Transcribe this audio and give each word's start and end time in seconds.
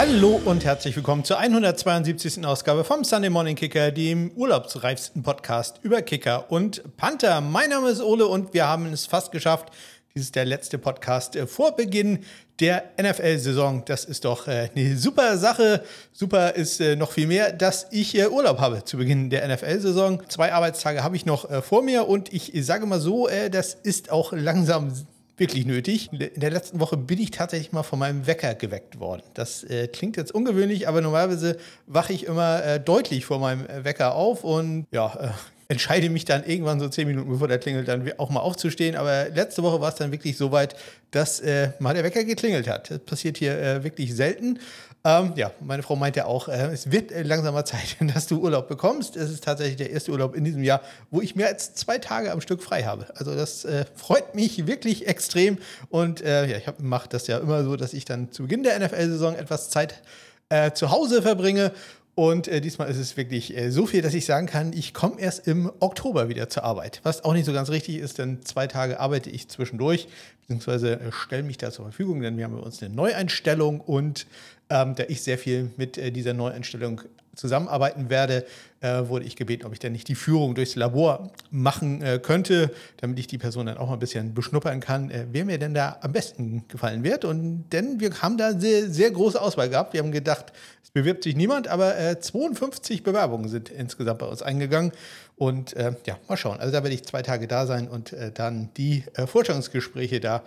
Hallo 0.00 0.40
und 0.46 0.64
herzlich 0.64 0.96
willkommen 0.96 1.24
zur 1.24 1.38
172. 1.38 2.46
Ausgabe 2.46 2.84
vom 2.84 3.04
Sunday 3.04 3.28
Morning 3.28 3.54
Kicker, 3.54 3.90
dem 3.90 4.30
urlaubsreifsten 4.34 5.22
Podcast 5.22 5.78
über 5.82 6.00
Kicker 6.00 6.50
und 6.50 6.96
Panther. 6.96 7.42
Mein 7.42 7.68
Name 7.68 7.90
ist 7.90 8.00
Ole 8.00 8.26
und 8.26 8.54
wir 8.54 8.66
haben 8.66 8.90
es 8.94 9.04
fast 9.04 9.30
geschafft. 9.30 9.68
Dies 10.14 10.22
ist 10.22 10.36
der 10.36 10.46
letzte 10.46 10.78
Podcast 10.78 11.36
äh, 11.36 11.46
vor 11.46 11.76
Beginn 11.76 12.20
der 12.60 12.84
NFL-Saison. 12.98 13.84
Das 13.84 14.06
ist 14.06 14.24
doch 14.24 14.48
äh, 14.48 14.70
eine 14.74 14.96
super 14.96 15.36
Sache. 15.36 15.84
Super 16.12 16.54
ist 16.54 16.80
äh, 16.80 16.96
noch 16.96 17.12
viel 17.12 17.26
mehr, 17.26 17.52
dass 17.52 17.86
ich 17.90 18.18
Urlaub 18.26 18.58
habe 18.58 18.82
zu 18.82 18.96
Beginn 18.96 19.28
der 19.28 19.46
NFL-Saison. 19.46 20.22
Zwei 20.30 20.54
Arbeitstage 20.54 21.04
habe 21.04 21.14
ich 21.14 21.26
noch 21.26 21.46
vor 21.62 21.82
mir 21.82 22.08
und 22.08 22.32
ich 22.32 22.50
sage 22.64 22.86
mal 22.86 23.00
so, 23.00 23.28
das 23.50 23.74
ist 23.74 24.10
auch 24.10 24.32
langsam 24.32 24.94
wirklich 25.40 25.66
nötig. 25.66 26.10
In 26.12 26.40
der 26.40 26.50
letzten 26.50 26.78
Woche 26.78 26.96
bin 26.96 27.18
ich 27.18 27.30
tatsächlich 27.30 27.72
mal 27.72 27.82
von 27.82 27.98
meinem 27.98 28.26
Wecker 28.26 28.54
geweckt 28.54 29.00
worden. 29.00 29.22
Das 29.34 29.64
äh, 29.64 29.88
klingt 29.88 30.16
jetzt 30.16 30.32
ungewöhnlich, 30.32 30.86
aber 30.86 31.00
normalerweise 31.00 31.56
wache 31.86 32.12
ich 32.12 32.26
immer 32.26 32.62
äh, 32.62 32.78
deutlich 32.78 33.24
vor 33.24 33.40
meinem 33.40 33.66
Wecker 33.82 34.14
auf 34.14 34.44
und 34.44 34.86
ja, 34.92 35.12
äh, 35.18 35.28
entscheide 35.68 36.10
mich 36.10 36.24
dann 36.24 36.44
irgendwann 36.44 36.80
so 36.80 36.88
zehn 36.88 37.06
Minuten 37.06 37.30
bevor 37.30 37.46
der 37.46 37.58
klingelt, 37.58 37.88
dann 37.88 38.10
auch 38.18 38.28
mal 38.30 38.40
aufzustehen. 38.40 38.96
Aber 38.96 39.28
letzte 39.28 39.62
Woche 39.62 39.80
war 39.80 39.88
es 39.88 39.94
dann 39.94 40.12
wirklich 40.12 40.36
so 40.36 40.52
weit, 40.52 40.74
dass 41.12 41.40
äh, 41.40 41.70
mal 41.78 41.94
der 41.94 42.04
Wecker 42.04 42.24
geklingelt 42.24 42.68
hat. 42.68 42.90
Das 42.90 42.98
passiert 43.00 43.38
hier 43.38 43.56
äh, 43.58 43.84
wirklich 43.84 44.14
selten. 44.14 44.58
Ähm, 45.02 45.32
ja, 45.34 45.50
meine 45.60 45.82
Frau 45.82 45.96
meinte 45.96 46.26
auch, 46.26 46.48
äh, 46.48 46.66
es 46.72 46.92
wird 46.92 47.10
äh, 47.10 47.22
langsamer 47.22 47.64
Zeit, 47.64 47.96
dass 48.14 48.26
du 48.26 48.40
Urlaub 48.40 48.68
bekommst. 48.68 49.16
Es 49.16 49.30
ist 49.30 49.44
tatsächlich 49.44 49.76
der 49.76 49.90
erste 49.90 50.12
Urlaub 50.12 50.36
in 50.36 50.44
diesem 50.44 50.62
Jahr, 50.62 50.82
wo 51.10 51.22
ich 51.22 51.34
mehr 51.34 51.46
als 51.46 51.74
zwei 51.74 51.98
Tage 51.98 52.30
am 52.30 52.42
Stück 52.42 52.62
frei 52.62 52.82
habe. 52.82 53.06
Also 53.16 53.34
das 53.34 53.64
äh, 53.64 53.86
freut 53.94 54.34
mich 54.34 54.66
wirklich 54.66 55.06
extrem. 55.06 55.56
Und 55.88 56.20
äh, 56.20 56.46
ja, 56.46 56.58
ich 56.58 56.66
mache 56.78 57.08
das 57.08 57.26
ja 57.28 57.38
immer 57.38 57.64
so, 57.64 57.76
dass 57.76 57.94
ich 57.94 58.04
dann 58.04 58.30
zu 58.30 58.42
Beginn 58.42 58.62
der 58.62 58.78
NFL-Saison 58.78 59.36
etwas 59.36 59.70
Zeit 59.70 60.02
äh, 60.50 60.72
zu 60.72 60.90
Hause 60.90 61.22
verbringe. 61.22 61.72
Und 62.14 62.48
äh, 62.48 62.60
diesmal 62.60 62.90
ist 62.90 62.98
es 62.98 63.16
wirklich 63.16 63.56
äh, 63.56 63.70
so 63.70 63.86
viel, 63.86 64.02
dass 64.02 64.12
ich 64.12 64.26
sagen 64.26 64.46
kann, 64.46 64.74
ich 64.74 64.92
komme 64.92 65.18
erst 65.18 65.46
im 65.46 65.72
Oktober 65.80 66.28
wieder 66.28 66.50
zur 66.50 66.64
Arbeit. 66.64 67.00
Was 67.04 67.24
auch 67.24 67.32
nicht 67.32 67.46
so 67.46 67.54
ganz 67.54 67.70
richtig 67.70 67.96
ist, 67.96 68.18
denn 68.18 68.44
zwei 68.44 68.66
Tage 68.66 69.00
arbeite 69.00 69.30
ich 69.30 69.48
zwischendurch, 69.48 70.08
beziehungsweise 70.42 71.00
äh, 71.00 71.12
stelle 71.12 71.44
mich 71.44 71.56
da 71.56 71.70
zur 71.70 71.86
Verfügung, 71.86 72.20
denn 72.20 72.36
wir 72.36 72.44
haben 72.44 72.56
bei 72.56 72.60
uns 72.60 72.82
eine 72.82 72.94
Neueinstellung 72.94 73.80
und 73.80 74.26
ähm, 74.70 74.94
da 74.94 75.04
ich 75.08 75.22
sehr 75.22 75.38
viel 75.38 75.70
mit 75.76 75.98
äh, 75.98 76.10
dieser 76.10 76.32
Neueinstellung 76.32 77.02
zusammenarbeiten 77.34 78.10
werde, 78.10 78.44
äh, 78.80 79.08
wurde 79.08 79.24
ich 79.24 79.36
gebeten, 79.36 79.66
ob 79.66 79.72
ich 79.72 79.78
denn 79.78 79.92
nicht 79.92 80.08
die 80.08 80.14
Führung 80.14 80.54
durchs 80.54 80.74
Labor 80.74 81.30
machen 81.50 82.02
äh, 82.02 82.18
könnte, 82.18 82.70
damit 82.98 83.18
ich 83.18 83.26
die 83.26 83.38
Person 83.38 83.66
dann 83.66 83.78
auch 83.78 83.88
mal 83.88 83.94
ein 83.94 83.98
bisschen 83.98 84.34
beschnuppern 84.34 84.80
kann, 84.80 85.10
äh, 85.10 85.26
wer 85.30 85.44
mir 85.44 85.58
denn 85.58 85.74
da 85.74 85.98
am 86.00 86.12
besten 86.12 86.64
gefallen 86.68 87.04
wird. 87.04 87.24
Und 87.24 87.68
denn 87.70 88.00
wir 88.00 88.10
haben 88.22 88.36
da 88.36 88.52
sehr, 88.52 88.90
sehr 88.90 89.10
große 89.10 89.40
Auswahl 89.40 89.68
gehabt. 89.68 89.92
Wir 89.92 90.00
haben 90.00 90.12
gedacht, 90.12 90.52
es 90.82 90.90
bewirbt 90.90 91.24
sich 91.24 91.36
niemand, 91.36 91.68
aber 91.68 92.20
52 92.20 92.98
äh, 92.98 93.02
Bewerbungen 93.02 93.48
sind 93.48 93.68
insgesamt 93.68 94.18
bei 94.18 94.26
uns 94.26 94.42
eingegangen. 94.42 94.92
Und 95.36 95.74
äh, 95.74 95.94
ja, 96.06 96.18
mal 96.28 96.36
schauen. 96.36 96.60
Also 96.60 96.72
da 96.72 96.82
werde 96.82 96.94
ich 96.94 97.04
zwei 97.04 97.22
Tage 97.22 97.46
da 97.48 97.66
sein 97.66 97.88
und 97.88 98.14
dann 98.34 98.68
die 98.76 99.04
Vorstellungsgespräche 99.26 100.20
da 100.20 100.42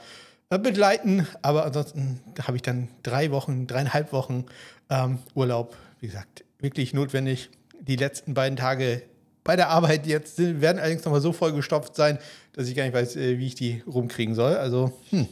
begleiten. 0.59 1.27
Aber 1.41 1.65
ansonsten 1.65 2.19
habe 2.41 2.57
ich 2.57 2.61
dann 2.61 2.87
drei 3.03 3.31
Wochen, 3.31 3.67
dreieinhalb 3.67 4.11
Wochen 4.13 4.45
ähm, 4.89 5.19
Urlaub, 5.35 5.75
wie 5.99 6.07
gesagt, 6.07 6.43
wirklich 6.59 6.93
notwendig. 6.93 7.49
Die 7.81 7.95
letzten 7.95 8.33
beiden 8.33 8.57
Tage 8.57 9.03
bei 9.43 9.55
der 9.55 9.69
Arbeit 9.69 10.07
jetzt 10.07 10.39
werden 10.39 10.79
allerdings 10.79 11.03
nochmal 11.03 11.21
so 11.21 11.33
vollgestopft 11.33 11.95
sein, 11.95 12.17
dass 12.53 12.67
ich 12.67 12.75
gar 12.75 12.83
nicht 12.83 12.93
weiß, 12.93 13.15
äh, 13.17 13.37
wie 13.39 13.47
ich 13.47 13.55
die 13.55 13.83
rumkriegen 13.85 14.35
soll. 14.35 14.55
Also, 14.55 14.93
hm. 15.09 15.27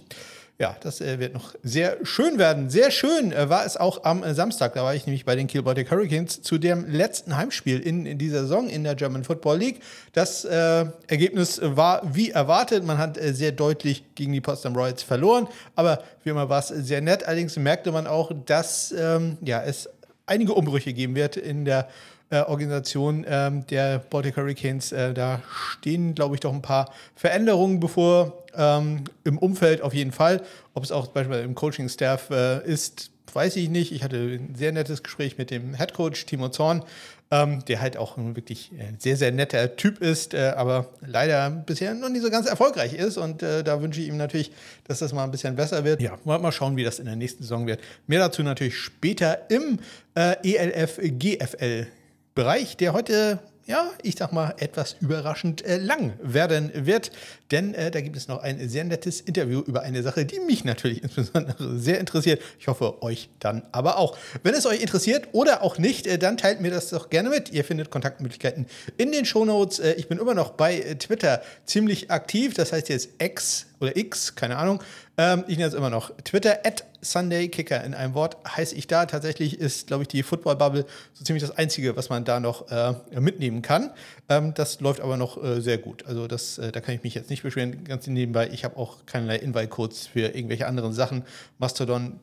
Ja, 0.62 0.76
das 0.80 1.02
äh, 1.02 1.18
wird 1.18 1.34
noch 1.34 1.56
sehr 1.64 1.98
schön 2.06 2.38
werden. 2.38 2.70
Sehr 2.70 2.92
schön 2.92 3.32
äh, 3.32 3.50
war 3.50 3.66
es 3.66 3.78
auch 3.78 4.04
am 4.04 4.24
äh, 4.24 4.36
Samstag. 4.36 4.76
Da 4.76 4.84
war 4.84 4.94
ich 4.94 5.08
nämlich 5.08 5.26
bei 5.26 5.36
den 5.36 5.48
Kiel 5.48 5.64
Baltic 5.64 5.90
Hurricanes 5.90 6.44
zu 6.44 6.60
dem 6.60 6.86
letzten 6.88 7.36
Heimspiel 7.36 7.80
in, 7.80 8.06
in 8.06 8.20
dieser 8.20 8.42
Saison 8.42 8.70
in 8.70 8.84
der 8.84 8.94
German 8.94 9.24
Football 9.24 9.58
League. 9.58 9.80
Das 10.14 10.46
äh, 10.46 10.86
Ergebnis 11.08 11.60
war 11.64 12.04
wie 12.14 12.30
erwartet. 12.30 12.86
Man 12.86 13.00
hat 13.00 13.18
äh, 13.18 13.34
sehr 13.34 13.54
deutlich 13.54 14.04
gegen 14.14 14.34
die 14.34 14.40
Potsdam 14.40 14.76
Royals 14.76 15.02
verloren. 15.02 15.48
Aber 15.76 16.04
wie 16.24 16.30
immer 16.30 16.48
war 16.48 16.60
es 16.60 16.68
sehr 16.68 17.02
nett. 17.02 17.24
Allerdings 17.24 17.58
merkte 17.58 17.92
man 17.92 18.06
auch, 18.06 18.32
dass 18.46 18.92
ähm, 18.96 19.40
ja, 19.42 19.64
es 19.64 19.90
einige 20.28 20.54
Umbrüche 20.54 20.94
geben 20.94 21.16
wird 21.16 21.38
in 21.38 21.66
der 21.66 21.90
äh, 22.32 22.40
Organisation 22.40 23.26
ähm, 23.28 23.68
der 23.68 24.00
Baltic 24.00 24.38
Hurricanes. 24.38 24.92
Äh, 24.92 25.14
da 25.14 25.42
stehen, 25.74 26.16
glaube 26.16 26.36
ich, 26.36 26.42
doch 26.42 26.54
ein 26.54 26.62
paar 26.62 26.92
Veränderungen 27.16 27.80
bevor. 27.80 28.46
Ähm, 28.56 29.04
Im 29.24 29.38
Umfeld 29.38 29.82
auf 29.82 29.94
jeden 29.94 30.12
Fall. 30.12 30.42
Ob 30.74 30.84
es 30.84 30.92
auch 30.92 31.08
beispielsweise 31.08 31.46
im 31.46 31.56
Coaching-Staff 31.56 32.30
äh, 32.32 32.66
ist, 32.66 33.12
weiß 33.34 33.56
ich 33.58 33.70
nicht. 33.70 33.92
Ich 33.92 34.04
hatte 34.04 34.18
ein 34.18 34.56
sehr 34.56 34.72
nettes 34.72 35.04
Gespräch 35.04 35.38
mit 35.38 35.52
dem 35.52 35.76
Head 35.76 35.94
Coach 35.94 36.26
Timo 36.26 36.50
Zorn, 36.50 36.84
ähm, 37.32 37.64
der 37.66 37.82
halt 37.82 37.96
auch 37.98 38.18
ein 38.18 38.36
wirklich 38.36 38.72
äh, 38.74 38.94
sehr, 38.98 39.16
sehr 39.16 39.32
netter 39.32 39.76
Typ 39.76 40.02
ist, 40.02 40.34
äh, 40.34 40.54
aber 40.56 40.90
leider 41.06 41.50
bisher 41.50 41.94
noch 41.94 42.10
nicht 42.10 42.24
so 42.24 42.30
ganz 42.30 42.46
erfolgreich 42.48 42.94
ist. 42.94 43.18
Und 43.18 43.42
äh, 43.44 43.64
da 43.64 43.82
wünsche 43.82 44.02
ich 44.02 44.08
ihm 44.08 44.18
natürlich, 44.18 44.52
dass 44.86 45.00
das 45.00 45.14
mal 45.14 45.24
ein 45.24 45.32
bisschen 45.32 45.56
besser 45.56 45.84
wird. 45.84 46.02
Ja, 46.02 46.18
mal 46.24 46.52
schauen, 46.52 46.76
wie 46.76 46.84
das 46.84 47.00
in 47.00 47.06
der 47.06 47.16
nächsten 47.16 47.44
Saison 47.44 47.68
wird. 47.68 47.80
Mehr 48.08 48.20
dazu 48.20 48.44
natürlich 48.44 48.78
später 48.78 49.50
im 49.50 49.80
äh, 50.16 50.36
ELF 50.44 51.00
GFL 51.02 51.88
Bereich, 52.34 52.78
der 52.78 52.94
heute, 52.94 53.40
ja, 53.66 53.92
ich 54.04 54.16
sag 54.18 54.32
mal, 54.32 54.56
etwas 54.58 54.96
überraschend 55.02 55.66
äh, 55.66 55.78
lang 55.78 56.14
werden 56.22 56.72
wird. 56.74 57.12
Denn 57.52 57.74
äh, 57.74 57.92
da 57.92 58.00
gibt 58.00 58.16
es 58.16 58.30
noch 58.30 58.42
ein 58.42 58.70
sehr 58.70 58.86
nettes 58.86 59.20
Interview 59.20 59.60
über 59.60 59.82
eine 59.82 60.02
Sache, 60.02 60.26
die 60.26 60.40
mich 60.40 60.64
natürlich 60.64 61.04
insbesondere 61.04 61.78
sehr 61.78 62.00
interessiert. 62.00 62.42
Ich 62.58 62.68
hoffe, 62.68 63.04
euch 63.04 63.30
dann 63.40 63.64
aber 63.74 63.98
auch. 63.98 64.18
Wenn 64.44 64.54
es 64.54 64.66
euch 64.66 64.82
interessiert 64.82 65.28
oder 65.34 65.62
auch 65.62 65.78
nicht, 65.78 66.08
äh, 66.08 66.18
dann 66.18 66.38
teilt 66.38 66.62
mir 66.62 66.72
das 66.72 66.90
doch 66.90 67.10
gerne 67.10 67.30
mit. 67.30 67.52
Ihr 67.52 67.66
findet 67.66 67.90
Kontaktmöglichkeiten 67.90 68.66
in 68.96 69.12
den 69.12 69.26
Shownotes. 69.26 69.80
Äh, 69.80 69.94
ich 69.94 70.08
bin 70.08 70.18
immer 70.18 70.34
noch 70.34 70.52
bei 70.52 70.80
Twitter 71.00 71.42
ziemlich 71.66 72.12
aktiv. 72.12 72.54
Das 72.54 72.72
heißt 72.72 72.88
jetzt 72.88 73.10
X 73.22 73.66
oder 73.82 73.98
X, 73.98 74.36
keine 74.36 74.58
Ahnung. 74.58 74.82
Ähm, 75.18 75.44
ich 75.48 75.58
nenne 75.58 75.68
es 75.68 75.74
immer 75.74 75.90
noch 75.90 76.12
Twitter, 76.24 76.60
at 76.66 76.86
SundayKicker 77.02 77.84
in 77.84 77.94
einem 77.94 78.14
Wort 78.14 78.38
heiße 78.48 78.76
ich 78.76 78.88
da. 78.88 79.06
Tatsächlich 79.06 79.60
ist, 79.60 79.88
glaube 79.88 80.04
ich, 80.04 80.08
die 80.08 80.24
Football 80.24 80.56
Bubble 80.56 80.86
so 81.14 81.24
ziemlich 81.24 81.44
das 81.44 81.58
Einzige, 81.58 81.96
was 81.96 82.10
man 82.10 82.24
da 82.24 82.40
noch 82.40 82.70
äh, 82.70 82.94
mitnehmen 83.20 83.62
kann. 83.62 83.92
Ähm, 84.30 84.54
das 84.54 84.80
läuft 84.80 85.02
aber 85.02 85.18
noch 85.18 85.42
äh, 85.44 85.62
sehr 85.62 85.78
gut. 85.78 86.06
Also 86.06 86.28
das, 86.28 86.58
äh, 86.58 86.72
da 86.72 86.80
kann 86.80 86.96
ich 86.96 87.04
mich 87.04 87.14
jetzt 87.14 87.30
nicht 87.30 87.44
beschweren, 87.44 87.84
ganz 87.84 88.08
nebenbei. 88.08 88.50
Ich 88.52 88.64
habe 88.64 88.78
auch 88.78 89.06
keinerlei 89.06 89.38
Invite-Codes 89.38 90.08
für 90.08 90.36
irgendwelche 90.36 90.68
anderen 90.68 90.94
Sachen. 90.94 91.24
Mastodon 91.58 92.20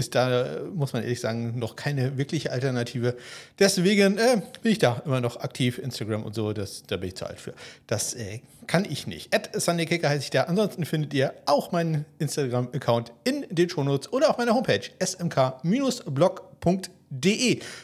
ist 0.00 0.16
da, 0.16 0.62
muss 0.74 0.92
man 0.92 1.02
ehrlich 1.04 1.20
sagen, 1.20 1.58
noch 1.58 1.76
keine 1.76 2.18
wirkliche 2.18 2.50
Alternative. 2.50 3.16
Deswegen 3.58 4.18
äh, 4.18 4.42
bin 4.62 4.72
ich 4.72 4.78
da 4.78 5.00
immer 5.04 5.20
noch 5.20 5.36
aktiv. 5.40 5.78
Instagram 5.78 6.24
und 6.24 6.34
so, 6.34 6.52
das, 6.52 6.82
da 6.82 6.96
bin 6.96 7.10
ich 7.10 7.16
zu 7.16 7.26
alt 7.26 7.38
für. 7.38 7.54
Das 7.86 8.14
äh, 8.14 8.40
kann 8.66 8.84
ich 8.84 9.06
nicht. 9.06 9.32
At 9.34 9.50
SundayKicker 9.60 10.08
heiße 10.08 10.24
ich 10.24 10.30
da. 10.30 10.42
Ansonsten 10.44 10.84
findet 10.84 11.14
ihr 11.14 11.34
auch 11.46 11.70
meinen 11.72 12.04
Instagram-Account 12.18 13.12
in 13.24 13.46
den 13.50 13.68
Shownotes 13.68 14.12
oder 14.12 14.30
auf 14.30 14.38
meiner 14.38 14.54
Homepage 14.54 14.90
smk-blog.de. 14.98 15.60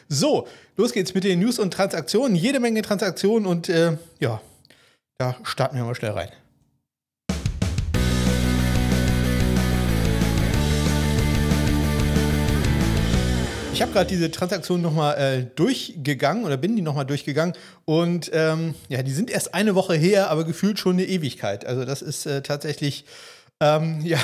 So, 0.08 0.48
los 0.76 0.92
geht's 0.92 1.14
mit 1.14 1.24
den 1.24 1.40
News 1.40 1.58
und 1.58 1.72
Transaktionen. 1.72 2.36
Jede 2.36 2.60
Menge 2.60 2.82
Transaktionen 2.82 3.46
und 3.46 3.68
äh, 3.68 3.96
ja, 4.18 4.40
da 5.18 5.36
starten 5.44 5.76
wir 5.76 5.84
mal 5.84 5.94
schnell 5.94 6.12
rein. 6.12 6.30
Ich 13.76 13.82
habe 13.82 13.92
gerade 13.92 14.06
diese 14.06 14.30
Transaktion 14.30 14.80
nochmal 14.80 15.18
äh, 15.18 15.44
durchgegangen 15.54 16.46
oder 16.46 16.56
bin 16.56 16.76
die 16.76 16.80
nochmal 16.80 17.04
durchgegangen 17.04 17.54
und 17.84 18.30
ähm, 18.32 18.74
ja, 18.88 19.02
die 19.02 19.12
sind 19.12 19.30
erst 19.30 19.52
eine 19.52 19.74
Woche 19.74 19.92
her, 19.92 20.30
aber 20.30 20.44
gefühlt 20.44 20.78
schon 20.78 20.94
eine 20.94 21.04
Ewigkeit. 21.04 21.66
Also 21.66 21.84
das 21.84 22.00
ist 22.00 22.24
äh, 22.24 22.40
tatsächlich 22.40 23.04
ähm, 23.60 24.00
ja, 24.02 24.18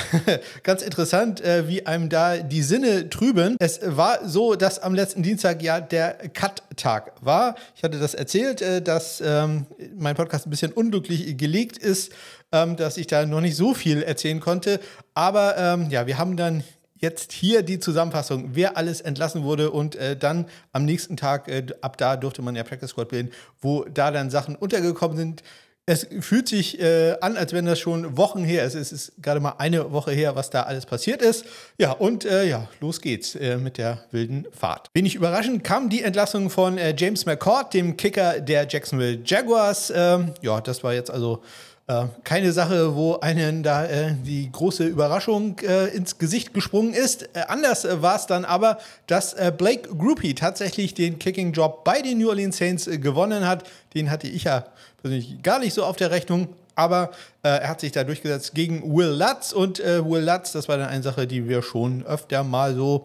ganz 0.63 0.81
interessant, 0.81 1.39
äh, 1.41 1.67
wie 1.67 1.85
einem 1.85 2.09
da 2.09 2.37
die 2.37 2.63
Sinne 2.63 3.11
trüben. 3.11 3.55
Es 3.59 3.79
war 3.83 4.27
so, 4.27 4.55
dass 4.55 4.79
am 4.79 4.95
letzten 4.95 5.21
Dienstag 5.21 5.61
ja 5.61 5.79
der 5.79 6.13
Cut-Tag 6.33 7.11
war. 7.21 7.53
Ich 7.75 7.83
hatte 7.83 7.99
das 7.99 8.15
erzählt, 8.15 8.63
äh, 8.63 8.81
dass 8.81 9.21
ähm, 9.23 9.67
mein 9.95 10.15
Podcast 10.15 10.47
ein 10.47 10.49
bisschen 10.49 10.71
unglücklich 10.71 11.37
gelegt 11.37 11.77
ist, 11.77 12.11
ähm, 12.51 12.75
dass 12.75 12.97
ich 12.97 13.05
da 13.05 13.23
noch 13.27 13.41
nicht 13.41 13.55
so 13.55 13.75
viel 13.75 14.01
erzählen 14.01 14.39
konnte. 14.39 14.79
Aber 15.13 15.55
ähm, 15.59 15.91
ja, 15.91 16.07
wir 16.07 16.17
haben 16.17 16.37
dann 16.37 16.63
jetzt 17.03 17.33
hier 17.33 17.61
die 17.61 17.79
Zusammenfassung, 17.79 18.51
wer 18.53 18.77
alles 18.77 19.01
entlassen 19.01 19.43
wurde 19.43 19.69
und 19.69 19.95
äh, 19.95 20.17
dann 20.17 20.47
am 20.71 20.85
nächsten 20.85 21.17
Tag, 21.17 21.47
äh, 21.49 21.65
ab 21.81 21.97
da 21.97 22.15
durfte 22.15 22.41
man 22.41 22.55
ja 22.55 22.63
Practice 22.63 22.89
Squad 22.91 23.09
bilden, 23.09 23.29
wo 23.61 23.83
da 23.83 24.09
dann 24.09 24.31
Sachen 24.31 24.55
untergekommen 24.55 25.17
sind. 25.17 25.43
Es 25.85 26.07
fühlt 26.21 26.47
sich 26.47 26.79
äh, 26.79 27.17
an, 27.19 27.35
als 27.35 27.51
wenn 27.51 27.65
das 27.65 27.77
schon 27.77 28.15
Wochen 28.15 28.45
her 28.45 28.63
ist. 28.63 28.73
Es 28.73 28.93
ist 28.93 29.21
gerade 29.21 29.41
mal 29.41 29.55
eine 29.57 29.91
Woche 29.91 30.13
her, 30.13 30.33
was 30.33 30.49
da 30.49 30.63
alles 30.63 30.85
passiert 30.85 31.21
ist. 31.21 31.43
Ja, 31.77 31.91
und 31.91 32.23
äh, 32.23 32.45
ja, 32.45 32.69
los 32.79 33.01
geht's 33.01 33.35
äh, 33.35 33.57
mit 33.57 33.77
der 33.77 34.05
wilden 34.11 34.47
Fahrt. 34.57 34.87
Wenig 34.93 35.15
überraschend 35.15 35.65
kam 35.65 35.89
die 35.89 36.01
Entlassung 36.01 36.49
von 36.49 36.77
äh, 36.77 36.95
James 36.97 37.25
McCord, 37.25 37.73
dem 37.73 37.97
Kicker 37.97 38.39
der 38.39 38.65
Jacksonville 38.65 39.19
Jaguars. 39.25 39.91
Ähm, 39.93 40.33
ja, 40.41 40.61
das 40.61 40.85
war 40.85 40.93
jetzt 40.93 41.11
also 41.11 41.43
äh, 41.87 42.05
keine 42.23 42.53
Sache, 42.53 42.95
wo 42.95 43.19
einen 43.19 43.61
da 43.61 43.85
äh, 43.85 44.15
die 44.23 44.49
große 44.49 44.85
Überraschung 44.85 45.59
äh, 45.59 45.87
ins 45.87 46.17
Gesicht 46.17 46.53
gesprungen 46.53 46.93
ist. 46.93 47.23
Äh, 47.35 47.41
anders 47.49 47.83
äh, 47.83 48.01
war 48.01 48.15
es 48.15 48.25
dann 48.25 48.45
aber, 48.45 48.77
dass 49.07 49.33
äh, 49.33 49.51
Blake 49.55 49.89
Groupie 49.89 50.33
tatsächlich 50.33 50.93
den 50.93 51.19
Kicking-Job 51.19 51.83
bei 51.83 52.01
den 52.01 52.19
New 52.19 52.29
Orleans 52.29 52.57
Saints 52.57 52.85
gewonnen 52.85 53.45
hat. 53.45 53.69
Den 53.95 54.09
hatte 54.09 54.27
ich 54.27 54.45
ja 54.45 54.65
persönlich 55.01 55.43
gar 55.43 55.59
nicht 55.59 55.73
so 55.73 55.83
auf 55.83 55.97
der 55.97 56.11
Rechnung. 56.11 56.49
Aber 56.75 57.11
er 57.43 57.69
hat 57.69 57.81
sich 57.81 57.91
da 57.91 58.03
durchgesetzt 58.03 58.55
gegen 58.55 58.95
Will 58.95 59.09
Lutz. 59.09 59.51
Und 59.51 59.77
Will 59.77 60.23
Lutz, 60.23 60.53
das 60.53 60.67
war 60.67 60.77
dann 60.77 60.87
eine 60.87 61.03
Sache, 61.03 61.27
die 61.27 61.47
wir 61.47 61.61
schon 61.61 62.03
öfter 62.03 62.43
mal 62.43 62.73
so 62.73 63.03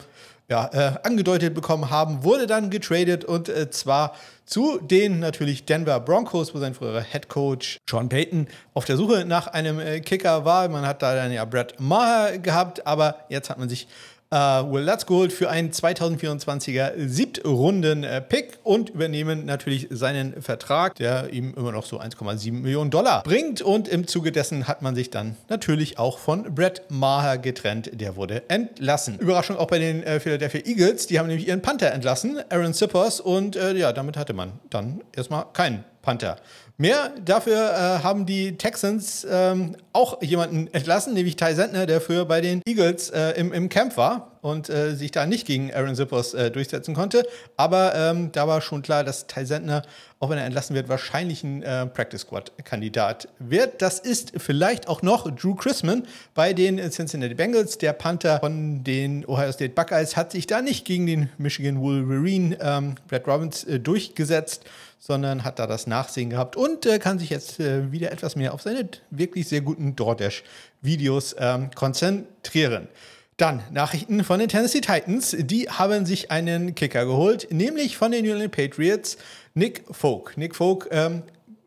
ja, 0.48 0.70
äh, 0.72 0.98
angedeutet 1.02 1.54
bekommen 1.54 1.90
haben, 1.90 2.24
wurde 2.24 2.46
dann 2.46 2.70
getradet 2.70 3.24
und 3.24 3.48
äh, 3.48 3.70
zwar 3.70 4.14
zu 4.46 4.78
den 4.78 5.18
natürlich 5.20 5.66
Denver 5.66 6.00
Broncos, 6.00 6.54
wo 6.54 6.58
sein 6.58 6.74
früherer 6.74 7.02
Head 7.02 7.28
Coach 7.28 7.78
Sean 7.88 8.08
Payton 8.08 8.48
auf 8.72 8.86
der 8.86 8.96
Suche 8.96 9.26
nach 9.26 9.48
einem 9.48 9.78
äh, 9.78 10.00
Kicker 10.00 10.46
war. 10.46 10.66
Man 10.70 10.86
hat 10.86 11.02
da 11.02 11.14
dann 11.14 11.32
ja 11.32 11.44
Brett 11.44 11.78
Maher 11.78 12.38
gehabt, 12.38 12.86
aber 12.86 13.16
jetzt 13.28 13.50
hat 13.50 13.58
man 13.58 13.68
sich 13.68 13.88
äh, 14.30 14.36
Will 14.36 14.84
Lutz 14.84 15.06
geholt 15.06 15.32
für 15.32 15.48
einen 15.48 15.70
2024er 15.70 16.92
Siebtrunden-Pick 16.96 18.58
und 18.62 18.90
übernehmen 18.90 19.46
natürlich 19.46 19.88
seinen 19.90 20.40
Vertrag, 20.42 20.96
der 20.96 21.32
ihm 21.32 21.54
immer 21.56 21.72
noch 21.72 21.86
so 21.86 22.00
1,7 22.00 22.52
Millionen 22.52 22.90
Dollar 22.90 23.22
bringt. 23.22 23.62
Und 23.62 23.88
im 23.88 24.06
Zuge 24.06 24.32
dessen 24.32 24.69
hat 24.69 24.82
man 24.82 24.94
sich 24.94 25.10
dann 25.10 25.36
natürlich 25.48 25.98
auch 25.98 26.19
von 26.19 26.54
Brett 26.54 26.82
Maher 26.88 27.38
getrennt. 27.38 27.90
Der 27.92 28.16
wurde 28.16 28.42
entlassen. 28.48 29.19
Überraschung 29.19 29.56
auch 29.56 29.69
bei 29.69 29.78
den 29.78 30.02
äh, 30.02 30.20
Philadelphia 30.20 30.60
Eagles. 30.64 31.06
Die 31.06 31.19
haben 31.19 31.28
nämlich 31.28 31.48
ihren 31.48 31.62
Panther 31.62 31.92
entlassen, 31.92 32.38
Aaron 32.50 32.72
Sippers. 32.72 33.20
Und 33.20 33.56
äh, 33.56 33.74
ja, 33.74 33.92
damit 33.92 34.16
hatte 34.16 34.34
man 34.34 34.52
dann 34.70 35.00
erstmal 35.16 35.46
keinen 35.52 35.84
Panther. 36.08 36.38
Mehr 36.78 37.12
dafür 37.22 37.70
äh, 37.70 38.02
haben 38.02 38.25
die 38.25 38.56
Texans 38.56 39.26
ähm, 39.28 39.76
auch 39.93 40.22
jemanden 40.22 40.72
entlassen, 40.72 41.12
nämlich 41.12 41.37
Ty 41.37 41.55
Sentner, 41.55 41.84
der 41.84 42.00
früher 42.00 42.25
bei 42.25 42.40
den 42.40 42.62
Eagles 42.64 43.10
äh, 43.10 43.32
im, 43.32 43.52
im 43.52 43.69
Camp 43.69 43.99
war 43.99 44.38
und 44.40 44.70
äh, 44.70 44.94
sich 44.94 45.10
da 45.10 45.26
nicht 45.26 45.46
gegen 45.46 45.75
Aaron 45.75 45.96
Zippers 45.96 46.32
äh, 46.32 46.50
durchsetzen 46.50 46.94
konnte. 46.94 47.26
Aber 47.58 47.94
ähm, 47.94 48.32
da 48.32 48.49
war 48.49 48.62
schon 48.62 48.81
klar, 48.81 49.05
dass 49.05 49.26
Ty 49.26 49.44
Sentner, 49.44 49.82
auch 50.19 50.31
wenn 50.31 50.38
er 50.38 50.46
entlassen 50.46 50.75
wird, 50.75 50.88
wahrscheinlich 50.88 51.43
ein 51.43 51.62
äh, 51.62 51.84
Practice 51.84 52.22
Squad-Kandidat 52.22 53.28
wird. 53.40 53.82
Das 53.82 53.99
ist 53.99 54.32
vielleicht 54.38 54.88
auch 54.88 55.02
noch 55.02 55.31
Drew 55.31 55.56
Chrisman 55.56 56.05
bei 56.32 56.55
den 56.55 56.78
Cincinnati 56.90 57.34
Bengals. 57.34 57.76
Der 57.76 57.93
Panther 57.93 58.38
von 58.38 58.82
den 58.82 59.26
Ohio 59.26 59.52
State 59.52 59.75
Buckeyes 59.75 60.16
hat 60.16 60.32
sich 60.32 60.46
da 60.46 60.62
nicht 60.62 60.87
gegen 60.87 61.06
den 61.06 61.28
Michigan 61.37 61.81
Wolverine 61.81 62.56
ähm, 62.62 62.94
Brad 63.08 63.26
Robbins 63.26 63.64
äh, 63.64 63.78
durchgesetzt 63.78 64.64
sondern 64.98 65.44
hat 65.44 65.58
da 65.58 65.66
das 65.66 65.86
Nachsehen 65.86 66.30
gehabt 66.30 66.56
und 66.56 66.86
äh, 66.86 66.98
kann 66.98 67.18
sich 67.18 67.30
jetzt 67.30 67.60
äh, 67.60 67.92
wieder 67.92 68.12
etwas 68.12 68.36
mehr 68.36 68.52
auf 68.54 68.62
seine 68.62 68.88
wirklich 69.10 69.48
sehr 69.48 69.60
guten 69.60 69.96
DoorDash-Videos 69.96 71.36
ähm, 71.38 71.70
konzentrieren. 71.74 72.88
Dann 73.36 73.62
Nachrichten 73.70 74.24
von 74.24 74.40
den 74.40 74.48
Tennessee 74.48 74.80
Titans. 74.80 75.36
Die 75.38 75.70
haben 75.70 76.04
sich 76.06 76.32
einen 76.32 76.74
Kicker 76.74 77.06
geholt, 77.06 77.46
nämlich 77.52 77.96
von 77.96 78.10
den 78.10 78.24
New 78.24 78.32
England 78.32 78.50
Patriots, 78.50 79.16
Nick 79.54 79.84
Folk. 79.92 80.36
Nick 80.36 80.56
Folk 80.56 80.88
ähm, 80.90 81.22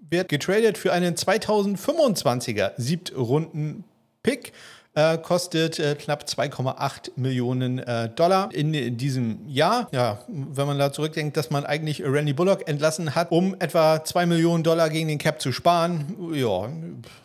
wird 0.10 0.28
getradet 0.28 0.78
für 0.78 0.92
einen 0.92 1.16
2025er 1.16 2.74
Siebtrunden-Pick 2.76 4.52
äh, 4.94 5.18
kostet 5.18 5.80
äh, 5.80 5.96
knapp 5.96 6.24
2,8 6.24 7.12
Millionen 7.16 7.80
äh, 7.80 8.10
Dollar 8.10 8.50
in 8.54 8.98
diesem 8.98 9.48
Jahr. 9.48 9.88
Ja, 9.92 10.20
wenn 10.28 10.68
man 10.68 10.78
da 10.78 10.92
zurückdenkt, 10.92 11.38
dass 11.38 11.50
man 11.50 11.66
eigentlich 11.66 12.04
Randy 12.04 12.34
Bullock 12.34 12.68
entlassen 12.68 13.16
hat, 13.16 13.32
um 13.32 13.56
etwa 13.60 14.04
2 14.04 14.26
Millionen 14.26 14.64
Dollar 14.64 14.90
gegen 14.90 15.08
den 15.08 15.18
Cap 15.18 15.42
zu 15.42 15.52
sparen, 15.52 16.34
ja, 16.34 16.70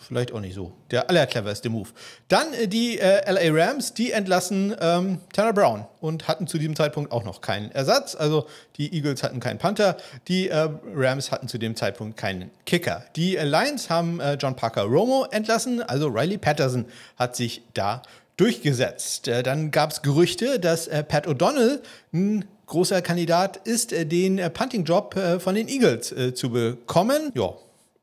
vielleicht 0.07 0.33
auch 0.33 0.41
nicht 0.41 0.55
so 0.55 0.73
der 0.91 1.11
allercleverste 1.11 1.69
Move. 1.69 1.89
Dann 2.29 2.53
äh, 2.53 2.69
die 2.69 2.99
äh, 2.99 3.31
LA 3.31 3.65
Rams, 3.65 3.95
die 3.95 4.13
entlassen 4.13 4.75
ähm, 4.81 5.19
Tanner 5.33 5.53
Brown 5.53 5.87
und 6.01 6.29
hatten 6.29 6.47
zu 6.47 6.59
diesem 6.59 6.77
Zeitpunkt 6.77 7.13
auch 7.13 7.25
noch 7.25 7.41
keinen 7.41 7.71
Ersatz. 7.73 8.15
Also 8.15 8.47
die 8.77 8.93
Eagles 8.95 9.23
hatten 9.23 9.41
keinen 9.41 9.59
Panther, 9.59 9.97
die 10.29 10.49
äh, 10.49 10.69
Rams 10.95 11.31
hatten 11.31 11.49
zu 11.49 11.59
dem 11.59 11.77
Zeitpunkt 11.77 12.17
keinen 12.17 12.51
Kicker. 12.65 13.05
Die 13.17 13.37
Lions 13.37 13.91
haben 13.91 14.21
äh, 14.21 14.35
John 14.35 14.57
Parker 14.57 14.83
Romo 14.83 15.27
entlassen, 15.31 15.83
also 15.83 16.09
Riley 16.09 16.39
Patterson 16.39 16.87
hat 17.17 17.37
sich 17.37 17.63
da 17.75 18.03
durchgesetzt. 18.37 19.29
Äh, 19.29 19.43
dann 19.43 19.71
gab 19.71 19.91
es 19.91 20.03
Gerüchte, 20.03 20.61
dass 20.61 20.87
äh, 20.87 21.03
Pat 21.03 21.27
O'Donnell 21.27 21.81
ein 22.13 22.45
großer 22.67 23.01
Kandidat 23.01 23.59
ist, 23.59 23.93
den 23.93 24.41
Punting-Job 24.53 25.17
von 25.39 25.55
den 25.55 25.69
Eagles 25.69 26.13
zu 26.35 26.51
bekommen. 26.51 27.31
Ja, 27.37 27.55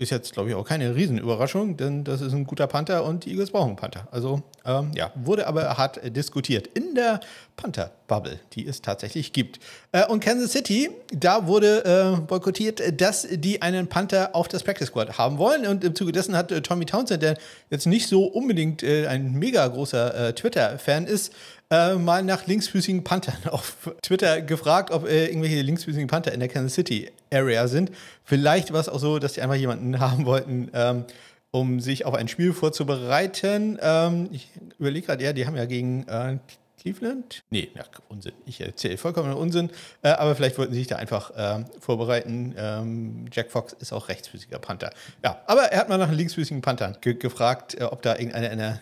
ist 0.04 0.12
jetzt, 0.12 0.34
glaube 0.34 0.50
ich, 0.50 0.56
auch 0.56 0.66
keine 0.66 0.96
Riesenüberraschung, 0.96 1.78
denn 1.78 2.04
das 2.04 2.22
ist 2.22 2.34
ein 2.34 2.46
guter 2.46 2.68
Panther 2.68 3.04
und 3.04 3.26
die 3.26 3.32
Eagles 3.32 3.52
brauchen 3.52 3.70
einen 3.70 3.76
Panther. 3.76 4.08
Also, 4.12 4.44
ähm, 4.66 4.92
ja, 4.94 5.12
wurde 5.16 5.48
aber 5.48 5.78
hart 5.78 6.00
diskutiert 6.16 6.68
in 6.68 6.94
der 6.96 7.20
Panther-Bubble, 7.56 8.40
die 8.54 8.68
es 8.68 8.82
tatsächlich 8.82 9.34
gibt. 9.34 9.60
Äh, 9.92 10.06
und 10.08 10.20
Kansas 10.20 10.52
City, 10.52 10.90
da 11.12 11.48
wurde 11.48 11.86
äh, 11.86 12.22
boykottiert, 12.22 13.02
dass 13.02 13.28
die 13.30 13.62
einen 13.62 13.88
Panther 13.88 14.36
auf 14.36 14.48
das 14.48 14.64
Practice 14.64 14.88
Squad 14.88 15.18
haben 15.18 15.38
wollen. 15.38 15.66
Und 15.66 15.84
im 15.84 15.96
Zuge 15.96 16.12
dessen 16.12 16.36
hat 16.36 16.52
äh, 16.52 16.62
Tommy 16.62 16.86
Townsend, 16.86 17.24
der 17.24 17.38
jetzt 17.70 17.88
nicht 17.88 18.08
so 18.08 18.26
unbedingt 18.26 18.84
äh, 18.84 19.08
ein 19.08 19.34
mega 19.34 19.68
großer 19.68 20.30
äh, 20.30 20.34
Twitter-Fan 20.34 21.08
ist, 21.08 21.34
äh, 21.70 21.96
mal 21.96 22.24
nach 22.24 22.46
linksfüßigen 22.46 23.04
Panthern 23.04 23.38
auf 23.50 23.78
Twitter 24.02 24.42
gefragt, 24.42 24.92
ob 24.92 25.08
äh, 25.08 25.28
irgendwelche 25.28 25.62
linksfüßigen 25.62 26.08
Panther 26.08 26.32
in 26.32 26.40
der 26.40 26.50
Kansas 26.50 26.76
City 26.76 27.10
Area 27.34 27.68
sind. 27.68 27.92
Vielleicht 28.24 28.74
war 28.74 28.80
es 28.80 28.90
auch 28.90 29.00
so, 29.00 29.20
dass 29.20 29.34
die 29.34 29.42
einfach 29.42 29.56
jemanden 29.56 30.00
haben 30.00 30.26
wollten, 30.26 30.70
ähm, 30.74 31.06
um 31.52 31.80
sich 31.80 32.06
auf 32.06 32.14
ein 32.14 32.28
Spiel 32.28 32.54
vorzubereiten. 32.54 33.78
Ähm, 33.82 34.30
ich 34.32 34.50
überlege 34.80 35.08
gerade, 35.08 35.24
ja, 35.24 35.34
die 35.34 35.46
haben 35.46 35.56
ja 35.56 35.66
gegen 35.66 36.08
äh, 36.08 36.38
Cleveland? 36.80 37.44
Nee, 37.50 37.70
ja, 37.76 37.84
Unsinn. 38.10 38.34
Ich 38.46 38.60
erzähle 38.60 38.98
vollkommen 38.98 39.34
Unsinn. 39.34 39.70
Äh, 40.02 40.10
aber 40.10 40.36
vielleicht 40.36 40.58
wollten 40.58 40.74
sie 40.74 40.80
sich 40.80 40.88
da 40.88 40.98
einfach 40.98 41.32
äh, 41.32 41.64
vorbereiten. 41.80 42.54
Ähm, 42.58 43.26
Jack 43.32 43.52
Fox 43.52 43.74
ist 43.74 43.94
auch 43.94 44.10
rechtsfüßiger 44.10 44.60
Panther. 44.60 44.92
Ja, 45.24 45.42
aber 45.48 45.64
er 45.72 45.80
hat 45.80 45.90
mal 45.90 45.98
nach 45.98 46.10
einem 46.10 46.18
linksfüßigen 46.18 46.62
Panther 46.62 46.98
ge 47.00 47.14
gefragt, 47.14 47.76
äh, 47.76 47.84
ob 47.84 48.02
da 48.02 48.16
irgendeiner 48.16 48.52
in 48.52 48.58
der 48.58 48.82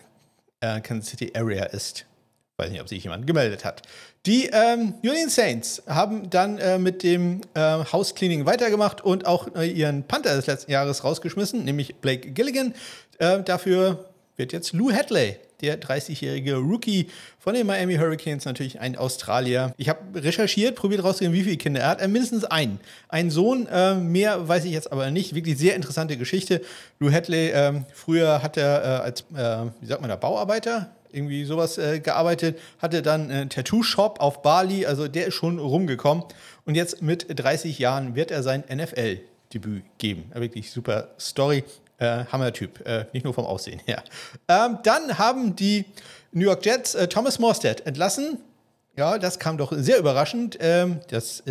äh, 0.60 0.80
Kansas 0.80 1.10
City 1.10 1.32
Area 1.34 1.64
ist 1.66 2.06
weiß 2.62 2.70
nicht, 2.70 2.80
ob 2.80 2.88
sich 2.88 3.02
jemand 3.02 3.26
gemeldet 3.26 3.64
hat. 3.64 3.82
Die 4.24 4.46
ähm, 4.52 4.94
Union 5.02 5.28
Saints 5.28 5.82
haben 5.88 6.30
dann 6.30 6.58
äh, 6.58 6.78
mit 6.78 7.02
dem 7.02 7.40
äh, 7.54 7.84
Housecleaning 7.92 8.46
weitergemacht 8.46 9.00
und 9.00 9.26
auch 9.26 9.48
äh, 9.56 9.68
ihren 9.68 10.04
Panther 10.04 10.36
des 10.36 10.46
letzten 10.46 10.70
Jahres 10.70 11.02
rausgeschmissen, 11.02 11.64
nämlich 11.64 11.96
Blake 11.96 12.30
Gilligan. 12.30 12.72
Äh, 13.18 13.42
dafür 13.42 14.10
wird 14.36 14.52
jetzt 14.52 14.74
Lou 14.74 14.92
Hadley, 14.92 15.38
der 15.60 15.80
30-jährige 15.80 16.54
Rookie 16.54 17.08
von 17.40 17.54
den 17.54 17.66
Miami 17.66 17.96
Hurricanes, 17.96 18.44
natürlich 18.44 18.78
ein 18.78 18.96
Australier. 18.96 19.74
Ich 19.76 19.88
habe 19.88 20.22
recherchiert, 20.22 20.76
probiert 20.76 21.02
rauszugehen, 21.02 21.32
wie 21.32 21.42
viele 21.42 21.56
Kinder 21.56 21.80
er 21.80 21.88
hat. 21.88 22.00
Er 22.00 22.06
mindestens 22.06 22.44
einen. 22.44 22.78
Einen 23.08 23.32
Sohn, 23.32 23.66
äh, 23.66 23.96
mehr 23.96 24.46
weiß 24.46 24.64
ich 24.66 24.72
jetzt 24.72 24.92
aber 24.92 25.10
nicht. 25.10 25.34
Wirklich 25.34 25.58
sehr 25.58 25.74
interessante 25.74 26.16
Geschichte. 26.16 26.60
Lou 27.00 27.10
Hadley, 27.10 27.50
ähm, 27.50 27.86
früher 27.92 28.40
hat 28.40 28.56
er 28.56 28.84
äh, 28.84 28.86
als, 29.02 29.24
wie 29.30 29.86
sagt 29.86 30.00
man 30.00 30.10
da, 30.10 30.14
Bauarbeiter 30.14 30.92
irgendwie 31.12 31.44
sowas 31.44 31.78
äh, 31.78 32.00
gearbeitet, 32.00 32.58
hatte 32.78 33.02
dann 33.02 33.30
einen 33.30 33.50
Tattoo-Shop 33.50 34.20
auf 34.20 34.42
Bali, 34.42 34.86
also 34.86 35.08
der 35.08 35.26
ist 35.26 35.34
schon 35.34 35.58
rumgekommen. 35.58 36.24
Und 36.64 36.74
jetzt 36.74 37.02
mit 37.02 37.26
30 37.28 37.78
Jahren 37.78 38.14
wird 38.14 38.30
er 38.30 38.42
sein 38.42 38.64
NFL-Debüt 38.72 39.84
geben. 39.98 40.30
Wirklich 40.34 40.70
super 40.70 41.08
Story. 41.18 41.64
Äh, 41.98 42.24
Hammer-Typ, 42.32 42.84
äh, 42.84 43.06
nicht 43.12 43.22
nur 43.22 43.32
vom 43.32 43.46
Aussehen 43.46 43.80
her. 43.84 44.02
Ähm, 44.48 44.78
dann 44.82 45.18
haben 45.18 45.54
die 45.54 45.84
New 46.32 46.46
York 46.46 46.66
Jets 46.66 46.96
äh, 46.96 47.06
Thomas 47.06 47.38
Morstead 47.38 47.86
entlassen. 47.86 48.38
Ja, 48.96 49.18
das 49.18 49.38
kam 49.38 49.56
doch 49.56 49.72
sehr 49.72 49.98
überraschend. 49.98 50.58
Ähm, 50.60 51.00
das 51.10 51.44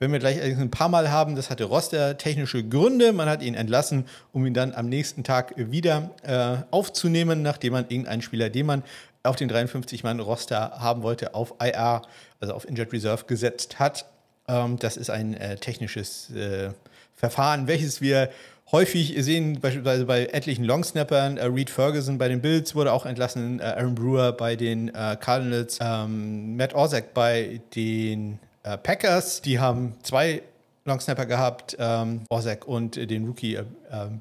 werden 0.00 0.12
wir 0.12 0.18
gleich 0.18 0.42
ein 0.42 0.70
paar 0.70 0.88
Mal 0.88 1.10
haben. 1.10 1.36
Das 1.36 1.50
hatte 1.50 1.64
Roster 1.64 2.16
technische 2.16 2.66
Gründe. 2.66 3.12
Man 3.12 3.28
hat 3.28 3.42
ihn 3.42 3.54
entlassen, 3.54 4.06
um 4.32 4.46
ihn 4.46 4.54
dann 4.54 4.74
am 4.74 4.88
nächsten 4.88 5.24
Tag 5.24 5.52
wieder 5.56 6.10
äh, 6.22 6.64
aufzunehmen, 6.70 7.42
nachdem 7.42 7.74
man 7.74 7.84
irgendeinen 7.88 8.22
Spieler, 8.22 8.48
den 8.48 8.64
man 8.64 8.82
auf 9.22 9.36
den 9.36 9.50
53-Mann-Roster 9.50 10.72
haben 10.78 11.02
wollte, 11.02 11.34
auf 11.34 11.54
IR, 11.60 12.00
also 12.40 12.54
auf 12.54 12.66
Injured 12.66 12.90
Reserve, 12.94 13.24
gesetzt 13.26 13.78
hat. 13.78 14.06
Ähm, 14.48 14.78
das 14.78 14.96
ist 14.96 15.10
ein 15.10 15.34
äh, 15.34 15.56
technisches 15.56 16.30
äh, 16.30 16.70
Verfahren, 17.14 17.66
welches 17.66 18.00
wir 18.00 18.30
häufig 18.72 19.14
sehen, 19.18 19.60
beispielsweise 19.60 20.06
bei 20.06 20.26
etlichen 20.26 20.64
Longsnappern. 20.64 21.36
Äh, 21.36 21.44
Reed 21.44 21.68
Ferguson 21.68 22.16
bei 22.16 22.28
den 22.28 22.40
Bills 22.40 22.74
wurde 22.74 22.94
auch 22.94 23.04
entlassen, 23.04 23.60
äh, 23.60 23.64
Aaron 23.64 23.94
Brewer 23.94 24.32
bei 24.32 24.56
den 24.56 24.88
äh, 24.94 25.18
Cardinals, 25.20 25.78
ähm, 25.82 26.56
Matt 26.56 26.74
Orzak 26.74 27.12
bei 27.12 27.60
den 27.74 28.38
äh, 28.62 28.76
Packers. 28.78 29.42
Die 29.42 29.58
haben 29.58 29.94
zwei 30.02 30.42
Longsnapper 30.84 31.26
gehabt, 31.26 31.76
ähm, 31.78 32.22
Orzak 32.28 32.66
und 32.66 32.96
den 32.96 33.26
Rookie 33.26 33.54
äh, 33.54 33.64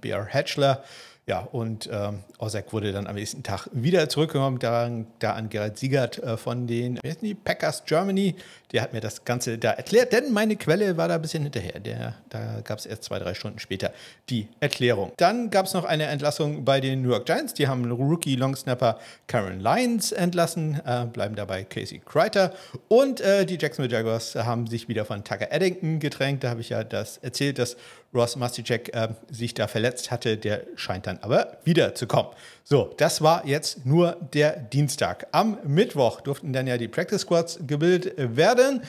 B.R. 0.01 0.27
Hatchler. 0.27 0.83
Ja, 1.29 1.41
und 1.41 1.87
ähm, 1.93 2.23
Osek 2.39 2.73
wurde 2.73 2.91
dann 2.91 3.05
am 3.05 3.13
nächsten 3.13 3.43
Tag 3.43 3.67
wieder 3.71 4.09
zurückgekommen, 4.09 4.57
da, 4.57 4.89
da 5.19 5.33
an 5.33 5.49
Gerald 5.49 5.77
Siegert 5.77 6.17
äh, 6.17 6.37
von 6.37 6.65
den 6.65 6.99
die, 7.21 7.35
Packers 7.35 7.85
Germany. 7.85 8.33
Der 8.71 8.81
hat 8.81 8.93
mir 8.93 9.01
das 9.01 9.25
Ganze 9.25 9.57
da 9.57 9.71
erklärt, 9.71 10.13
denn 10.13 10.31
meine 10.31 10.55
Quelle 10.55 10.95
war 10.95 11.07
da 11.07 11.15
ein 11.15 11.21
bisschen 11.21 11.43
hinterher. 11.43 11.79
Der, 11.79 12.15
da 12.29 12.61
gab 12.63 12.77
es 12.79 12.85
erst 12.85 13.03
zwei, 13.03 13.17
drei 13.17 13.33
Stunden 13.33 13.59
später 13.59 13.91
die 14.29 14.47
Erklärung. 14.59 15.11
Dann 15.17 15.49
gab 15.49 15.65
es 15.65 15.73
noch 15.73 15.85
eine 15.85 16.05
Entlassung 16.05 16.65
bei 16.65 16.79
den 16.79 17.01
New 17.01 17.09
York 17.09 17.25
Giants. 17.25 17.53
Die 17.55 17.67
haben 17.67 17.91
Rookie-Longsnapper 17.91 18.99
Karen 19.27 19.59
Lyons 19.59 20.11
entlassen, 20.11 20.79
äh, 20.85 21.05
bleiben 21.05 21.35
dabei 21.35 21.63
Casey 21.63 21.99
Kreiter. 22.05 22.53
Und 22.87 23.21
äh, 23.21 23.45
die 23.45 23.57
Jacksonville 23.59 23.93
Jaguars 23.93 24.35
haben 24.35 24.67
sich 24.67 24.87
wieder 24.87 25.05
von 25.05 25.23
Tucker 25.23 25.51
Eddington 25.51 25.99
gedrängt. 25.99 26.43
Da 26.43 26.49
habe 26.49 26.61
ich 26.61 26.69
ja 26.69 26.83
das 26.83 27.17
erzählt, 27.17 27.57
dass 27.57 27.75
Ross 28.13 28.35
Masticek 28.35 28.93
äh, 28.93 29.09
sich 29.31 29.53
da 29.53 29.67
verletzt 29.67 30.11
hatte. 30.11 30.37
Der 30.37 30.63
scheint 30.75 31.07
dann 31.07 31.19
aber 31.21 31.57
wiederzukommen. 31.63 32.31
So, 32.71 32.93
das 32.97 33.23
war 33.23 33.47
jetzt 33.47 33.83
nur 33.87 34.15
der 34.31 34.55
Dienstag. 34.55 35.25
Am 35.31 35.57
Mittwoch 35.63 36.21
durften 36.21 36.53
dann 36.53 36.67
ja 36.67 36.77
die 36.77 36.87
Practice 36.87 37.21
Squads 37.21 37.61
gebildet 37.65 38.13
werden. 38.15 38.83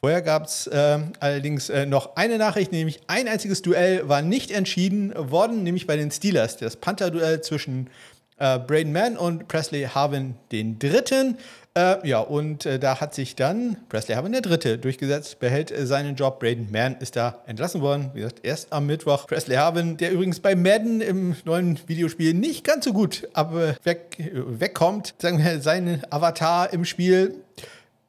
Vorher 0.00 0.20
gab 0.20 0.44
es 0.44 0.66
äh, 0.66 0.98
allerdings 1.18 1.70
äh, 1.70 1.86
noch 1.86 2.16
eine 2.16 2.36
Nachricht, 2.36 2.72
nämlich 2.72 3.00
ein 3.06 3.28
einziges 3.28 3.62
Duell 3.62 4.06
war 4.06 4.20
nicht 4.20 4.50
entschieden 4.50 5.14
worden, 5.16 5.62
nämlich 5.62 5.86
bei 5.86 5.96
den 5.96 6.10
Steelers. 6.10 6.58
Das 6.58 6.76
Panther-Duell 6.76 7.40
zwischen 7.40 7.88
äh, 8.36 8.58
Braden 8.58 8.92
Mann 8.92 9.16
und 9.16 9.48
Presley 9.48 9.84
Harvin 9.84 10.34
den 10.50 10.78
dritten. 10.78 11.38
Äh, 11.74 12.06
ja, 12.06 12.20
und 12.20 12.66
äh, 12.66 12.78
da 12.78 13.00
hat 13.00 13.14
sich 13.14 13.34
dann 13.34 13.78
Presley 13.88 14.14
Harvin 14.14 14.32
der 14.32 14.42
Dritte 14.42 14.76
durchgesetzt, 14.76 15.38
behält 15.38 15.70
äh, 15.70 15.86
seinen 15.86 16.16
Job. 16.16 16.38
Braden 16.38 16.70
Mann 16.70 16.96
ist 17.00 17.16
da 17.16 17.38
entlassen 17.46 17.80
worden. 17.80 18.10
Wie 18.12 18.20
gesagt, 18.20 18.40
erst 18.42 18.74
am 18.74 18.84
Mittwoch. 18.86 19.26
Presley 19.26 19.56
Harvin, 19.56 19.96
der 19.96 20.12
übrigens 20.12 20.40
bei 20.40 20.54
Madden 20.54 21.00
im 21.00 21.34
neuen 21.46 21.78
Videospiel 21.86 22.34
nicht 22.34 22.64
ganz 22.64 22.84
so 22.84 22.92
gut 22.92 23.26
aber 23.32 23.74
weg, 23.84 24.32
wegkommt. 24.34 25.14
Sagen 25.18 25.42
wir, 25.42 25.60
sein 25.60 26.02
Avatar 26.10 26.70
im 26.74 26.84
Spiel. 26.84 27.36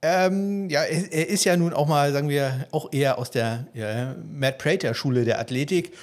Ähm, 0.02 0.70
ja, 0.70 0.82
er 0.82 1.30
ist 1.30 1.46
ja 1.46 1.56
nun 1.56 1.72
auch 1.72 1.88
mal, 1.88 2.12
sagen 2.12 2.28
wir, 2.28 2.68
auch 2.72 2.92
eher 2.92 3.18
aus 3.18 3.32
der 3.32 3.68
ja, 3.74 4.14
Matt 4.30 4.58
Prater-Schule 4.58 5.24
der 5.24 5.40
Athletik. 5.40 5.94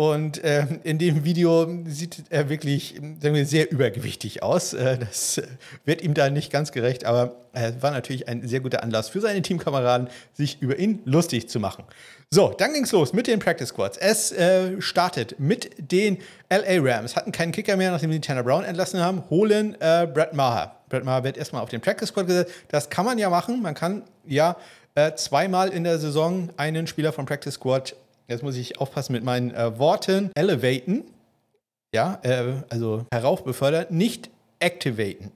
Und 0.00 0.42
äh, 0.42 0.66
in 0.82 0.96
dem 0.96 1.24
Video 1.24 1.68
sieht 1.84 2.24
er 2.30 2.48
wirklich 2.48 2.94
wir, 3.02 3.44
sehr 3.44 3.70
übergewichtig 3.70 4.42
aus. 4.42 4.72
Äh, 4.72 4.96
das 4.96 5.42
wird 5.84 6.00
ihm 6.00 6.14
da 6.14 6.30
nicht 6.30 6.50
ganz 6.50 6.72
gerecht, 6.72 7.04
aber 7.04 7.36
äh, 7.52 7.72
war 7.80 7.90
natürlich 7.90 8.26
ein 8.26 8.48
sehr 8.48 8.60
guter 8.60 8.82
Anlass 8.82 9.10
für 9.10 9.20
seine 9.20 9.42
Teamkameraden, 9.42 10.08
sich 10.32 10.62
über 10.62 10.78
ihn 10.78 11.00
lustig 11.04 11.50
zu 11.50 11.60
machen. 11.60 11.84
So, 12.30 12.54
dann 12.56 12.72
ging 12.72 12.84
es 12.84 12.92
los 12.92 13.12
mit 13.12 13.26
den 13.26 13.40
Practice 13.40 13.68
Squads. 13.68 13.98
Es 13.98 14.32
äh, 14.32 14.80
startet 14.80 15.38
mit 15.38 15.70
den 15.92 16.16
LA 16.48 16.78
Rams. 16.80 17.14
Hatten 17.14 17.30
keinen 17.30 17.52
Kicker 17.52 17.76
mehr, 17.76 17.90
nachdem 17.90 18.10
sie 18.10 18.20
Tanner 18.22 18.42
Brown 18.42 18.64
entlassen 18.64 19.00
haben. 19.00 19.24
Holen 19.28 19.74
äh, 19.82 20.06
Brett 20.06 20.32
Maher. 20.32 20.76
Brett 20.88 21.04
Maher 21.04 21.24
wird 21.24 21.36
erstmal 21.36 21.60
auf 21.60 21.68
den 21.68 21.82
Practice 21.82 22.08
Squad 22.08 22.26
gesetzt. 22.26 22.54
Das 22.68 22.88
kann 22.88 23.04
man 23.04 23.18
ja 23.18 23.28
machen. 23.28 23.60
Man 23.60 23.74
kann 23.74 24.04
ja 24.24 24.56
äh, 24.94 25.12
zweimal 25.16 25.68
in 25.68 25.84
der 25.84 25.98
Saison 25.98 26.48
einen 26.56 26.86
Spieler 26.86 27.12
vom 27.12 27.26
Practice 27.26 27.56
Squad 27.56 27.94
jetzt 28.30 28.42
muss 28.42 28.56
ich 28.56 28.78
aufpassen 28.78 29.12
mit 29.12 29.24
meinen 29.24 29.52
äh, 29.52 29.78
Worten, 29.78 30.30
elevaten, 30.34 31.04
ja, 31.94 32.20
äh, 32.22 32.54
also 32.68 33.04
heraufbefördern, 33.12 33.86
nicht 33.90 34.30
activaten. 34.60 35.32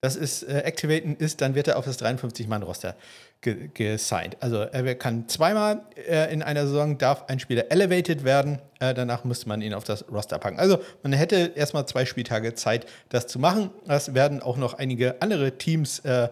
Das 0.00 0.16
ist, 0.16 0.44
äh, 0.44 0.62
activaten 0.64 1.16
ist, 1.16 1.40
dann 1.40 1.54
wird 1.54 1.68
er 1.68 1.76
auf 1.76 1.84
das 1.84 2.00
53-Mann-Roster 2.00 2.94
ge 3.40 3.68
gesigned. 3.74 4.36
Also 4.40 4.58
er 4.58 4.94
kann 4.94 5.28
zweimal 5.28 5.82
äh, 6.08 6.32
in 6.32 6.42
einer 6.42 6.66
Saison, 6.66 6.98
darf 6.98 7.24
ein 7.28 7.40
Spieler 7.40 7.70
elevated 7.70 8.24
werden, 8.24 8.60
äh, 8.80 8.94
danach 8.94 9.24
müsste 9.24 9.48
man 9.48 9.60
ihn 9.60 9.74
auf 9.74 9.84
das 9.84 10.04
Roster 10.10 10.38
packen. 10.38 10.58
Also 10.58 10.78
man 11.02 11.12
hätte 11.12 11.52
erstmal 11.54 11.86
zwei 11.86 12.04
Spieltage 12.04 12.54
Zeit, 12.54 12.86
das 13.10 13.26
zu 13.26 13.38
machen. 13.38 13.70
Das 13.86 14.14
werden 14.14 14.40
auch 14.40 14.56
noch 14.56 14.74
einige 14.74 15.20
andere 15.20 15.58
Teams 15.58 15.98
äh, 16.00 16.28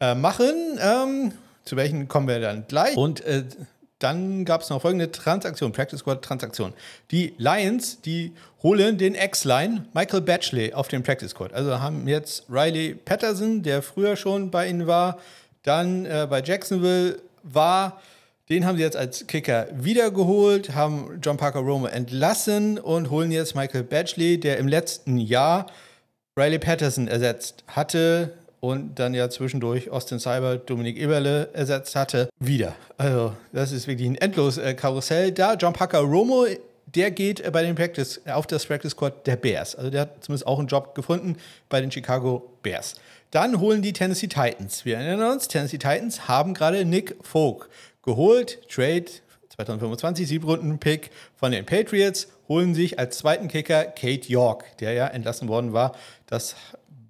äh, 0.00 0.14
machen. 0.14 0.78
Ähm, 0.80 1.32
zu 1.64 1.76
welchen 1.76 2.06
kommen 2.06 2.28
wir 2.28 2.38
dann 2.38 2.66
gleich. 2.68 2.96
Und 2.96 3.22
äh, 3.22 3.44
dann 3.98 4.44
gab 4.44 4.60
es 4.60 4.68
noch 4.68 4.82
folgende 4.82 5.10
Transaktion, 5.10 5.72
Practice 5.72 6.00
Squad 6.00 6.22
Transaktion. 6.22 6.74
Die 7.10 7.34
Lions, 7.38 8.00
die 8.02 8.32
holen 8.62 8.98
den 8.98 9.14
Ex-Line 9.14 9.86
Michael 9.94 10.20
Batchley 10.20 10.74
auf 10.74 10.88
den 10.88 11.02
Practice 11.02 11.30
Squad. 11.30 11.54
Also 11.54 11.80
haben 11.80 12.06
jetzt 12.06 12.44
Riley 12.50 12.94
Patterson, 12.94 13.62
der 13.62 13.80
früher 13.82 14.16
schon 14.16 14.50
bei 14.50 14.68
ihnen 14.68 14.86
war, 14.86 15.18
dann 15.62 16.04
äh, 16.04 16.26
bei 16.28 16.42
Jacksonville 16.42 17.20
war. 17.42 18.00
Den 18.48 18.66
haben 18.66 18.76
sie 18.76 18.82
jetzt 18.82 18.96
als 18.96 19.26
Kicker 19.26 19.66
wiedergeholt, 19.72 20.74
haben 20.74 21.18
John 21.22 21.36
Parker 21.36 21.60
Romo 21.60 21.86
entlassen 21.86 22.78
und 22.78 23.10
holen 23.10 23.32
jetzt 23.32 23.56
Michael 23.56 23.82
Batchley, 23.82 24.38
der 24.38 24.58
im 24.58 24.68
letzten 24.68 25.18
Jahr 25.18 25.66
Riley 26.38 26.58
Patterson 26.58 27.08
ersetzt 27.08 27.64
hatte 27.66 28.34
und 28.70 28.98
dann 28.98 29.14
ja 29.14 29.28
zwischendurch 29.30 29.90
Austin 29.90 30.18
Cyber, 30.18 30.56
Dominik 30.56 30.96
Eberle 30.96 31.50
ersetzt 31.52 31.96
hatte, 31.96 32.28
wieder. 32.38 32.74
Also, 32.98 33.32
das 33.52 33.72
ist 33.72 33.86
wirklich 33.86 34.08
ein 34.08 34.16
endlos 34.16 34.58
äh, 34.58 34.74
Karussell. 34.74 35.32
Da 35.32 35.54
John 35.54 35.72
Parker 35.72 36.00
Romo, 36.00 36.46
der 36.86 37.10
geht 37.10 37.40
äh, 37.40 37.50
bei 37.50 37.62
den 37.62 37.74
Practice, 37.74 38.20
äh, 38.24 38.32
auf 38.32 38.46
das 38.46 38.66
Practice 38.66 38.92
Squad 38.92 39.26
der 39.26 39.36
Bears. 39.36 39.74
Also, 39.74 39.90
der 39.90 40.02
hat 40.02 40.24
zumindest 40.24 40.46
auch 40.46 40.58
einen 40.58 40.68
Job 40.68 40.94
gefunden 40.94 41.36
bei 41.68 41.80
den 41.80 41.90
Chicago 41.90 42.50
Bears. 42.62 42.94
Dann 43.30 43.60
holen 43.60 43.82
die 43.82 43.92
Tennessee 43.92 44.28
Titans. 44.28 44.84
Wir 44.84 44.98
erinnern 44.98 45.32
uns, 45.32 45.48
Tennessee 45.48 45.78
Titans 45.78 46.28
haben 46.28 46.54
gerade 46.54 46.84
Nick 46.84 47.16
Folk 47.22 47.68
geholt. 48.02 48.60
Trade 48.68 49.06
2025, 49.56 50.28
Siebrunden-Pick 50.28 51.10
von 51.34 51.50
den 51.50 51.64
Patriots, 51.64 52.28
holen 52.48 52.74
sich 52.74 52.98
als 52.98 53.18
zweiten 53.18 53.48
Kicker 53.48 53.84
Kate 53.84 54.30
York, 54.30 54.64
der 54.78 54.92
ja 54.92 55.06
entlassen 55.06 55.48
worden 55.48 55.72
war. 55.72 55.92
Das 56.26 56.56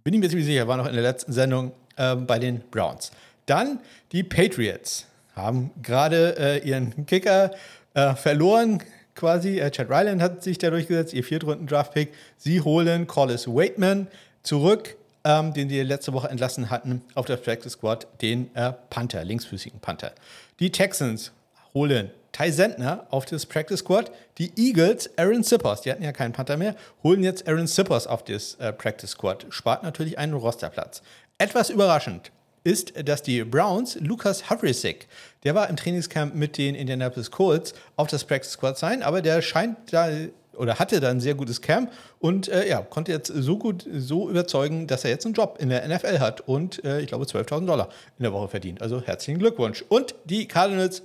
bin 0.07 0.15
ich 0.15 0.21
mir 0.21 0.29
ziemlich 0.29 0.47
sicher, 0.47 0.69
war 0.69 0.77
noch 0.77 0.87
in 0.87 0.93
der 0.93 1.03
letzten 1.03 1.33
Sendung 1.33 1.73
äh, 1.97 2.15
bei 2.15 2.39
den 2.39 2.61
Browns. 2.71 3.11
Dann 3.47 3.81
die 4.13 4.23
Patriots 4.23 5.09
haben 5.35 5.73
gerade 5.83 6.37
äh, 6.39 6.59
ihren 6.65 7.07
Kicker 7.07 7.51
äh, 7.93 8.15
verloren, 8.15 8.81
quasi. 9.17 9.59
Äh, 9.59 9.73
Chad 9.73 9.91
Ryland 9.91 10.23
hat 10.23 10.45
sich 10.45 10.59
da 10.59 10.71
durchgesetzt, 10.71 11.13
ihr 11.13 11.25
Viertrunden-Draft-Pick. 11.25 12.13
Sie 12.37 12.61
holen 12.61 13.09
Collis 13.09 13.49
Waitman 13.49 14.07
zurück, 14.45 14.95
ähm, 15.25 15.53
den 15.53 15.69
sie 15.69 15.83
letzte 15.83 16.13
Woche 16.13 16.29
entlassen 16.29 16.71
hatten, 16.71 17.03
auf 17.17 17.27
der 17.27 17.39
Practice 17.39 17.73
Squad, 17.73 18.07
den 18.23 18.55
äh, 18.55 18.75
Panther, 18.89 19.25
linksfüßigen 19.25 19.81
Panther. 19.81 20.13
Die 20.61 20.71
Texans 20.71 21.33
holen 21.75 22.13
Ty 22.37 22.53
Sentner 22.53 23.07
auf 23.11 23.25
das 23.25 23.47
Practice 23.47 23.81
Squad. 23.81 24.11
Die 24.39 24.53
Eagles, 24.57 25.09
Aaron 25.17 25.43
Sippers, 25.43 25.81
die 25.81 25.91
hatten 25.91 26.03
ja 26.03 26.13
keinen 26.13 26.33
Panther 26.33 26.57
mehr, 26.57 26.77
holen 27.03 27.23
jetzt 27.23 27.49
Aaron 27.49 27.67
Sippers 27.67 28.07
auf 28.07 28.25
das 28.25 28.57
äh, 28.57 28.73
Practice 28.73 29.11
Squad. 29.11 29.47
Spart 29.49 29.83
natürlich 29.83 30.19
einen 30.19 30.35
Rosterplatz. 30.35 31.03
Etwas 31.39 31.71
überraschend 31.71 32.31
ist, 32.63 32.93
dass 33.09 33.23
die 33.23 33.43
Browns 33.45 33.97
Lukas 34.01 34.51
Havrisik, 34.51 35.09
der 35.45 35.55
war 35.55 35.71
im 35.71 35.77
Trainingscamp 35.77 36.35
mit 36.35 36.59
den 36.59 36.75
Indianapolis 36.75 37.31
Colts 37.31 37.75
auf 37.97 38.09
das 38.09 38.25
Practice 38.25 38.53
Squad 38.53 38.77
sein, 38.77 39.03
aber 39.03 39.23
der 39.23 39.41
scheint 39.41 39.77
da 39.93 40.11
oder 40.57 40.79
hatte 40.79 41.01
da 41.01 41.11
ein 41.11 41.21
sehr 41.21 41.35
gutes 41.35 41.61
Camp 41.61 41.93
und 42.19 42.49
äh, 42.49 42.69
ja, 42.69 42.81
konnte 42.81 43.13
jetzt 43.13 43.29
so 43.29 43.59
gut 43.59 43.87
so 43.93 44.29
überzeugen, 44.29 44.87
dass 44.87 45.05
er 45.05 45.11
jetzt 45.11 45.25
einen 45.27 45.35
Job 45.35 45.59
in 45.61 45.69
der 45.69 45.87
NFL 45.87 46.19
hat 46.19 46.41
und 46.43 46.85
äh, 46.85 47.01
ich 47.01 47.09
glaube 47.09 47.25
12.000 47.25 47.67
Dollar 47.67 47.89
in 48.19 48.23
der 48.25 48.33
Woche 48.33 48.49
verdient. 48.49 48.83
Also 48.83 49.03
herzlichen 49.03 49.39
Glückwunsch. 49.39 49.85
Und 49.89 50.15
die 50.25 50.49
Cardinals 50.49 51.03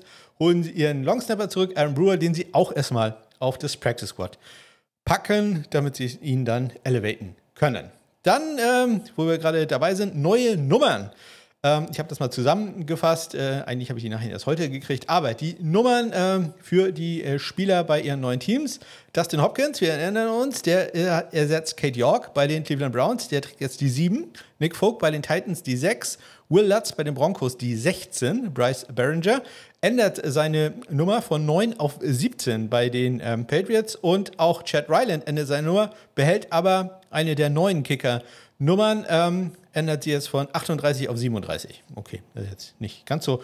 sie 0.50 0.72
ihren 0.72 1.04
Longsnapper 1.04 1.50
zurück, 1.50 1.74
Aaron 1.76 1.94
Brewer, 1.94 2.18
den 2.18 2.34
sie 2.34 2.48
auch 2.54 2.76
erstmal 2.76 3.18
auf 3.40 3.58
das 3.58 3.78
Practice 3.78 4.10
Squad 4.10 4.38
packen, 5.06 5.66
damit 5.72 5.96
sie 5.96 6.06
ihn 6.22 6.46
dann 6.46 6.72
elevaten 6.84 7.36
können. 7.56 7.90
Dann, 8.24 8.60
ähm, 8.60 9.02
wo 9.16 9.26
wir 9.28 9.38
gerade 9.38 9.66
dabei 9.66 9.96
sind, 9.96 10.16
neue 10.16 10.58
Nummern. 10.58 11.12
Ähm, 11.64 11.88
ich 11.92 12.00
habe 12.00 12.10
das 12.10 12.20
mal 12.20 12.32
zusammengefasst. 12.32 13.36
Äh, 13.36 13.64
eigentlich 13.66 13.90
habe 13.90 14.00
ich 14.00 14.04
die 14.04 14.10
nachher 14.10 14.32
erst 14.32 14.46
heute 14.46 14.70
gekriegt. 14.70 15.10
Aber 15.10 15.34
die 15.34 15.58
Nummern 15.60 16.12
äh, 16.12 16.50
für 16.62 16.92
die 16.92 17.24
äh, 17.24 17.40
Spieler 17.40 17.84
bei 17.84 18.02
ihren 18.02 18.20
neuen 18.20 18.40
Teams. 18.40 18.80
Dustin 19.14 19.42
Hopkins, 19.42 19.82
wir 19.82 19.94
erinnern 19.94 20.30
uns, 20.30 20.62
der 20.62 20.96
äh, 20.96 21.24
ersetzt 21.32 21.78
Kate 21.78 21.98
York 21.98 22.34
bei 22.34 22.48
den 22.48 22.64
Cleveland 22.64 22.94
Browns. 22.94 23.28
Der 23.28 23.42
trägt 23.42 23.62
jetzt 23.62 23.82
die 23.82 23.90
7. 23.90 24.32
Nick 24.60 24.76
Folk 24.76 25.00
bei 25.00 25.12
den 25.12 25.22
Titans 25.22 25.64
die 25.64 25.78
6. 25.78 26.18
Will 26.50 26.66
Lutz 26.66 26.92
bei 26.92 27.04
den 27.04 27.14
Broncos 27.14 27.58
die 27.58 27.76
16. 27.76 28.54
Bryce 28.54 28.86
Barringer 28.94 29.42
ändert 29.82 30.22
seine 30.24 30.74
Nummer 30.90 31.22
von 31.22 31.46
9 31.46 31.80
auf 31.80 31.98
17 32.00 32.70
bei 32.70 32.90
den 32.90 33.22
ähm, 33.24 33.46
Patriots. 33.46 33.96
Und 33.96 34.40
auch 34.40 34.64
Chad 34.64 34.90
Ryland 34.90 35.28
ändert 35.28 35.48
seine 35.48 35.68
Nummer, 35.68 35.92
behält 36.16 36.54
aber 36.54 37.02
eine 37.10 37.36
der 37.36 37.50
neuen 37.50 37.84
Kicker-Nummern. 37.84 39.06
Ähm, 39.10 39.52
ändert 39.74 40.04
sie 40.04 40.12
jetzt 40.12 40.30
von 40.30 40.48
38 40.54 41.10
auf 41.10 41.18
37. 41.18 41.84
Okay, 41.96 42.22
das 42.36 42.44
ist 42.44 42.52
jetzt 42.52 42.82
nicht 42.82 43.06
ganz 43.06 43.26
so 43.26 43.42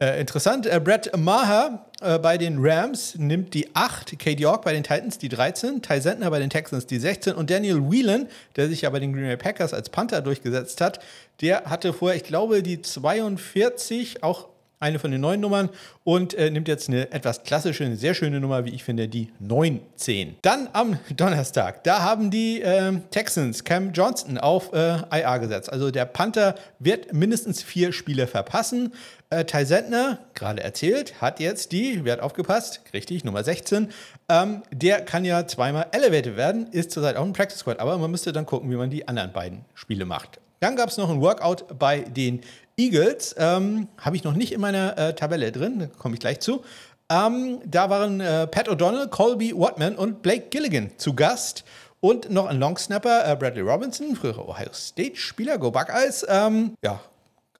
äh, 0.00 0.20
interessant. 0.20 0.66
Äh, 0.66 0.80
Brett 0.80 1.16
Maher 1.16 1.86
äh, 2.00 2.18
bei 2.18 2.36
den 2.36 2.58
Rams 2.58 3.14
nimmt 3.16 3.54
die 3.54 3.74
8, 3.74 4.18
Kate 4.18 4.42
York 4.42 4.64
bei 4.64 4.72
den 4.72 4.82
Titans 4.82 5.18
die 5.18 5.28
13, 5.28 5.82
Ty 5.82 6.00
Sentner 6.00 6.30
bei 6.30 6.38
den 6.38 6.50
Texans 6.50 6.86
die 6.86 6.98
16 6.98 7.34
und 7.34 7.48
Daniel 7.48 7.90
Whelan, 7.90 8.28
der 8.56 8.68
sich 8.68 8.82
ja 8.82 8.90
bei 8.90 8.98
den 8.98 9.12
Green 9.12 9.26
Bay 9.26 9.36
Packers 9.36 9.72
als 9.72 9.88
Panther 9.88 10.20
durchgesetzt 10.20 10.80
hat, 10.80 10.98
der 11.40 11.64
hatte 11.64 11.92
vorher, 11.92 12.16
ich 12.16 12.24
glaube, 12.24 12.62
die 12.62 12.82
42, 12.82 14.22
auch 14.22 14.48
eine 14.78 14.98
von 14.98 15.10
den 15.10 15.20
neuen 15.20 15.40
Nummern 15.40 15.70
und 16.04 16.34
äh, 16.34 16.50
nimmt 16.50 16.68
jetzt 16.68 16.88
eine 16.88 17.10
etwas 17.12 17.42
klassische, 17.44 17.84
eine 17.84 17.96
sehr 17.96 18.14
schöne 18.14 18.40
Nummer, 18.40 18.64
wie 18.64 18.70
ich 18.70 18.84
finde, 18.84 19.08
die 19.08 19.30
910. 19.40 20.36
Dann 20.42 20.68
am 20.72 20.98
Donnerstag, 21.16 21.84
da 21.84 22.02
haben 22.02 22.30
die 22.30 22.60
äh, 22.62 22.92
Texans 23.10 23.64
Cam 23.64 23.92
Johnston 23.92 24.38
auf 24.38 24.72
äh, 24.72 24.98
IA 25.10 25.38
gesetzt. 25.38 25.72
Also 25.72 25.90
der 25.90 26.04
Panther 26.04 26.54
wird 26.78 27.12
mindestens 27.12 27.62
vier 27.62 27.92
Spiele 27.92 28.26
verpassen. 28.26 28.92
Äh, 29.30 29.44
Ty 29.44 29.64
Sentner, 29.64 30.18
gerade 30.34 30.62
erzählt, 30.62 31.20
hat 31.20 31.40
jetzt 31.40 31.72
die, 31.72 32.04
wer 32.04 32.14
hat 32.14 32.20
aufgepasst? 32.20 32.80
Richtig, 32.92 33.24
Nummer 33.24 33.42
16. 33.42 33.88
Ähm, 34.28 34.62
der 34.70 35.00
kann 35.00 35.24
ja 35.24 35.46
zweimal 35.46 35.86
elevated 35.92 36.36
werden, 36.36 36.66
ist 36.70 36.90
zurzeit 36.90 37.16
auch 37.16 37.24
ein 37.24 37.32
Practice 37.32 37.58
Squad, 37.58 37.80
aber 37.80 37.96
man 37.98 38.10
müsste 38.10 38.32
dann 38.32 38.46
gucken, 38.46 38.70
wie 38.70 38.76
man 38.76 38.90
die 38.90 39.08
anderen 39.08 39.32
beiden 39.32 39.64
Spiele 39.74 40.04
macht. 40.04 40.38
Dann 40.60 40.76
gab 40.76 40.88
es 40.88 40.96
noch 40.96 41.10
ein 41.10 41.20
Workout 41.20 41.78
bei 41.78 42.00
den 42.00 42.40
Eagles. 42.76 43.34
Ähm, 43.38 43.88
Habe 43.98 44.16
ich 44.16 44.24
noch 44.24 44.34
nicht 44.34 44.52
in 44.52 44.60
meiner 44.60 44.96
äh, 44.98 45.14
Tabelle 45.14 45.52
drin, 45.52 45.78
da 45.78 45.86
komme 45.86 46.14
ich 46.14 46.20
gleich 46.20 46.40
zu. 46.40 46.62
Ähm, 47.08 47.60
da 47.64 47.88
waren 47.88 48.20
äh, 48.20 48.46
Pat 48.46 48.68
O'Donnell, 48.68 49.08
Colby 49.08 49.54
Watman 49.56 49.94
und 49.94 50.22
Blake 50.22 50.46
Gilligan 50.50 50.90
zu 50.96 51.14
Gast. 51.14 51.64
Und 52.00 52.30
noch 52.30 52.46
ein 52.46 52.58
Longsnapper, 52.58 53.32
äh, 53.32 53.36
Bradley 53.36 53.62
Robinson, 53.62 54.14
früherer 54.16 54.48
Ohio 54.48 54.68
State-Spieler, 54.72 55.58
Go 55.58 55.70
Buckeyes. 55.70 56.26
Ähm, 56.28 56.74
ja, 56.82 57.00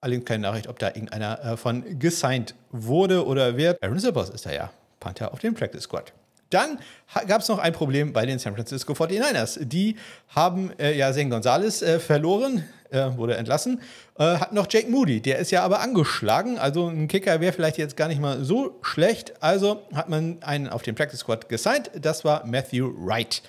allerdings 0.01 0.25
keine 0.25 0.43
Nachricht, 0.43 0.69
ob 0.69 0.79
da 0.79 0.89
irgendeiner 0.89 1.43
äh, 1.45 1.57
von 1.57 1.99
gesigned 1.99 2.55
wurde 2.71 3.27
oder 3.27 3.57
wird. 3.57 3.83
Aaron 3.83 3.99
Zippers 3.99 4.31
ist 4.31 4.47
da 4.47 4.53
ja 4.53 4.71
Panther 5.01 5.33
auf 5.33 5.39
dem 5.39 5.55
Practice 5.55 5.85
Squad. 5.85 6.13
Dann 6.51 6.79
gab 7.27 7.41
es 7.41 7.49
noch 7.49 7.59
ein 7.59 7.73
Problem 7.73 8.13
bei 8.13 8.25
den 8.25 8.39
San 8.39 8.55
Francisco 8.55 8.93
49ers. 8.93 9.65
Die 9.65 9.97
haben 10.29 10.71
äh, 10.79 10.97
ja 10.97 11.13
Zane 11.13 11.31
Gonzalez 11.31 11.83
äh, 11.83 11.99
verloren, 11.99 12.65
äh, 12.91 13.17
wurde 13.17 13.37
entlassen, 13.37 13.81
äh, 14.19 14.25
hat 14.25 14.53
noch 14.53 14.67
Jake 14.71 14.91
Moody, 14.91 15.21
der 15.21 15.39
ist 15.39 15.51
ja 15.51 15.63
aber 15.63 15.81
angeschlagen. 15.81 16.59
Also 16.59 16.89
ein 16.89 17.09
Kicker 17.09 17.41
wäre 17.41 17.53
vielleicht 17.53 17.79
jetzt 17.79 17.97
gar 17.97 18.09
nicht 18.09 18.21
mal 18.21 18.45
so 18.45 18.79
schlecht. 18.83 19.35
Also 19.41 19.83
hat 19.95 20.09
man 20.09 20.43
einen 20.43 20.69
auf 20.69 20.83
den 20.83 20.95
Practice 20.95 21.21
Squad 21.21 21.49
gesigned. 21.49 21.91
Das 22.01 22.25
war 22.25 22.47
Matthew 22.47 22.93
Wright. 22.99 23.43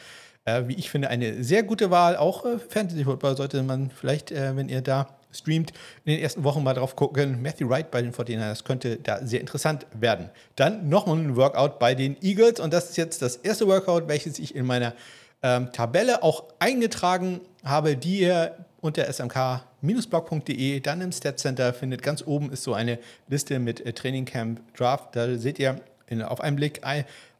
Äh, 0.45 0.63
wie 0.67 0.75
ich 0.75 0.89
finde, 0.89 1.09
eine 1.09 1.43
sehr 1.43 1.63
gute 1.63 1.91
Wahl. 1.91 2.17
Auch 2.17 2.45
äh, 2.45 2.59
Fantasy 2.59 3.03
Football 3.03 3.37
sollte 3.37 3.61
man 3.63 3.89
vielleicht, 3.89 4.31
wenn 4.31 4.69
ihr 4.69 4.81
da 4.81 5.07
streamt, 5.31 5.71
in 6.05 6.13
den 6.13 6.21
ersten 6.21 6.43
Wochen 6.43 6.63
mal 6.63 6.73
drauf 6.73 6.95
gucken. 6.95 7.41
Matthew 7.41 7.69
Wright 7.69 7.91
bei 7.91 8.01
den 8.01 8.13
49ers 8.13 8.63
könnte 8.63 8.97
da 8.97 9.25
sehr 9.25 9.39
interessant 9.39 9.85
werden. 9.93 10.29
Dann 10.55 10.89
nochmal 10.89 11.17
ein 11.17 11.35
Workout 11.35 11.79
bei 11.79 11.95
den 11.95 12.17
Eagles 12.21 12.59
und 12.59 12.73
das 12.73 12.89
ist 12.89 12.97
jetzt 12.97 13.21
das 13.21 13.37
erste 13.37 13.67
Workout, 13.67 14.07
welches 14.07 14.39
ich 14.39 14.55
in 14.55 14.65
meiner 14.65 14.93
ähm, 15.43 15.71
Tabelle 15.71 16.23
auch 16.23 16.45
eingetragen 16.59 17.41
habe, 17.63 17.95
die 17.95 18.21
ihr 18.21 18.55
unter 18.81 19.11
smk-blog.de, 19.11 20.79
dann 20.79 21.01
im 21.01 21.11
Stat 21.11 21.39
Center 21.39 21.73
findet. 21.73 22.01
Ganz 22.01 22.25
oben 22.25 22.51
ist 22.51 22.63
so 22.63 22.73
eine 22.73 22.99
Liste 23.27 23.59
mit 23.59 23.85
äh, 23.85 23.93
Training 23.93 24.25
Camp 24.25 24.61
Draft. 24.75 25.15
Da 25.15 25.35
seht 25.35 25.59
ihr 25.59 25.81
in, 26.07 26.21
auf 26.21 26.41
einen 26.41 26.55
Blick 26.55 26.81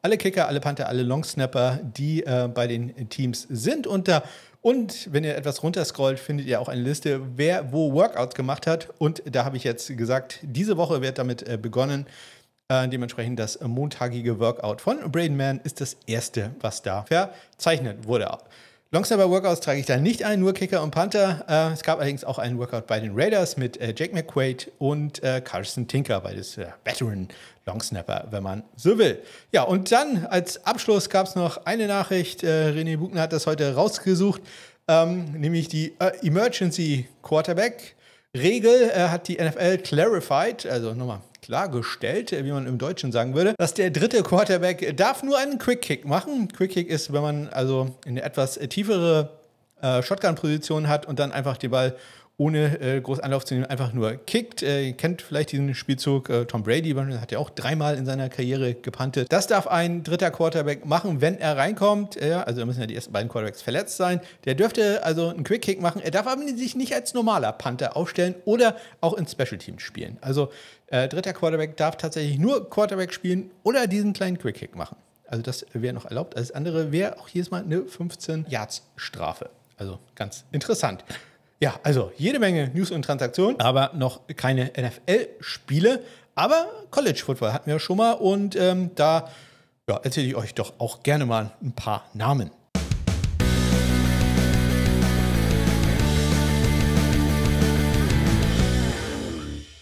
alle 0.01 0.17
Kicker, 0.17 0.47
alle 0.47 0.59
Panther, 0.59 0.87
alle 0.87 1.03
Longsnapper, 1.03 1.79
die 1.83 2.23
äh, 2.23 2.49
bei 2.53 2.67
den 2.67 3.09
Teams 3.09 3.47
sind. 3.49 3.87
Und 3.87 4.07
da 4.07 4.23
und 4.61 5.13
wenn 5.13 5.23
ihr 5.23 5.37
etwas 5.37 5.63
runterscrollt, 5.63 6.19
findet 6.19 6.47
ihr 6.47 6.59
auch 6.59 6.67
eine 6.67 6.81
Liste, 6.81 7.21
wer 7.37 7.71
wo 7.71 7.93
Workouts 7.93 8.35
gemacht 8.35 8.67
hat. 8.67 8.89
Und 8.97 9.23
da 9.25 9.45
habe 9.45 9.55
ich 9.55 9.63
jetzt 9.63 9.95
gesagt, 9.95 10.39
diese 10.41 10.75
Woche 10.77 11.01
wird 11.01 11.19
damit 11.19 11.47
äh, 11.47 11.57
begonnen. 11.57 12.05
Äh, 12.69 12.89
dementsprechend 12.89 13.39
das 13.39 13.61
montagige 13.61 14.39
Workout 14.39 14.81
von 14.81 15.09
Braden 15.09 15.37
Man 15.37 15.61
ist 15.61 15.79
das 15.79 15.95
erste, 16.05 16.51
was 16.59 16.81
da 16.81 17.03
verzeichnet 17.03 18.05
wurde. 18.07 18.29
Longsnapper 18.89 19.29
Workouts 19.29 19.59
trage 19.59 19.81
ich 19.81 19.85
da 19.85 19.97
nicht 19.97 20.23
ein, 20.23 20.39
nur 20.39 20.53
Kicker 20.53 20.81
und 20.81 20.91
Panther. 20.91 21.43
Äh, 21.49 21.73
es 21.73 21.83
gab 21.83 21.99
allerdings 21.99 22.23
auch 22.23 22.39
einen 22.39 22.57
Workout 22.57 22.87
bei 22.87 23.01
den 23.01 23.11
Raiders 23.13 23.57
mit 23.57 23.75
äh, 23.81 23.93
Jake 23.93 24.13
McQuaid 24.15 24.71
und 24.79 25.21
äh, 25.23 25.41
Carson 25.41 25.89
Tinker, 25.89 26.21
beides 26.21 26.57
äh, 26.57 26.67
Veteran 26.85 27.27
Longsnapper, 27.65 28.27
wenn 28.31 28.43
man 28.43 28.63
so 28.77 28.97
will. 28.97 29.19
Ja, 29.51 29.63
und 29.63 29.91
dann 29.91 30.25
als 30.27 30.65
Abschluss 30.65 31.09
gab 31.09 31.27
es 31.27 31.35
noch 31.35 31.65
eine 31.65 31.87
Nachricht. 31.87 32.43
Äh, 32.43 32.69
René 32.69 32.97
Buchner 32.97 33.23
hat 33.23 33.33
das 33.33 33.45
heute 33.45 33.75
rausgesucht, 33.75 34.41
ähm, 34.87 35.33
nämlich 35.33 35.67
die 35.67 35.93
äh, 35.99 36.25
Emergency 36.25 37.09
Quarterback. 37.23 37.97
Regel 38.33 38.89
äh, 38.89 39.09
hat 39.09 39.27
die 39.27 39.35
NFL 39.35 39.79
clarified, 39.79 40.65
also 40.65 40.93
nochmal 40.93 41.19
klargestellt, 41.47 42.31
wie 42.31 42.51
man 42.51 42.67
im 42.67 42.77
Deutschen 42.77 43.13
sagen 43.13 43.33
würde, 43.33 43.55
dass 43.57 43.73
der 43.73 43.89
dritte 43.89 44.21
Quarterback 44.21 44.97
darf 44.97 45.23
nur 45.23 45.37
einen 45.37 45.57
Quick 45.57 45.81
Kick 45.81 46.05
machen. 46.05 46.49
Quick 46.49 46.71
Kick 46.71 46.89
ist, 46.89 47.13
wenn 47.13 47.21
man 47.21 47.47
also 47.47 47.95
eine 48.05 48.21
etwas 48.21 48.59
tiefere 48.69 49.29
äh, 49.81 50.03
Shotgun-Position 50.03 50.89
hat 50.89 51.05
und 51.05 51.19
dann 51.19 51.31
einfach 51.31 51.55
den 51.55 51.71
Ball 51.71 51.95
ohne 52.37 52.79
äh, 52.79 53.01
groß 53.01 53.19
Anlauf 53.19 53.45
zu 53.45 53.55
nehmen, 53.55 53.65
einfach 53.65 53.93
nur 53.93 54.15
kickt. 54.15 54.61
Äh, 54.61 54.87
ihr 54.87 54.93
kennt 54.93 55.23
vielleicht 55.23 55.51
diesen 55.51 55.73
Spielzug. 55.73 56.29
Äh, 56.29 56.45
Tom 56.45 56.61
Brady 56.61 56.91
hat 56.91 57.31
ja 57.31 57.39
auch 57.39 57.49
dreimal 57.49 57.97
in 57.97 58.05
seiner 58.05 58.29
Karriere 58.29 58.75
gepantet. 58.75 59.31
Das 59.31 59.47
darf 59.47 59.65
ein 59.65 60.03
dritter 60.03 60.29
Quarterback 60.29 60.85
machen, 60.85 61.19
wenn 61.19 61.39
er 61.39 61.57
reinkommt. 61.57 62.21
Äh, 62.21 62.33
also 62.33 62.59
da 62.59 62.65
müssen 62.67 62.79
ja 62.79 62.85
die 62.85 62.95
ersten 62.95 63.11
beiden 63.11 63.27
Quarterbacks 63.27 63.63
verletzt 63.63 63.97
sein. 63.97 64.21
Der 64.45 64.53
dürfte 64.53 65.03
also 65.03 65.29
einen 65.29 65.43
Quick 65.43 65.63
Kick 65.63 65.81
machen. 65.81 65.99
Er 66.01 66.11
darf 66.11 66.27
aber 66.27 66.47
sich 66.47 66.75
nicht 66.75 66.93
als 66.93 67.15
normaler 67.15 67.51
Panther 67.53 67.97
aufstellen 67.97 68.35
oder 68.45 68.75
auch 69.01 69.15
in 69.15 69.27
Special 69.27 69.57
Teams 69.57 69.81
spielen. 69.81 70.17
Also 70.21 70.51
äh, 70.87 71.07
dritter 71.07 71.33
Quarterback 71.33 71.75
darf 71.75 71.97
tatsächlich 71.97 72.37
nur 72.37 72.69
Quarterback 72.69 73.13
spielen 73.13 73.49
oder 73.63 73.87
diesen 73.87 74.13
kleinen 74.13 74.37
Quick 74.37 74.57
Kick 74.57 74.75
machen. 74.75 74.97
Also 75.25 75.41
das 75.41 75.65
wäre 75.73 75.93
noch 75.93 76.05
erlaubt. 76.05 76.37
Alles 76.37 76.51
andere 76.51 76.91
wäre 76.91 77.19
auch 77.19 77.27
jedes 77.29 77.49
Mal 77.49 77.63
eine 77.63 77.83
15 77.83 78.45
Yards 78.47 78.83
Strafe. 78.95 79.49
Also 79.75 79.99
ganz 80.15 80.45
interessant. 80.51 81.03
Ja, 81.59 81.79
also 81.81 82.11
jede 82.17 82.37
Menge 82.37 82.69
News 82.75 82.91
und 82.91 83.01
Transaktionen, 83.01 83.59
aber 83.59 83.89
noch 83.95 84.21
keine 84.35 84.71
NFL-Spiele. 84.77 86.03
Aber 86.35 86.67
College 86.91 87.19
Football 87.25 87.51
hatten 87.51 87.71
wir 87.71 87.79
schon 87.79 87.97
mal 87.97 88.11
und 88.11 88.55
ähm, 88.55 88.91
da 88.93 89.31
ja, 89.89 89.97
erzähle 90.03 90.27
ich 90.27 90.35
euch 90.35 90.53
doch 90.53 90.73
auch 90.77 91.01
gerne 91.01 91.25
mal 91.25 91.49
ein 91.63 91.71
paar 91.71 92.05
Namen. 92.13 92.51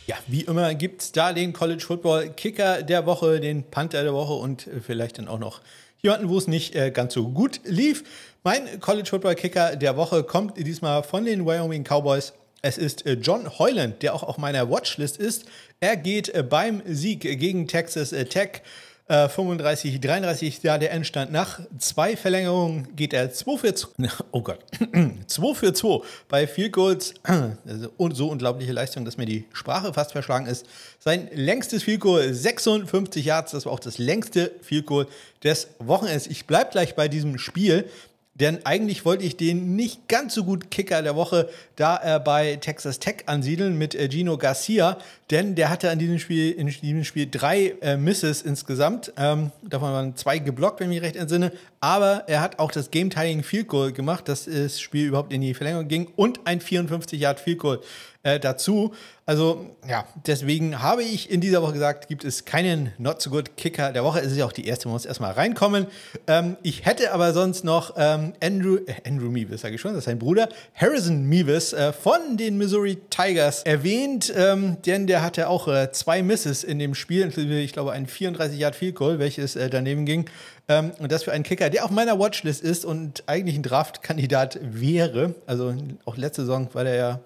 Ja, 0.08 0.16
wie 0.28 0.44
immer 0.44 0.76
gibt 0.76 1.02
es 1.02 1.12
da 1.12 1.34
den 1.34 1.52
College 1.52 1.84
Football 1.86 2.30
Kicker 2.30 2.84
der 2.84 3.06
Woche, 3.06 3.42
den 3.42 3.70
Panther 3.70 4.02
der 4.04 4.14
Woche 4.14 4.36
und 4.36 4.70
vielleicht 4.82 5.18
dann 5.18 5.28
auch 5.28 5.40
noch 5.40 5.60
jemanden, 6.02 6.30
wo 6.30 6.38
es 6.38 6.48
nicht 6.48 6.74
äh, 6.76 6.92
ganz 6.92 7.14
so 7.14 7.28
gut 7.28 7.60
lief. 7.66 8.06
Mein 8.48 8.80
College 8.80 9.10
Football 9.10 9.34
Kicker 9.34 9.76
der 9.76 9.98
Woche 9.98 10.22
kommt 10.22 10.56
diesmal 10.56 11.02
von 11.02 11.26
den 11.26 11.48
Wyoming 11.48 11.84
Cowboys. 11.84 12.32
Es 12.62 12.78
ist 12.78 13.04
äh, 13.08 13.14
John 13.14 13.50
Hoyland, 13.58 14.04
der 14.04 14.14
auch 14.14 14.22
auf 14.22 14.38
meiner 14.38 14.70
Watchlist 14.70 15.18
ist. 15.18 15.46
Er 15.80 15.98
geht 15.98 16.30
äh, 16.30 16.44
beim 16.44 16.84
Sieg 16.86 17.22
gegen 17.22 17.68
Texas 17.68 18.12
Tech 18.30 18.62
35, 19.08 20.02
33, 20.02 20.62
da 20.62 20.80
der 20.80 20.92
Endstand. 20.92 21.32
Nach 21.32 21.60
zwei 21.78 22.18
Verlängerungen 22.18 22.96
geht 22.96 23.14
er 23.14 23.32
2 23.32 23.58
für 23.58 23.76
2. 23.76 24.10
Oh 24.32 24.42
Gott. 24.42 24.60
2 25.28 25.54
für 25.54 25.74
2 25.74 26.00
bei 26.28 26.48
Field 26.48 26.74
Goals. 26.74 27.14
Also 27.68 27.92
so 28.14 28.30
unglaubliche 28.30 28.72
Leistung, 28.72 29.06
dass 29.06 29.18
mir 29.18 29.28
die 29.28 29.46
Sprache 29.54 29.94
fast 29.94 30.12
verschlagen 30.12 30.48
ist. 30.48 30.66
Sein 31.00 31.30
längstes 31.34 31.84
Field 31.84 32.00
Goal 32.00 32.34
56 32.34 33.24
Yards. 33.26 33.52
Das 33.52 33.68
war 33.68 33.74
auch 33.74 33.80
das 33.80 34.00
längste 34.00 34.52
Field 34.62 34.88
Goal 34.88 35.08
des 35.44 35.68
Wochenends. 35.78 36.26
Ich 36.26 36.48
bleibe 36.48 36.72
gleich 36.72 36.96
bei 36.96 37.08
diesem 37.08 37.38
Spiel. 37.38 37.88
Denn 38.36 38.66
eigentlich 38.66 39.06
wollte 39.06 39.24
ich 39.24 39.38
den 39.38 39.76
nicht 39.78 40.10
ganz 40.10 40.36
so 40.36 40.44
gut 40.44 40.70
Kicker 40.70 41.02
der 41.02 41.16
Woche 41.16 41.50
da 41.76 41.96
er 41.96 42.20
bei 42.20 42.56
Texas 42.58 43.00
Tech 43.00 43.24
ansiedeln 43.26 43.78
mit 43.78 43.96
äh, 43.96 44.10
Gino 44.10 44.38
Garcia, 44.38 44.98
denn 45.32 45.56
der 45.56 45.70
hatte 45.70 45.90
an 45.90 46.00
diesem 46.00 46.20
Spiel, 46.20 46.52
in 46.52 46.68
diesem 46.68 47.04
Spiel 47.04 47.28
drei 47.30 47.76
äh, 47.82 47.98
Misses 47.98 48.42
insgesamt. 48.42 49.12
Ähm, 49.18 49.52
davon 49.64 49.92
waren 49.92 50.16
zwei 50.16 50.40
geblockt, 50.40 50.80
wenn 50.80 50.92
ich 50.92 51.00
mich 51.00 51.04
recht 51.04 51.16
entsinne. 51.16 51.52
Aber 51.80 52.24
er 52.28 52.42
hat 52.42 52.60
auch 52.60 52.72
das 52.72 52.92
Game-Tying 52.92 53.44
Field 53.44 53.68
Goal 53.68 53.92
gemacht, 53.92 54.28
dass 54.28 54.46
das 54.46 54.80
Spiel 54.80 55.08
überhaupt 55.08 55.34
in 55.34 55.42
die 55.42 55.54
Verlängerung 55.54 55.88
ging 55.88 56.08
und 56.16 56.40
ein 56.46 56.62
54 56.62 57.20
Yard 57.20 57.40
Field 57.40 57.60
Goal 57.60 57.82
äh, 58.26 58.40
dazu. 58.40 58.94
Also 59.28 59.76
ja, 59.88 60.06
deswegen 60.26 60.82
habe 60.82 61.04
ich 61.04 61.30
in 61.32 61.42
dieser 61.42 61.62
Woche 61.62 61.74
gesagt, 61.74 62.08
gibt 62.08 62.24
es 62.26 62.46
keinen 62.46 62.92
Not 62.98 63.22
So 63.22 63.30
Good 63.30 63.56
Kicker 63.56 63.92
der 63.92 64.04
Woche. 64.04 64.20
Es 64.20 64.32
ist 64.32 64.38
ja 64.38 64.46
auch 64.46 64.52
die 64.52 64.66
erste, 64.68 64.88
man 64.88 64.94
muss 64.94 65.06
erstmal 65.06 65.32
reinkommen. 65.32 65.88
Ähm, 66.28 66.58
ich 66.64 66.86
hätte 66.86 67.14
aber 67.14 67.34
sonst 67.34 67.64
noch 67.64 67.94
ähm, 67.98 68.34
Andrew, 68.42 68.78
äh, 68.86 68.96
Andrew 69.08 69.30
Meevis, 69.30 69.62
sage 69.62 69.76
ich 69.76 69.82
schon, 69.82 69.92
das 69.92 70.00
ist 70.00 70.06
sein 70.06 70.20
Bruder, 70.20 70.50
Harrison 70.74 71.28
Meevis 71.66 71.74
äh, 71.74 71.94
von 71.94 72.38
den 72.38 72.58
Missouri 72.58 72.98
Tigers 73.10 73.64
erwähnt, 73.64 74.32
ähm, 74.36 74.78
denn 74.86 75.08
der 75.08 75.22
hatte 75.22 75.48
auch 75.50 75.68
äh, 75.68 75.92
zwei 75.92 76.22
Misses 76.22 76.64
in 76.64 76.80
dem 76.80 76.96
Spiel, 76.96 77.32
ich 77.38 77.74
glaube 77.74 77.92
ein 77.92 78.08
34 78.08 78.60
Yard 78.60 78.76
Field 78.76 78.96
Goal, 78.96 79.20
welches 79.20 79.56
äh, 79.56 79.70
daneben 79.70 80.06
ging. 80.06 80.30
Ähm, 80.68 80.92
und 81.00 81.12
das 81.12 81.24
für 81.24 81.32
einen 81.32 81.44
Kicker, 81.44 81.70
der 81.70 81.86
auf 81.86 81.92
meiner 81.92 82.20
Watchlist 82.20 82.62
ist 82.64 82.86
und 82.86 83.24
eigentlich 83.28 83.56
ein 83.56 83.64
Draftkandidat 83.64 84.60
wäre. 84.62 85.36
Also 85.46 85.76
auch 86.06 86.18
letzte 86.18 86.42
Saison 86.42 86.70
war 86.74 86.84
der 86.84 86.96
ja 86.96 87.20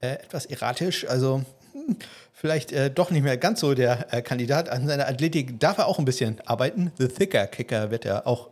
äh, 0.00 0.14
etwas 0.14 0.46
erratisch. 0.46 1.06
Also 1.06 1.42
hm, 1.72 1.96
vielleicht 2.32 2.72
äh, 2.72 2.90
doch 2.90 3.10
nicht 3.10 3.22
mehr 3.22 3.36
ganz 3.36 3.60
so 3.60 3.74
der 3.74 4.12
äh, 4.12 4.22
Kandidat. 4.22 4.68
An 4.68 4.86
seiner 4.86 5.08
Athletik 5.08 5.60
darf 5.60 5.78
er 5.78 5.86
auch 5.86 5.98
ein 5.98 6.04
bisschen 6.04 6.40
arbeiten. 6.46 6.92
The 6.98 7.08
Thicker 7.08 7.46
Kicker 7.46 7.90
wird 7.90 8.04
er 8.04 8.26
auch 8.26 8.50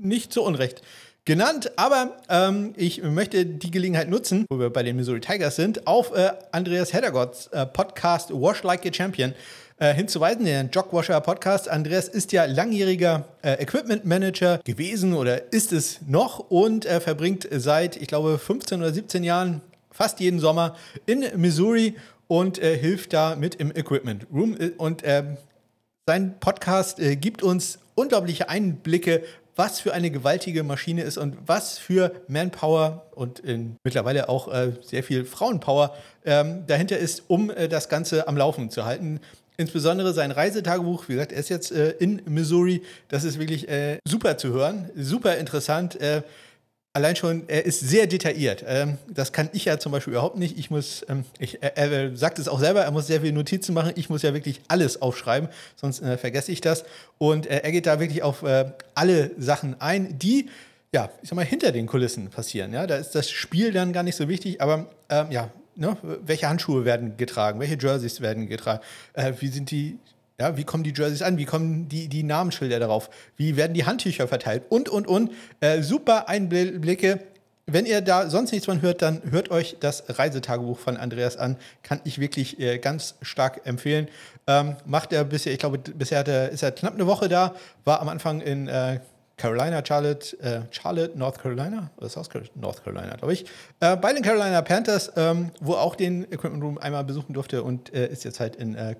nicht 0.00 0.32
zu 0.32 0.42
Unrecht 0.42 0.82
genannt. 1.24 1.72
Aber 1.76 2.16
ähm, 2.28 2.72
ich 2.76 3.02
möchte 3.02 3.46
die 3.46 3.70
Gelegenheit 3.70 4.08
nutzen, 4.08 4.46
wo 4.50 4.58
wir 4.58 4.70
bei 4.70 4.82
den 4.82 4.96
Missouri 4.96 5.20
Tigers 5.20 5.56
sind, 5.56 5.86
auf 5.86 6.12
äh, 6.16 6.32
Andreas 6.50 6.92
Heddergotts 6.92 7.48
äh, 7.48 7.66
Podcast 7.66 8.30
Wash 8.32 8.62
Like 8.62 8.86
a 8.86 8.92
Champion 8.92 9.34
äh, 9.78 9.94
hinzuweisen, 9.94 10.44
den 10.44 10.70
Jogwasher 10.70 11.20
Podcast. 11.20 11.68
Andreas 11.68 12.08
ist 12.08 12.32
ja 12.32 12.44
langjähriger 12.44 13.24
äh, 13.42 13.54
Equipment 13.62 14.04
Manager 14.04 14.58
gewesen 14.64 15.14
oder 15.14 15.52
ist 15.52 15.72
es 15.72 16.00
noch 16.06 16.50
und 16.50 16.86
äh, 16.86 17.00
verbringt 17.00 17.48
seit, 17.50 17.96
ich 17.96 18.08
glaube, 18.08 18.38
15 18.38 18.80
oder 18.80 18.92
17 18.92 19.24
Jahren 19.24 19.60
fast 19.90 20.20
jeden 20.20 20.40
Sommer 20.40 20.76
in 21.06 21.24
Missouri 21.36 21.96
und 22.26 22.58
äh, 22.58 22.76
hilft 22.76 23.12
da 23.12 23.36
mit 23.36 23.56
im 23.56 23.70
Equipment 23.70 24.26
Room. 24.32 24.56
Und 24.78 25.02
ähm, 25.04 25.36
sein 26.06 26.34
Podcast 26.40 26.98
gibt 27.20 27.42
uns 27.42 27.78
unglaubliche 27.94 28.48
Einblicke, 28.48 29.22
was 29.56 29.80
für 29.80 29.92
eine 29.92 30.10
gewaltige 30.10 30.62
Maschine 30.62 31.02
ist 31.02 31.18
und 31.18 31.36
was 31.46 31.78
für 31.78 32.12
Manpower 32.28 33.06
und 33.14 33.38
in, 33.40 33.76
mittlerweile 33.84 34.28
auch 34.28 34.52
äh, 34.52 34.72
sehr 34.82 35.02
viel 35.02 35.24
Frauenpower 35.24 35.94
ähm, 36.24 36.64
dahinter 36.66 36.98
ist, 36.98 37.24
um 37.28 37.50
äh, 37.50 37.68
das 37.68 37.88
Ganze 37.88 38.28
am 38.28 38.36
Laufen 38.36 38.70
zu 38.70 38.84
halten. 38.84 39.20
Insbesondere 39.58 40.14
sein 40.14 40.30
Reisetagebuch, 40.30 41.08
wie 41.08 41.14
gesagt, 41.14 41.32
er 41.32 41.38
ist 41.38 41.50
jetzt 41.50 41.72
äh, 41.72 41.90
in 41.98 42.22
Missouri. 42.24 42.82
Das 43.08 43.24
ist 43.24 43.38
wirklich 43.38 43.68
äh, 43.68 43.98
super 44.06 44.38
zu 44.38 44.48
hören, 44.48 44.90
super 44.96 45.36
interessant. 45.36 45.98
Allein 46.94 47.16
schon, 47.16 47.44
er 47.48 47.64
ist 47.64 47.80
sehr 47.80 48.06
detailliert. 48.06 48.64
Ähm, 48.66 48.98
das 49.08 49.32
kann 49.32 49.48
ich 49.54 49.64
ja 49.64 49.78
zum 49.78 49.92
Beispiel 49.92 50.12
überhaupt 50.12 50.36
nicht. 50.36 50.58
Ich 50.58 50.70
muss, 50.70 51.06
ähm, 51.08 51.24
ich, 51.38 51.62
er, 51.62 51.76
er, 51.76 52.16
sagt 52.16 52.38
es 52.38 52.48
auch 52.48 52.60
selber, 52.60 52.82
er 52.82 52.90
muss 52.90 53.06
sehr 53.06 53.22
viele 53.22 53.32
Notizen 53.32 53.72
machen. 53.72 53.92
Ich 53.96 54.10
muss 54.10 54.20
ja 54.20 54.34
wirklich 54.34 54.60
alles 54.68 55.00
aufschreiben, 55.00 55.48
sonst 55.76 56.02
äh, 56.02 56.18
vergesse 56.18 56.52
ich 56.52 56.60
das. 56.60 56.84
Und 57.16 57.46
äh, 57.46 57.60
er 57.62 57.72
geht 57.72 57.86
da 57.86 57.98
wirklich 57.98 58.22
auf 58.22 58.42
äh, 58.42 58.72
alle 58.94 59.30
Sachen 59.38 59.80
ein, 59.80 60.18
die 60.18 60.50
ja, 60.94 61.08
ich 61.22 61.30
sag 61.30 61.36
mal, 61.36 61.46
hinter 61.46 61.72
den 61.72 61.86
Kulissen 61.86 62.28
passieren. 62.28 62.74
Ja, 62.74 62.86
da 62.86 62.96
ist 62.96 63.14
das 63.14 63.30
Spiel 63.30 63.72
dann 63.72 63.94
gar 63.94 64.02
nicht 64.02 64.16
so 64.16 64.28
wichtig, 64.28 64.60
aber 64.60 64.90
ähm, 65.08 65.28
ja, 65.30 65.50
ne, 65.74 65.96
welche 66.02 66.48
Handschuhe 66.48 66.84
werden 66.84 67.16
getragen, 67.16 67.60
welche 67.60 67.78
Jerseys 67.78 68.20
werden 68.20 68.46
getragen, 68.46 68.82
äh, 69.14 69.32
wie 69.40 69.48
sind 69.48 69.70
die 69.70 69.98
ja, 70.42 70.56
wie 70.56 70.64
kommen 70.64 70.82
die 70.82 70.92
Jerseys 70.92 71.22
an? 71.22 71.38
Wie 71.38 71.44
kommen 71.44 71.88
die, 71.88 72.08
die 72.08 72.24
Namensschilder 72.24 72.80
darauf? 72.80 73.10
Wie 73.36 73.56
werden 73.56 73.74
die 73.74 73.86
Handtücher 73.86 74.26
verteilt? 74.26 74.64
Und, 74.68 74.88
und, 74.88 75.06
und. 75.06 75.30
Äh, 75.60 75.82
super 75.82 76.28
Einblicke. 76.28 77.20
Wenn 77.66 77.86
ihr 77.86 78.00
da 78.00 78.28
sonst 78.28 78.50
nichts 78.50 78.66
von 78.66 78.82
hört, 78.82 79.02
dann 79.02 79.22
hört 79.30 79.52
euch 79.52 79.76
das 79.78 80.02
Reisetagebuch 80.08 80.80
von 80.80 80.96
Andreas 80.96 81.36
an. 81.36 81.56
Kann 81.84 82.00
ich 82.02 82.18
wirklich 82.18 82.58
äh, 82.58 82.78
ganz 82.78 83.14
stark 83.22 83.60
empfehlen. 83.64 84.08
Ähm, 84.48 84.74
macht 84.84 85.12
er 85.12 85.22
bisher, 85.22 85.52
ich 85.52 85.60
glaube, 85.60 85.78
bisher 85.78 86.26
er, 86.26 86.48
ist 86.48 86.64
er 86.64 86.72
knapp 86.72 86.94
eine 86.94 87.06
Woche 87.06 87.28
da, 87.28 87.54
war 87.84 88.00
am 88.00 88.08
Anfang 88.08 88.40
in 88.40 88.66
äh, 88.66 88.98
Carolina, 89.36 89.82
Charlotte, 89.84 90.38
äh, 90.40 90.60
Charlotte, 90.70 91.16
North 91.16 91.38
Carolina, 91.40 91.90
oder 91.96 92.08
South 92.08 92.28
Carolina, 92.28 92.52
North 92.56 92.84
Carolina, 92.84 93.16
glaube 93.16 93.32
ich, 93.32 93.44
äh, 93.80 93.96
bei 93.96 94.12
den 94.12 94.22
Carolina 94.22 94.60
Panthers, 94.62 95.12
ähm, 95.16 95.50
wo 95.60 95.74
auch 95.74 95.94
den 95.94 96.24
Equipment 96.32 96.62
Room 96.62 96.78
einmal 96.78 97.04
besuchen 97.04 97.32
durfte 97.32 97.62
und 97.62 97.94
äh, 97.94 98.08
ist 98.08 98.24
jetzt 98.24 98.40
halt 98.40 98.56
in 98.56 98.74
äh, 98.74 98.96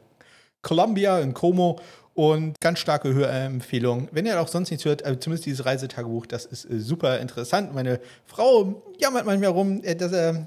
Columbia 0.62 1.18
in 1.18 1.34
Como 1.34 1.78
und 2.14 2.60
ganz 2.60 2.78
starke 2.78 3.14
Hörempfehlung. 3.14 4.08
Wenn 4.12 4.26
ihr 4.26 4.40
auch 4.40 4.48
sonst 4.48 4.70
nichts 4.70 4.84
hört, 4.84 5.04
also 5.04 5.18
zumindest 5.18 5.46
dieses 5.46 5.64
Reisetagebuch, 5.64 6.26
das 6.26 6.44
ist 6.44 6.64
äh, 6.70 6.78
super 6.78 7.18
interessant. 7.20 7.74
Meine 7.74 8.00
Frau 8.26 8.82
jammert 8.98 9.24
manchmal 9.24 9.50
rum, 9.50 9.82
äh, 9.82 9.96
dass 9.96 10.12
er 10.12 10.46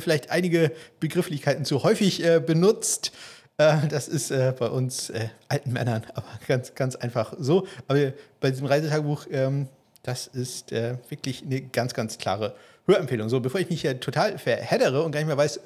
vielleicht 0.00 0.30
einige 0.30 0.72
Begrifflichkeiten 1.00 1.64
zu 1.64 1.82
häufig 1.82 2.24
äh, 2.24 2.40
benutzt. 2.40 3.12
das 3.58 4.06
ist 4.06 4.28
bei 4.28 4.68
uns 4.68 5.10
alten 5.48 5.72
Männern 5.72 6.02
aber 6.14 6.26
ganz, 6.46 6.74
ganz 6.74 6.94
einfach 6.94 7.32
so. 7.38 7.66
Aber 7.88 8.12
bei 8.38 8.50
diesem 8.50 8.66
Reisetagebuch, 8.66 9.28
ähm, 9.30 9.68
das 10.02 10.26
ist 10.26 10.72
wirklich 10.72 11.42
eine 11.42 11.62
ganz, 11.62 11.94
ganz 11.94 12.18
klare 12.18 12.54
Hörempfehlung. 12.86 13.30
So, 13.30 13.40
bevor 13.40 13.58
ich 13.58 13.70
mich 13.70 13.80
hier 13.80 13.98
total 13.98 14.38
verheddere 14.38 15.02
und 15.02 15.10
gar 15.10 15.20
nicht 15.20 15.26
mehr 15.26 15.38
weiß, 15.38 15.60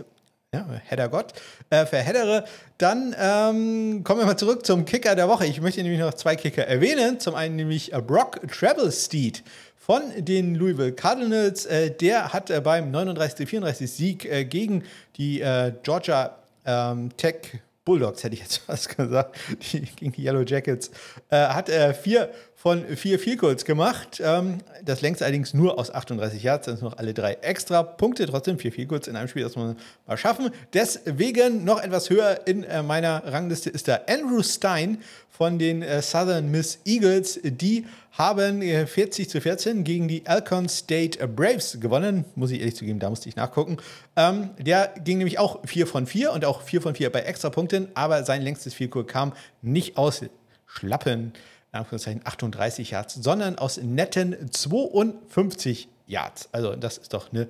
ja, 0.52 0.66
Header 0.84 1.08
Gott, 1.08 1.32
äh, 1.70 1.86
verheddere. 1.86 2.44
Dann 2.76 3.14
ähm, 3.16 4.02
kommen 4.02 4.20
wir 4.20 4.26
mal 4.26 4.36
zurück 4.36 4.66
zum 4.66 4.84
Kicker 4.84 5.14
der 5.14 5.28
Woche. 5.28 5.46
Ich 5.46 5.60
möchte 5.60 5.82
nämlich 5.82 6.00
noch 6.00 6.14
zwei 6.14 6.34
Kicker 6.34 6.66
erwähnen. 6.66 7.20
Zum 7.20 7.36
einen 7.36 7.54
nämlich 7.54 7.92
äh, 7.92 8.02
Brock 8.02 8.40
Travelsteed 8.50 9.44
von 9.76 10.02
den 10.16 10.56
Louisville 10.56 10.92
Cardinals. 10.92 11.66
Äh, 11.66 11.92
der 11.92 12.32
hat 12.32 12.50
äh, 12.50 12.60
beim 12.60 12.90
39-34 12.92 13.86
Sieg 13.86 14.24
äh, 14.24 14.44
gegen 14.44 14.82
die 15.16 15.40
äh, 15.40 15.72
Georgia 15.84 16.36
ähm, 16.66 17.16
Tech 17.16 17.60
Bulldogs, 17.84 18.24
hätte 18.24 18.34
ich 18.34 18.40
jetzt 18.40 18.56
fast 18.66 18.96
gesagt, 18.96 19.36
die, 19.72 19.82
gegen 19.82 20.12
die 20.12 20.24
Yellow 20.24 20.42
Jackets, 20.42 20.90
hat 21.30 21.68
er 21.68 21.94
vier 21.94 22.30
von 22.62 22.84
vier 22.94 23.18
Vielkurs 23.18 23.64
gemacht. 23.64 24.20
Ähm, 24.22 24.58
das 24.84 25.00
längst 25.00 25.22
allerdings 25.22 25.54
nur 25.54 25.78
aus 25.78 25.90
38 25.90 26.42
Yards, 26.42 26.66
dann 26.66 26.76
sind 26.76 26.84
noch 26.84 26.98
alle 26.98 27.14
drei 27.14 27.32
extra 27.40 27.82
Punkte. 27.82 28.26
Trotzdem 28.26 28.58
vier 28.58 28.70
Vielkurs 28.70 29.08
in 29.08 29.16
einem 29.16 29.28
Spiel, 29.28 29.44
das 29.44 29.56
muss 29.56 29.68
man 29.68 29.76
mal 30.06 30.18
schaffen. 30.18 30.50
Deswegen 30.74 31.64
noch 31.64 31.82
etwas 31.82 32.10
höher 32.10 32.46
in 32.46 32.64
äh, 32.64 32.82
meiner 32.82 33.24
Rangliste 33.24 33.70
ist 33.70 33.86
der 33.86 34.10
Andrew 34.10 34.42
Stein 34.42 34.98
von 35.30 35.58
den 35.58 35.80
äh, 35.80 36.02
Southern 36.02 36.50
Miss 36.50 36.80
Eagles. 36.84 37.40
Die 37.42 37.86
haben 38.12 38.60
40 38.60 39.24
äh, 39.24 39.28
zu 39.28 39.40
14 39.40 39.82
gegen 39.82 40.06
die 40.06 40.26
Alcon 40.26 40.68
State 40.68 41.26
Braves 41.28 41.78
gewonnen. 41.80 42.26
Muss 42.34 42.50
ich 42.50 42.60
ehrlich 42.60 42.76
zugeben, 42.76 42.98
da 42.98 43.08
musste 43.08 43.30
ich 43.30 43.36
nachgucken. 43.36 43.78
Ähm, 44.16 44.50
der 44.58 44.92
ging 45.02 45.16
nämlich 45.16 45.38
auch 45.38 45.60
4 45.64 45.86
von 45.86 46.06
4 46.06 46.32
und 46.32 46.44
auch 46.44 46.60
4 46.60 46.82
von 46.82 46.94
4 46.94 47.10
bei 47.10 47.20
Extrapunkten, 47.20 47.88
aber 47.94 48.22
sein 48.24 48.42
längstes 48.42 48.74
Vielkurs 48.74 49.06
kam 49.06 49.32
nicht 49.62 49.96
aus 49.96 50.20
Schlappen 50.66 51.32
38 51.72 52.90
Yards, 52.90 53.14
sondern 53.14 53.58
aus 53.58 53.78
netten 53.78 54.50
52 54.50 55.88
Yards. 56.06 56.48
Also 56.52 56.74
das 56.76 56.98
ist 56.98 57.14
doch 57.14 57.32
eine 57.32 57.48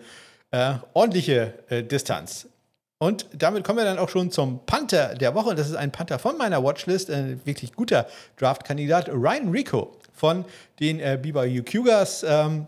äh, 0.50 0.74
ordentliche 0.94 1.54
äh, 1.68 1.82
Distanz. 1.82 2.48
Und 2.98 3.26
damit 3.32 3.64
kommen 3.64 3.78
wir 3.78 3.86
dann 3.86 3.98
auch 3.98 4.10
schon 4.10 4.30
zum 4.30 4.64
Panther 4.66 5.14
der 5.14 5.34
Woche. 5.34 5.54
Das 5.54 5.70
ist 5.70 5.74
ein 5.74 5.90
Panther 5.90 6.18
von 6.18 6.36
meiner 6.36 6.62
Watchlist, 6.62 7.10
ein 7.10 7.40
wirklich 7.46 7.72
guter 7.72 8.06
Draft-Kandidat, 8.36 9.08
Ryan 9.08 9.48
Rico 9.50 9.96
von 10.12 10.44
den 10.80 11.00
äh, 11.00 11.18
BYU 11.20 11.62
Cougars. 11.62 12.22
Ähm, 12.28 12.66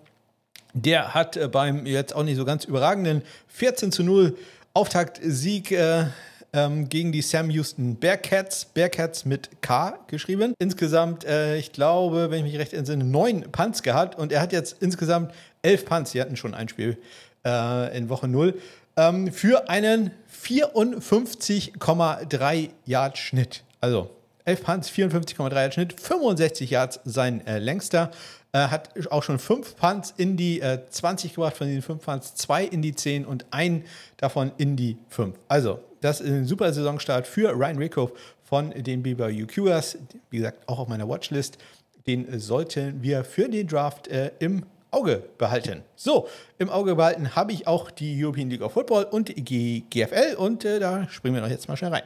der 0.73 1.13
hat 1.13 1.37
äh, 1.37 1.49
beim 1.49 1.85
jetzt 1.85 2.15
auch 2.15 2.23
nicht 2.23 2.37
so 2.37 2.47
ganz 2.47 2.65
überragenden 2.65 3.23
14 3.49 3.93
zu 3.93 4.03
0 4.03 4.39
Auftaktsieg 4.73 5.71
äh, 5.71 6.07
ähm, 6.53 6.89
gegen 6.89 7.11
die 7.13 7.23
Sam 7.23 7.51
Houston 7.51 7.97
Bearcats. 7.97 8.67
Bearcats 8.67 9.25
mit 9.25 9.63
K 9.63 9.99
geschrieben. 10.07 10.55
Insgesamt, 10.59 11.25
äh, 11.25 11.57
ich 11.57 11.73
glaube, 11.73 12.31
wenn 12.31 12.39
ich 12.39 12.45
mich 12.53 12.61
recht 12.61 12.75
entsinne, 12.75 13.05
neun 13.05 13.51
Punts 13.53 13.83
gehabt 13.83 14.19
und 14.19 14.33
er 14.33 14.41
hat 14.41 14.53
jetzt 14.53 14.77
insgesamt 14.81 15.33
elf 15.63 15.85
Punts. 15.85 16.13
Sie 16.13 16.21
hatten 16.21 16.37
schon 16.37 16.55
ein 16.55 16.69
Spiel 16.69 16.99
äh, 17.45 17.97
in 17.97 18.09
Woche 18.09 18.29
0. 18.29 18.55
Ähm, 18.97 19.33
für 19.33 19.69
einen 19.71 20.11
54,3 20.45 22.69
Yard 22.85 23.17
Schnitt. 23.17 23.63
Also 23.81 24.11
11 24.45 24.63
Punts, 24.63 24.91
54,3 24.91 25.55
Yard 25.55 25.75
Schnitt, 25.75 26.01
65 26.01 26.71
Yards 26.71 27.01
sein 27.05 27.47
äh, 27.47 27.59
längster. 27.59 28.11
Äh, 28.53 28.69
hat 28.69 28.91
auch 29.11 29.23
schon 29.23 29.39
fünf 29.39 29.77
Punts 29.77 30.13
in 30.17 30.37
die 30.37 30.61
äh, 30.61 30.81
20 30.89 31.35
gebracht, 31.35 31.57
von 31.57 31.67
diesen 31.67 31.83
fünf 31.83 32.05
Punts 32.05 32.35
zwei 32.35 32.65
in 32.65 32.83
die 32.83 32.95
10 32.95 33.25
und 33.25 33.47
ein 33.51 33.85
davon 34.19 34.53
in 34.59 34.77
die 34.77 34.99
5. 35.09 35.39
Also 35.49 35.81
das 36.01 36.21
ist 36.21 36.31
ein 36.31 36.47
super 36.47 36.73
Saisonstart 36.73 37.27
für 37.27 37.51
Ryan 37.53 37.79
Rickhoff 37.79 38.13
von 38.43 38.71
den 38.71 39.03
BYU 39.03 39.47
Cougars. 39.47 39.97
Wie 40.31 40.39
gesagt, 40.39 40.69
auch 40.69 40.81
auf 40.81 40.89
meiner 40.89 41.09
Watchlist. 41.09 41.59
Den 42.07 42.41
sollten 42.41 43.03
wir 43.03 43.25
für 43.25 43.49
den 43.49 43.69
Draft 43.69 44.09
äh, 44.09 44.33
im 44.41 44.67
Auge 44.91 45.23
behalten. 45.39 45.83
So, 45.97 46.29
im 46.59 46.69
Auge 46.69 46.97
behalten 46.97 47.35
habe 47.35 47.53
ich 47.53 47.67
auch 47.67 47.91
die 47.91 48.23
European 48.23 48.51
League 48.51 48.61
of 48.61 48.73
Football 48.73 49.05
und 49.05 49.29
die 49.29 49.85
GFL 49.89 50.35
und 50.37 50.65
äh, 50.65 50.79
da 50.79 51.09
springen 51.09 51.37
wir 51.37 51.43
doch 51.43 51.49
jetzt 51.49 51.69
mal 51.69 51.77
schnell 51.77 51.93
rein. 51.93 52.03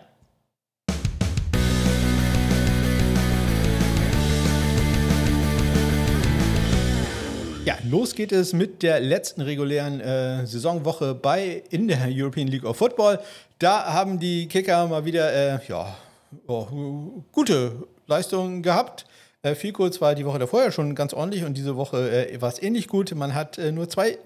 Ja, 7.67 7.77
los 7.83 8.15
geht 8.15 8.31
es 8.31 8.53
mit 8.53 8.85
der 8.85 9.01
letzten 9.01 9.41
regulären 9.41 10.01
äh, 10.01 10.47
Saisonwoche 10.47 11.17
bei 11.17 11.65
in 11.71 11.89
der 11.89 12.07
European 12.09 12.47
League 12.47 12.65
of 12.65 12.77
Football. 12.77 13.19
Da 13.59 13.93
haben 13.93 14.21
die 14.21 14.47
Kicker 14.47 14.87
mal 14.87 15.05
wieder 15.05 15.33
äh, 15.33 15.59
ja, 15.67 15.97
oh, 16.47 17.25
gute 17.33 17.73
Leistungen 18.07 18.63
gehabt. 18.63 19.05
Äh, 19.43 19.57
viel 19.57 19.73
kurz 19.73 20.01
war 20.01 20.15
die 20.15 20.25
Woche 20.25 20.39
davor 20.39 20.63
ja 20.63 20.71
schon 20.71 20.95
ganz 20.95 21.13
ordentlich 21.13 21.45
und 21.45 21.57
diese 21.57 21.75
Woche 21.75 22.29
äh, 22.29 22.41
war 22.41 22.51
es 22.51 22.63
ähnlich 22.63 22.87
gut. 22.87 23.13
Man 23.17 23.35
hat 23.35 23.59
äh, 23.59 23.73
nur 23.73 23.89
zwei 23.89 24.17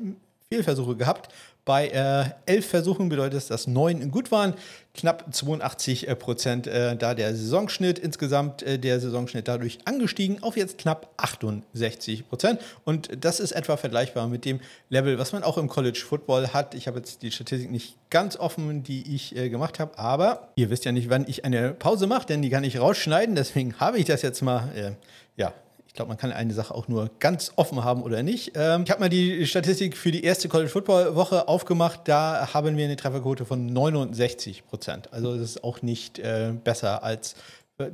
Fehlversuche 0.53 0.97
gehabt. 0.97 1.33
Bei 1.65 1.89
äh, 1.89 2.25
elf 2.45 2.67
Versuchen 2.67 3.09
bedeutet 3.09 3.39
es, 3.39 3.47
dass 3.47 3.67
neun 3.67 4.11
gut 4.11 4.31
waren. 4.31 4.53
Knapp 4.93 5.33
82 5.33 6.09
äh, 6.09 6.17
Prozent 6.17 6.67
äh, 6.67 6.97
da 6.97 7.15
der 7.15 7.35
Saisonschnitt. 7.35 7.99
Insgesamt 7.99 8.63
äh, 8.63 8.79
der 8.79 8.99
Saisonschnitt 8.99 9.47
dadurch 9.47 9.79
angestiegen 9.85 10.43
auf 10.43 10.57
jetzt 10.57 10.79
knapp 10.79 11.11
68 11.17 12.29
Prozent. 12.29 12.61
Und 12.85 13.09
das 13.25 13.39
ist 13.39 13.53
etwa 13.53 13.77
vergleichbar 13.77 14.27
mit 14.27 14.45
dem 14.45 14.61
Level, 14.89 15.19
was 15.19 15.33
man 15.33 15.45
auch 15.45 15.59
im 15.59 15.69
College 15.69 16.03
Football 16.07 16.49
hat. 16.49 16.75
Ich 16.75 16.89
habe 16.89 16.99
jetzt 16.99 17.23
die 17.23 17.31
Statistik 17.31 17.71
nicht 17.71 17.97
ganz 18.11 18.37
offen, 18.37 18.83
die 18.83 19.15
ich 19.15 19.37
äh, 19.37 19.49
gemacht 19.49 19.79
habe, 19.79 19.97
aber 19.97 20.49
ihr 20.57 20.71
wisst 20.71 20.85
ja 20.85 20.93
nicht, 20.93 21.09
wann 21.09 21.27
ich 21.29 21.45
eine 21.45 21.73
Pause 21.73 22.09
mache, 22.09 22.27
denn 22.27 22.43
die 22.43 22.51
kann 22.51 22.65
ich 22.65 22.81
rausschneiden. 22.81 23.37
Deswegen 23.37 23.79
habe 23.79 23.99
ich 23.99 24.07
das 24.07 24.23
jetzt 24.23 24.43
mal, 24.43 24.69
äh, 24.75 24.93
ja, 25.37 25.55
ich 25.91 25.95
glaube, 25.95 26.09
man 26.11 26.19
kann 26.19 26.31
eine 26.31 26.55
Sache 26.55 26.73
auch 26.73 26.87
nur 26.87 27.11
ganz 27.19 27.51
offen 27.57 27.83
haben 27.83 28.05
oder 28.05 28.23
nicht. 28.23 28.53
Ähm, 28.55 28.85
ich 28.85 28.93
habe 28.93 29.01
mal 29.01 29.09
die 29.09 29.45
Statistik 29.45 29.97
für 29.97 30.13
die 30.13 30.23
erste 30.23 30.49
College 30.49 30.71
Football 30.71 31.17
Woche 31.17 31.49
aufgemacht. 31.49 32.03
Da 32.05 32.55
haben 32.55 32.77
wir 32.77 32.85
eine 32.85 32.95
Trefferquote 32.95 33.45
von 33.45 33.67
69 33.67 34.69
Prozent. 34.69 35.13
Also 35.13 35.33
das 35.33 35.43
ist 35.43 35.65
auch 35.65 35.83
nicht 35.83 36.21
äh, 36.21 36.53
besser 36.63 37.03
als 37.03 37.35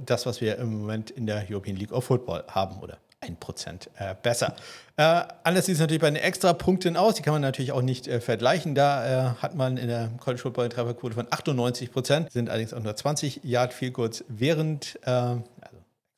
das, 0.04 0.26
was 0.26 0.42
wir 0.42 0.58
im 0.58 0.80
Moment 0.80 1.10
in 1.10 1.24
der 1.26 1.46
European 1.48 1.76
League 1.76 1.90
of 1.90 2.04
Football 2.04 2.44
haben 2.48 2.80
oder 2.80 2.98
1% 3.22 3.88
äh, 3.96 4.14
besser. 4.22 4.54
Äh, 4.98 5.22
anders 5.42 5.64
sieht 5.64 5.76
es 5.76 5.80
natürlich 5.80 6.02
bei 6.02 6.10
den 6.10 6.16
Extrapunkten 6.16 6.98
aus. 6.98 7.14
Die 7.14 7.22
kann 7.22 7.32
man 7.32 7.40
natürlich 7.40 7.72
auch 7.72 7.80
nicht 7.80 8.08
äh, 8.08 8.20
vergleichen. 8.20 8.74
Da 8.74 9.30
äh, 9.30 9.34
hat 9.36 9.54
man 9.54 9.78
in 9.78 9.88
der 9.88 10.10
College 10.20 10.42
Football 10.42 10.68
Trefferquote 10.68 11.14
von 11.14 11.28
98% 11.28 12.30
sind 12.30 12.50
allerdings 12.50 12.74
auch 12.74 12.82
nur 12.82 12.94
20 12.94 13.40
Yard 13.42 13.72
viel 13.72 13.90
kurz 13.90 14.22
während, 14.28 14.98
äh, 15.04 15.08
also 15.08 15.46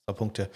Extrapunkte 0.09 0.49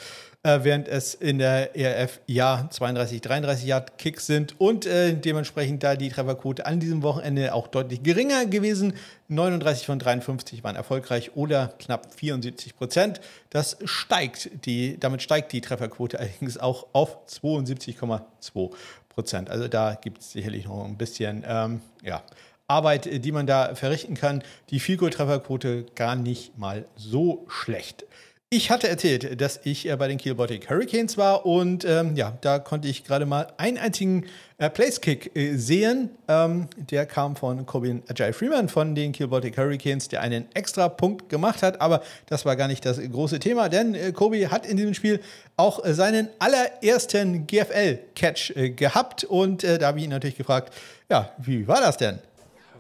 äh, 0.45 0.61
während 0.63 0.89
es 0.89 1.15
in 1.15 1.39
der 1.39 1.77
ERF 1.77 2.21
ja 2.27 2.67
32, 2.71 3.21
33 3.21 3.67
Yard 3.67 3.99
Kicks 3.99 4.27
sind 4.27 4.61
und 4.61 4.87
äh, 4.87 5.15
dementsprechend 5.15 5.83
da 5.83 5.95
die 5.95 6.09
Trefferquote 6.09 6.67
an 6.67 6.81
diesem 6.81 7.03
Wochenende 7.03 7.55
auch 7.55 7.69
deutlich 7.69 8.03
geringer 8.03 8.47
gewesen. 8.47 8.95
39 9.29 9.87
von 9.87 9.99
53 9.99 10.65
waren 10.65 10.77
erfolgreich 10.77 11.37
oder 11.37 11.75
knapp 11.79 12.13
74 12.15 12.77
Prozent. 12.77 13.21
Das 13.51 13.77
steigt, 13.85 14.51
die, 14.67 14.99
damit 14.99 15.23
steigt 15.23 15.53
die 15.53 15.61
Trefferquote 15.61 16.19
allerdings 16.19 16.59
auch 16.59 16.89
auf 16.93 17.19
72,2 17.29 18.71
Prozent. 19.09 19.51
Also 19.51 19.69
da 19.69 19.95
gibt 19.95 20.23
es 20.23 20.33
sicherlich 20.33 20.67
noch 20.67 20.85
ein 20.85 20.97
bisschen, 20.97 21.45
ähm, 21.47 21.81
ja. 22.03 22.23
Arbeit, 22.69 23.25
die 23.25 23.33
man 23.33 23.47
da 23.47 23.75
verrichten 23.75 24.15
kann. 24.15 24.43
Die 24.71 24.81
Field-Goal-Trefferquote 24.81 25.85
gar 25.95 26.17
nicht 26.17 26.57
mal 26.57 26.87
so 26.97 27.45
schlecht. 27.49 28.07
Ich 28.55 28.71
hatte 28.71 28.87
erzählt, 28.87 29.41
dass 29.41 29.61
ich 29.65 29.89
äh, 29.89 29.97
bei 29.97 30.09
den 30.09 30.19
Kiel 30.19 30.35
Baltic 30.35 30.69
Hurricanes 30.69 31.17
war 31.17 31.47
und 31.47 31.87
ähm, 31.87 32.17
ja, 32.17 32.37
da 32.43 32.59
konnte 32.59 32.87
ich 32.87 33.03
gerade 33.03 33.25
mal 33.25 33.47
einen 33.57 33.79
einzigen 33.79 34.27
äh, 34.59 34.69
Place-Kick 34.69 35.35
äh, 35.35 35.57
sehen. 35.57 36.11
Ähm, 36.29 36.69
der 36.77 37.07
kam 37.07 37.35
von 37.35 37.65
Corbin 37.65 38.03
Ajay 38.09 38.35
Freeman 38.35 38.69
von 38.69 38.95
den 38.95 39.13
Kiel 39.13 39.29
Baltic 39.29 39.57
Hurricanes, 39.57 40.09
der 40.09 40.21
einen 40.21 40.55
extra 40.55 40.91
Punkt 40.91 41.31
gemacht 41.31 41.63
hat, 41.63 41.81
aber 41.81 42.03
das 42.27 42.45
war 42.45 42.55
gar 42.57 42.69
nicht 42.69 42.85
das 42.85 43.01
große 43.01 43.39
Thema, 43.39 43.71
denn 43.71 43.95
äh, 43.95 44.13
Kobe 44.13 44.51
hat 44.51 44.67
in 44.67 44.77
diesem 44.77 44.93
Spiel 44.93 45.23
auch 45.57 45.83
äh, 45.83 45.95
seinen 45.95 46.29
allerersten 46.39 47.47
GFL-Catch 47.47 48.51
äh, 48.55 48.69
gehabt 48.69 49.25
und 49.25 49.65
da 49.65 49.87
habe 49.87 49.97
ich 49.99 50.05
ihn 50.05 50.11
natürlich 50.11 50.37
gefragt, 50.37 50.75
ja, 51.09 51.33
wie 51.39 51.67
war 51.67 51.81
das 51.81 51.97
denn? 51.97 52.19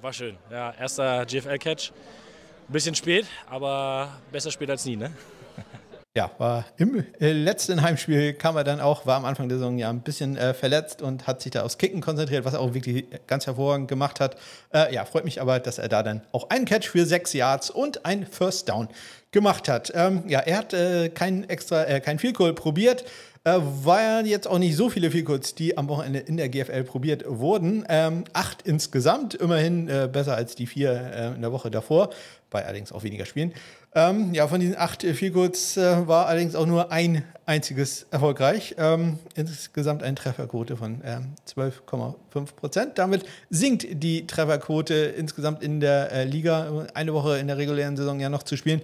War 0.02 0.12
schön, 0.12 0.36
ja, 0.50 0.74
erster 0.78 1.24
GFL-Catch. 1.24 1.92
Ein 2.68 2.72
bisschen 2.74 2.94
spät, 2.94 3.24
aber 3.48 4.10
besser 4.30 4.50
spät 4.50 4.68
als 4.68 4.84
nie, 4.84 4.96
ne? 4.96 5.10
Ja, 6.14 6.30
war 6.36 6.66
im 6.76 7.06
äh, 7.20 7.32
letzten 7.32 7.80
Heimspiel 7.80 8.34
kam 8.34 8.54
er 8.54 8.64
dann 8.64 8.82
auch, 8.82 9.06
war 9.06 9.16
am 9.16 9.24
Anfang 9.24 9.48
der 9.48 9.56
Saison 9.56 9.78
ja 9.78 9.88
ein 9.88 10.02
bisschen 10.02 10.36
äh, 10.36 10.52
verletzt 10.52 11.00
und 11.00 11.26
hat 11.26 11.40
sich 11.40 11.52
da 11.52 11.62
aufs 11.62 11.78
Kicken 11.78 12.02
konzentriert, 12.02 12.44
was 12.44 12.52
er 12.52 12.60
auch 12.60 12.74
wirklich 12.74 13.06
ganz 13.26 13.46
hervorragend 13.46 13.88
gemacht 13.88 14.20
hat. 14.20 14.36
Äh, 14.74 14.94
ja, 14.94 15.06
freut 15.06 15.24
mich 15.24 15.40
aber, 15.40 15.58
dass 15.58 15.78
er 15.78 15.88
da 15.88 16.02
dann 16.02 16.20
auch 16.32 16.50
einen 16.50 16.66
Catch 16.66 16.88
für 16.88 17.06
sechs 17.06 17.32
Yards 17.32 17.70
und 17.70 18.04
ein 18.04 18.26
First 18.26 18.68
Down 18.68 18.88
gemacht 19.30 19.70
hat. 19.70 19.90
Ähm, 19.94 20.24
ja, 20.28 20.40
er 20.40 20.58
hat 20.58 20.74
äh, 20.74 21.08
kein 21.08 21.48
extra, 21.48 21.84
äh, 21.84 22.00
kein 22.00 22.18
Field 22.18 22.36
Goal 22.36 22.52
probiert. 22.52 23.06
Äh, 23.44 23.58
war 23.82 24.22
jetzt 24.26 24.46
auch 24.46 24.58
nicht 24.58 24.76
so 24.76 24.90
viele 24.90 25.08
Goals, 25.22 25.54
die 25.54 25.78
am 25.78 25.88
Wochenende 25.88 26.18
in 26.18 26.36
der 26.36 26.50
GFL 26.50 26.84
probiert 26.84 27.24
wurden. 27.26 27.86
Ähm, 27.88 28.24
acht 28.34 28.62
insgesamt, 28.62 29.34
immerhin 29.34 29.88
äh, 29.88 30.10
besser 30.12 30.36
als 30.36 30.56
die 30.56 30.66
vier 30.66 30.92
äh, 30.92 31.34
in 31.34 31.40
der 31.40 31.52
Woche 31.52 31.70
davor, 31.70 32.10
bei 32.50 32.64
allerdings 32.66 32.92
auch 32.92 33.02
weniger 33.02 33.24
Spielen. 33.24 33.54
Ähm, 33.94 34.32
ja, 34.32 34.48
von 34.48 34.58
diesen 34.58 34.76
acht 34.76 35.04
äh, 35.04 35.12
Feelgoods 35.12 35.76
äh, 35.76 36.08
war 36.08 36.26
allerdings 36.26 36.54
auch 36.54 36.64
nur 36.64 36.90
ein 36.90 37.24
einziges 37.44 38.06
erfolgreich. 38.10 38.74
Ähm, 38.78 39.18
insgesamt 39.34 40.02
eine 40.02 40.14
Trefferquote 40.14 40.78
von 40.78 41.02
ähm, 41.04 41.34
12,5 41.46 42.54
Prozent. 42.56 42.98
Damit 42.98 43.24
sinkt 43.50 43.86
die 43.90 44.26
Trefferquote 44.26 44.94
insgesamt 44.94 45.62
in 45.62 45.80
der 45.80 46.10
äh, 46.10 46.24
Liga. 46.24 46.86
Eine 46.94 47.12
Woche 47.12 47.36
in 47.36 47.48
der 47.48 47.58
regulären 47.58 47.98
Saison 47.98 48.18
ja 48.18 48.30
noch 48.30 48.44
zu 48.44 48.56
spielen 48.56 48.80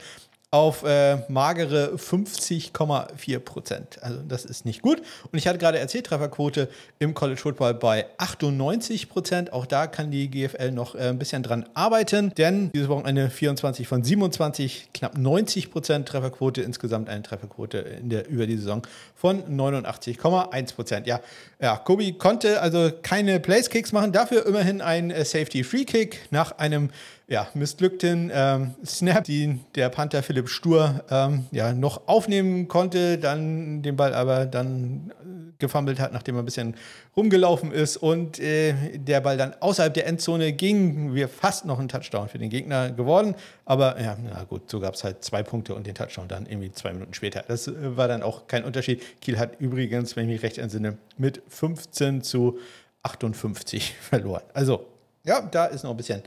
auf 0.51 0.83
äh, 0.83 1.19
magere 1.29 1.97
50,4 1.97 3.39
Prozent. 3.41 4.03
Also 4.03 4.21
das 4.27 4.47
ist 4.47 4.65
nicht 4.65 4.81
gut. 4.81 5.03
Und 5.31 5.39
ich 5.39 5.47
hatte 5.47 5.59
gerade 5.59 5.79
erzählt, 5.79 6.07
Trefferquote 6.07 6.71
im 6.99 7.13
College 7.13 7.39
Football 7.39 7.75
bei 7.75 8.07
98 8.17 9.11
Prozent. 9.11 9.53
Auch 9.53 9.67
da 9.67 9.87
kann 9.87 10.11
die 10.11 10.31
GFL 10.31 10.71
noch 10.71 10.95
äh, 10.95 11.11
ein 11.11 11.19
bisschen 11.19 11.43
dran 11.43 11.69
arbeiten, 11.75 12.33
denn 12.39 12.71
dieses 12.73 12.89
Wochenende 12.89 13.29
24 13.29 13.87
von 13.87 14.03
27, 14.03 14.89
knapp 14.95 15.19
90 15.19 15.71
Prozent 15.71 16.09
Trefferquote, 16.09 16.63
insgesamt 16.63 17.11
eine 17.11 17.23
Trefferquote 17.23 17.79
in 17.79 18.09
der, 18.09 18.27
über 18.31 18.47
die 18.47 18.57
Saison 18.57 18.87
von 19.15 19.43
89,1 19.45 20.75
Prozent. 20.75 21.07
Ja, 21.07 21.21
ja, 21.61 21.77
Kobi 21.77 22.15
konnte 22.15 22.63
also 22.63 22.91
keine 23.03 23.39
Place-Kicks 23.39 23.93
machen, 23.93 24.13
dafür 24.13 24.47
immerhin 24.47 24.81
ein 24.81 25.11
äh, 25.11 25.27
Safety-Free-Kick 25.27 26.29
nach 26.31 26.53
einem 26.53 26.89
ja, 27.29 27.47
missglückten 27.53 28.31
ähm, 28.33 28.75
Snap, 28.85 29.25
den 29.25 29.61
der 29.75 29.91
Panther 29.91 30.23
Philipp 30.23 30.49
Stur 30.49 31.05
ähm, 31.11 31.45
ja, 31.51 31.75
noch 31.75 32.09
aufnehmen 32.09 32.69
konnte, 32.69 33.19
dann 33.19 33.83
den 33.83 33.97
Ball 33.97 34.15
aber 34.15 34.47
dann 34.47 35.13
äh, 35.21 35.39
gefummelt 35.59 36.01
hat, 36.01 36.15
nachdem 36.15 36.37
er 36.37 36.43
ein 36.43 36.47
bisschen 36.47 36.75
rumgelaufen 37.15 37.71
ist 37.71 37.99
und 37.99 38.39
äh, 38.39 38.97
der 38.97 39.21
Ball 39.21 39.37
dann 39.37 39.55
außerhalb 39.61 39.93
der 39.93 40.07
Endzone 40.07 40.55
ging, 40.55 41.15
wir 41.15 41.29
fast 41.29 41.67
noch 41.67 41.79
ein 41.79 41.89
Touchdown 41.89 42.29
für 42.29 42.39
den 42.39 42.49
Gegner 42.49 42.93
geworden. 42.93 43.35
Aber 43.67 44.01
ja, 44.01 44.17
na 44.23 44.45
gut, 44.45 44.71
so 44.71 44.81
gab 44.81 44.95
es 44.95 45.05
halt 45.05 45.23
zwei 45.23 45.43
Punkte 45.43 45.75
und 45.75 45.87
den 45.87 45.95
Touchdown 45.95 46.29
dann 46.29 46.47
irgendwie 46.47 46.73
zwei 46.73 46.95
Minuten 46.95 47.13
später. 47.13 47.45
Das 47.47 47.69
äh, 47.69 47.97
war 47.97 48.09
dann 48.09 48.23
auch 48.23 48.47
kein 48.47 48.65
Unterschied. 48.65 49.03
Kiel 49.21 49.39
hat 49.39 49.61
übrigens, 49.61 50.17
wenn 50.17 50.25
ich 50.25 50.37
mich 50.37 50.43
recht 50.43 50.57
entsinne, 50.57 50.97
mit 51.19 51.43
15 51.49 52.23
zu 52.23 52.59
58 53.03 53.97
verloren. 54.01 54.45
Also, 54.55 54.87
ja, 55.25 55.43
da 55.43 55.67
ist 55.67 55.85
noch 55.85 55.91
ein 55.91 55.97
bisschen 55.99 56.23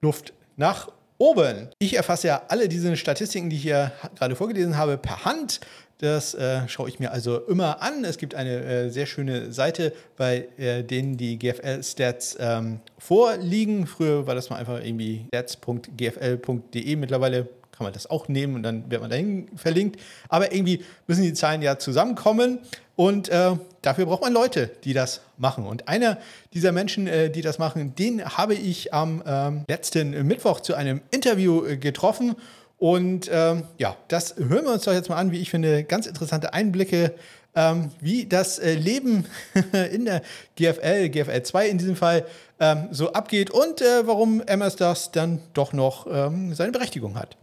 Luft 0.00 0.32
nach 0.56 0.88
oben. 1.18 1.68
Ich 1.78 1.94
erfasse 1.96 2.28
ja 2.28 2.42
alle 2.48 2.68
diese 2.68 2.96
Statistiken, 2.96 3.50
die 3.50 3.56
ich 3.56 3.62
hier 3.62 3.92
gerade 4.16 4.36
vorgelesen 4.36 4.76
habe, 4.76 4.98
per 4.98 5.24
Hand. 5.24 5.60
Das 5.98 6.34
äh, 6.34 6.68
schaue 6.68 6.88
ich 6.88 6.98
mir 6.98 7.12
also 7.12 7.38
immer 7.46 7.80
an. 7.80 8.04
Es 8.04 8.18
gibt 8.18 8.34
eine 8.34 8.62
äh, 8.64 8.90
sehr 8.90 9.06
schöne 9.06 9.52
Seite, 9.52 9.92
bei 10.16 10.48
äh, 10.58 10.82
denen 10.82 11.16
die 11.16 11.38
GFL-Stats 11.38 12.36
ähm, 12.40 12.80
vorliegen. 12.98 13.86
Früher 13.86 14.26
war 14.26 14.34
das 14.34 14.50
mal 14.50 14.56
einfach 14.56 14.84
irgendwie 14.84 15.26
stats.gfl.de. 15.28 16.96
Mittlerweile 16.96 17.48
kann 17.76 17.84
man 17.84 17.92
das 17.92 18.08
auch 18.08 18.28
nehmen 18.28 18.54
und 18.54 18.62
dann 18.62 18.90
wird 18.90 19.00
man 19.00 19.10
dahin 19.10 19.48
verlinkt. 19.56 20.00
Aber 20.28 20.52
irgendwie 20.52 20.84
müssen 21.06 21.22
die 21.22 21.34
Zahlen 21.34 21.62
ja 21.62 21.78
zusammenkommen 21.78 22.60
und 22.96 23.28
äh, 23.28 23.56
dafür 23.82 24.06
braucht 24.06 24.22
man 24.22 24.32
Leute, 24.32 24.70
die 24.84 24.92
das 24.92 25.22
machen. 25.36 25.66
Und 25.66 25.88
einer 25.88 26.18
dieser 26.52 26.72
Menschen, 26.72 27.06
äh, 27.06 27.30
die 27.30 27.42
das 27.42 27.58
machen, 27.58 27.94
den 27.96 28.24
habe 28.24 28.54
ich 28.54 28.94
am 28.94 29.22
ähm, 29.26 29.64
letzten 29.68 30.10
Mittwoch 30.26 30.60
zu 30.60 30.74
einem 30.74 31.00
Interview 31.10 31.64
äh, 31.64 31.76
getroffen. 31.76 32.36
Und 32.78 33.28
ähm, 33.32 33.64
ja, 33.78 33.96
das 34.08 34.36
hören 34.36 34.64
wir 34.64 34.72
uns 34.72 34.84
doch 34.84 34.92
jetzt 34.92 35.08
mal 35.08 35.16
an, 35.16 35.32
wie 35.32 35.40
ich 35.40 35.50
finde, 35.50 35.84
ganz 35.84 36.06
interessante 36.06 36.52
Einblicke, 36.52 37.14
ähm, 37.56 37.90
wie 38.00 38.26
das 38.26 38.58
äh, 38.58 38.74
Leben 38.74 39.26
in 39.92 40.04
der 40.04 40.22
GFL, 40.56 41.08
GFL 41.08 41.42
2 41.42 41.68
in 41.68 41.78
diesem 41.78 41.96
Fall, 41.96 42.26
ähm, 42.60 42.88
so 42.90 43.12
abgeht 43.12 43.50
und 43.50 43.80
äh, 43.80 44.06
warum 44.06 44.40
MS 44.40 44.76
das 44.76 45.12
dann 45.12 45.40
doch 45.52 45.72
noch 45.72 46.06
ähm, 46.10 46.54
seine 46.54 46.72
Berechtigung 46.72 47.16
hat. 47.18 47.36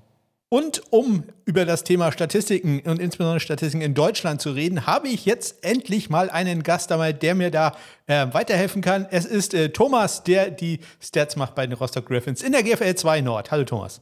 Und 0.53 0.81
um 0.89 1.23
über 1.45 1.63
das 1.63 1.85
Thema 1.85 2.11
Statistiken 2.11 2.81
und 2.81 2.99
insbesondere 2.99 3.39
Statistiken 3.39 3.81
in 3.81 3.93
Deutschland 3.93 4.41
zu 4.41 4.51
reden, 4.51 4.85
habe 4.85 5.07
ich 5.07 5.23
jetzt 5.25 5.63
endlich 5.63 6.09
mal 6.09 6.29
einen 6.29 6.61
Gast 6.61 6.91
dabei, 6.91 7.13
der 7.13 7.35
mir 7.35 7.51
da 7.51 7.77
äh, 8.07 8.27
weiterhelfen 8.33 8.81
kann. 8.81 9.07
Es 9.09 9.23
ist 9.23 9.53
äh, 9.53 9.69
Thomas, 9.69 10.25
der 10.25 10.51
die 10.51 10.81
Stats 10.99 11.37
macht 11.37 11.55
bei 11.55 11.65
den 11.65 11.77
Rostock 11.77 12.05
Griffins 12.05 12.43
in 12.43 12.51
der 12.51 12.63
GFL 12.63 12.95
2 12.95 13.21
Nord. 13.21 13.49
Hallo 13.49 13.63
Thomas. 13.63 14.01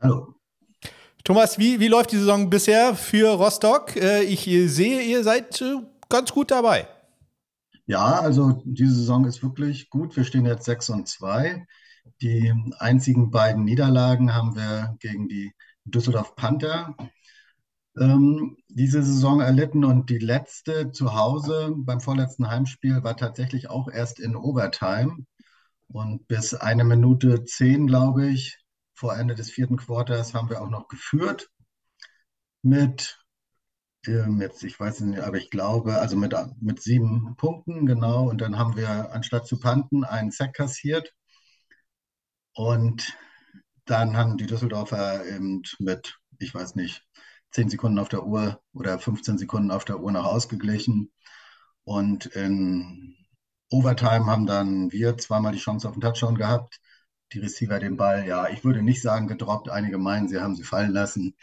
Hallo. 0.00 0.34
Thomas, 1.22 1.56
wie, 1.56 1.78
wie 1.78 1.86
läuft 1.86 2.10
die 2.10 2.18
Saison 2.18 2.50
bisher 2.50 2.96
für 2.96 3.28
Rostock? 3.34 3.94
Äh, 3.94 4.24
ich 4.24 4.42
sehe, 4.72 5.02
ihr 5.02 5.22
seid 5.22 5.60
äh, 5.60 5.76
ganz 6.08 6.32
gut 6.32 6.50
dabei. 6.50 6.88
Ja, 7.86 8.18
also 8.18 8.60
diese 8.64 8.96
Saison 8.96 9.24
ist 9.24 9.40
wirklich 9.44 9.88
gut. 9.88 10.16
Wir 10.16 10.24
stehen 10.24 10.46
jetzt 10.46 10.64
6 10.64 10.90
und 10.90 11.06
2. 11.06 11.64
Die 12.22 12.52
einzigen 12.78 13.30
beiden 13.30 13.64
Niederlagen 13.64 14.34
haben 14.34 14.54
wir 14.54 14.96
gegen 15.00 15.28
die 15.28 15.52
Düsseldorf 15.84 16.36
Panther 16.36 16.94
ähm, 17.98 18.56
diese 18.68 19.02
Saison 19.02 19.40
erlitten 19.40 19.84
und 19.84 20.10
die 20.10 20.18
letzte 20.18 20.92
zu 20.92 21.14
Hause 21.14 21.72
beim 21.76 22.00
vorletzten 22.00 22.48
Heimspiel 22.48 23.02
war 23.02 23.16
tatsächlich 23.16 23.68
auch 23.68 23.88
erst 23.88 24.20
in 24.20 24.36
Overtime. 24.36 25.24
Und 25.88 26.28
bis 26.28 26.54
eine 26.54 26.84
Minute 26.84 27.44
zehn, 27.44 27.86
glaube 27.86 28.28
ich, 28.28 28.58
vor 28.94 29.16
Ende 29.16 29.34
des 29.34 29.50
vierten 29.50 29.76
Quarters 29.76 30.34
haben 30.34 30.48
wir 30.50 30.62
auch 30.62 30.70
noch 30.70 30.88
geführt 30.88 31.50
mit, 32.62 33.18
ähm, 34.06 34.40
jetzt, 34.40 34.62
ich 34.62 34.78
weiß 34.78 35.00
nicht, 35.00 35.20
aber 35.20 35.38
ich 35.38 35.50
glaube, 35.50 35.98
also 35.98 36.16
mit, 36.16 36.34
mit 36.60 36.80
sieben 36.82 37.34
Punkten, 37.36 37.86
genau. 37.86 38.28
Und 38.28 38.40
dann 38.40 38.58
haben 38.58 38.76
wir 38.76 39.12
anstatt 39.12 39.46
zu 39.46 39.58
panten 39.58 40.04
einen 40.04 40.30
Sack 40.30 40.54
kassiert. 40.54 41.12
Und 42.54 43.16
dann 43.84 44.16
haben 44.16 44.36
die 44.36 44.46
Düsseldorfer 44.46 45.26
eben 45.26 45.62
mit, 45.78 46.18
ich 46.38 46.54
weiß 46.54 46.74
nicht, 46.76 47.04
10 47.52 47.68
Sekunden 47.70 47.98
auf 47.98 48.08
der 48.08 48.24
Uhr 48.24 48.60
oder 48.72 48.98
15 48.98 49.38
Sekunden 49.38 49.70
auf 49.70 49.84
der 49.84 50.00
Uhr 50.00 50.12
noch 50.12 50.24
ausgeglichen. 50.24 51.12
Und 51.84 52.26
in 52.26 53.16
Overtime 53.70 54.26
haben 54.26 54.46
dann 54.46 54.92
wir 54.92 55.16
zweimal 55.18 55.52
die 55.52 55.58
Chance 55.58 55.88
auf 55.88 55.94
den 55.94 56.02
Touchdown 56.02 56.36
gehabt. 56.36 56.80
Die 57.32 57.38
Receiver 57.40 57.78
den 57.78 57.96
Ball, 57.96 58.26
ja, 58.26 58.48
ich 58.48 58.64
würde 58.64 58.82
nicht 58.82 59.02
sagen 59.02 59.28
gedroppt. 59.28 59.68
Einige 59.70 59.98
meinen, 59.98 60.28
sie 60.28 60.40
haben 60.40 60.56
sie 60.56 60.64
fallen 60.64 60.92
lassen. 60.92 61.36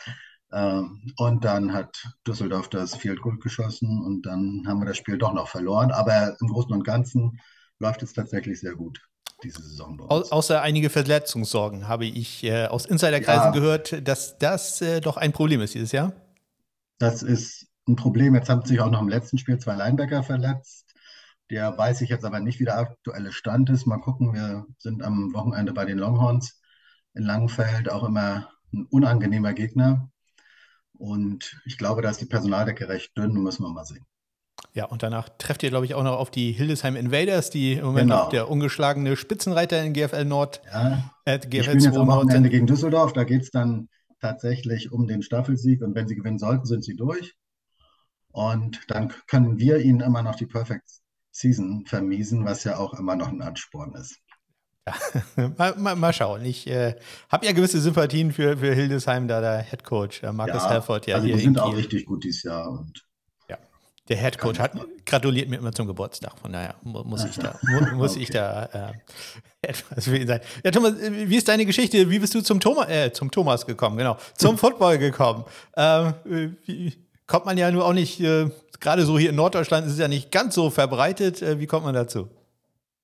Ähm, 0.51 1.13
und 1.17 1.43
dann 1.45 1.73
hat 1.73 2.09
Düsseldorf 2.25 2.69
das 2.69 2.95
Field 2.95 3.21
Goal 3.21 3.37
geschossen 3.39 4.01
und 4.01 4.25
dann 4.25 4.63
haben 4.67 4.79
wir 4.79 4.85
das 4.85 4.97
Spiel 4.97 5.17
doch 5.17 5.33
noch 5.33 5.49
verloren. 5.49 5.91
Aber 5.91 6.37
im 6.41 6.47
Großen 6.47 6.71
und 6.73 6.83
Ganzen 6.83 7.39
läuft 7.79 8.03
es 8.03 8.13
tatsächlich 8.13 8.59
sehr 8.59 8.75
gut 8.75 9.01
diese 9.43 9.61
Saison 9.61 9.97
bei 9.97 10.05
uns. 10.05 10.31
außer 10.31 10.61
einige 10.61 10.89
Verletzungssorgen 10.89 11.87
habe 11.87 12.05
ich 12.05 12.43
äh, 12.43 12.65
aus 12.65 12.85
Insiderkreisen 12.85 13.45
ja, 13.45 13.51
gehört, 13.51 14.07
dass 14.07 14.37
das 14.37 14.81
äh, 14.81 15.01
doch 15.01 15.17
ein 15.17 15.31
Problem 15.31 15.61
ist 15.61 15.73
dieses 15.73 15.91
Jahr. 15.91 16.13
Das 16.97 17.21
ist 17.21 17.67
ein 17.87 17.95
Problem. 17.95 18.35
Jetzt 18.35 18.49
haben 18.49 18.65
sich 18.65 18.79
auch 18.79 18.89
noch 18.89 19.01
im 19.01 19.09
letzten 19.09 19.37
Spiel 19.37 19.59
zwei 19.59 19.75
Linebacker 19.75 20.23
verletzt. 20.23 20.93
Der 21.49 21.77
weiß 21.77 22.01
ich 22.01 22.09
jetzt 22.09 22.25
aber 22.25 22.39
nicht, 22.39 22.59
wie 22.59 22.65
der 22.65 22.77
aktuelle 22.77 23.31
Stand 23.31 23.69
ist. 23.69 23.85
Mal 23.85 23.99
gucken, 23.99 24.33
wir 24.33 24.65
sind 24.79 25.03
am 25.03 25.33
Wochenende 25.33 25.71
bei 25.71 25.85
den 25.85 25.97
Longhorns 25.97 26.59
in 27.13 27.23
Langenfeld, 27.23 27.89
auch 27.89 28.03
immer 28.03 28.49
ein 28.73 28.85
unangenehmer 28.89 29.53
Gegner. 29.53 30.09
Und 30.93 31.61
ich 31.65 31.77
glaube, 31.77 32.01
da 32.01 32.09
ist 32.09 32.21
die 32.21 32.25
Personaldecke 32.25 32.89
recht 32.89 33.15
dünn, 33.17 33.33
müssen 33.33 33.63
wir 33.63 33.69
mal 33.69 33.85
sehen. 33.85 34.05
Ja, 34.73 34.85
und 34.85 35.01
danach 35.01 35.29
trefft 35.37 35.63
ihr, 35.63 35.69
glaube 35.69 35.85
ich, 35.85 35.95
auch 35.95 36.03
noch 36.03 36.17
auf 36.17 36.29
die 36.29 36.51
Hildesheim 36.51 36.95
Invaders, 36.95 37.49
die 37.49 37.73
im 37.73 37.85
Moment 37.85 38.09
genau. 38.09 38.23
noch 38.23 38.29
der 38.29 38.49
ungeschlagene 38.49 39.15
Spitzenreiter 39.15 39.81
in 39.83 39.93
GFL 39.93 40.25
Nord. 40.25 40.61
Ja, 40.71 41.11
äh, 41.25 41.39
GFL 41.39 41.49
die 41.49 41.63
spielen 41.63 41.79
jetzt 41.79 41.97
am 41.97 42.07
Wochenende 42.07 42.49
gegen 42.49 42.67
Düsseldorf. 42.67 43.13
Da 43.13 43.23
geht 43.23 43.41
es 43.41 43.51
dann 43.51 43.89
tatsächlich 44.21 44.91
um 44.91 45.07
den 45.07 45.21
Staffelsieg. 45.21 45.81
Und 45.81 45.95
wenn 45.95 46.07
sie 46.07 46.15
gewinnen 46.15 46.39
sollten, 46.39 46.65
sind 46.65 46.83
sie 46.83 46.95
durch. 46.95 47.35
Und 48.31 48.81
dann 48.87 49.13
können 49.27 49.57
wir 49.57 49.79
ihnen 49.79 50.01
immer 50.01 50.21
noch 50.21 50.35
die 50.35 50.45
Perfect 50.45 50.87
Season 51.31 51.85
vermiesen, 51.85 52.45
was 52.45 52.63
ja 52.63 52.77
auch 52.77 52.93
immer 52.93 53.15
noch 53.15 53.29
ein 53.29 53.41
Ansporn 53.41 53.93
ist. 53.95 54.19
Ja, 54.87 55.49
mal, 55.57 55.75
mal, 55.77 55.95
mal, 55.95 56.13
schauen. 56.13 56.45
Ich 56.45 56.67
äh, 56.67 56.95
habe 57.29 57.45
ja 57.45 57.51
gewisse 57.51 57.81
Sympathien 57.81 58.31
für, 58.31 58.57
für 58.57 58.73
Hildesheim, 58.73 59.27
da 59.27 59.41
der 59.41 59.59
Head 59.61 59.83
Coach 59.83 60.23
äh, 60.23 60.31
Markus 60.31 60.63
ja, 60.63 60.69
Herford 60.69 61.07
ja 61.07 61.15
also 61.15 61.27
hier. 61.27 61.35
Die 61.35 61.41
sind 61.41 61.59
auch 61.59 61.75
richtig 61.75 62.05
gut 62.05 62.23
dieses 62.23 62.43
Jahr 62.43 62.69
und 62.69 63.06
der 64.09 64.17
Head 64.17 64.37
Coach 64.37 64.59
hat 64.59 64.73
gratuliert 65.05 65.49
mir 65.49 65.57
immer 65.57 65.71
zum 65.71 65.87
Geburtstag, 65.87 66.37
von 66.39 66.51
daher 66.51 66.75
muss 66.83 67.25
ich 67.25 67.37
da, 67.37 67.59
muss 67.95 68.11
okay. 68.11 68.23
ich 68.23 68.29
da 68.29 68.65
äh, 68.65 68.93
etwas 69.61 70.05
für 70.05 70.17
ihn 70.17 70.27
sein. 70.27 70.41
Ja, 70.63 70.71
Thomas, 70.71 70.93
wie 70.99 71.35
ist 71.35 71.47
deine 71.47 71.65
Geschichte? 71.65 72.09
Wie 72.09 72.19
bist 72.19 72.33
du 72.35 72.41
zum 72.41 72.59
Thomas, 72.59 72.89
äh, 72.89 73.11
zum 73.11 73.31
Thomas 73.31 73.65
gekommen? 73.65 73.97
Genau, 73.97 74.17
zum 74.35 74.57
Football 74.57 74.97
gekommen. 74.97 75.43
Ähm, 75.75 76.13
wie, 76.65 76.93
kommt 77.25 77.45
man 77.45 77.57
ja 77.57 77.71
nur 77.71 77.85
auch 77.85 77.93
nicht, 77.93 78.19
äh, 78.21 78.49
gerade 78.79 79.05
so 79.05 79.17
hier 79.17 79.31
in 79.31 79.35
Norddeutschland 79.35 79.85
ist 79.87 79.93
es 79.93 79.99
ja 79.99 80.07
nicht 80.07 80.31
ganz 80.31 80.55
so 80.55 80.69
verbreitet. 80.69 81.41
Äh, 81.41 81.59
wie 81.59 81.67
kommt 81.67 81.85
man 81.85 81.93
dazu? 81.93 82.29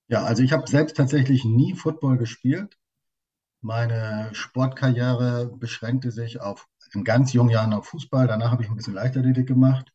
Ja, 0.08 0.24
also 0.24 0.44
ich 0.44 0.52
habe 0.54 0.68
selbst 0.68 0.98
tatsächlich 0.98 1.44
nie 1.44 1.74
Football 1.74 2.18
gespielt. 2.18 2.78
Meine 3.62 4.30
Sportkarriere 4.34 5.52
beschränkte 5.58 6.12
sich 6.12 6.42
auf 6.42 6.68
in 6.94 7.04
ganz 7.04 7.34
jungen 7.34 7.50
Jahren 7.50 7.74
auf 7.74 7.88
Fußball. 7.88 8.28
Danach 8.28 8.52
habe 8.52 8.62
ich 8.62 8.70
ein 8.70 8.76
bisschen 8.76 8.94
Leichtathletik 8.94 9.48
gemacht 9.48 9.92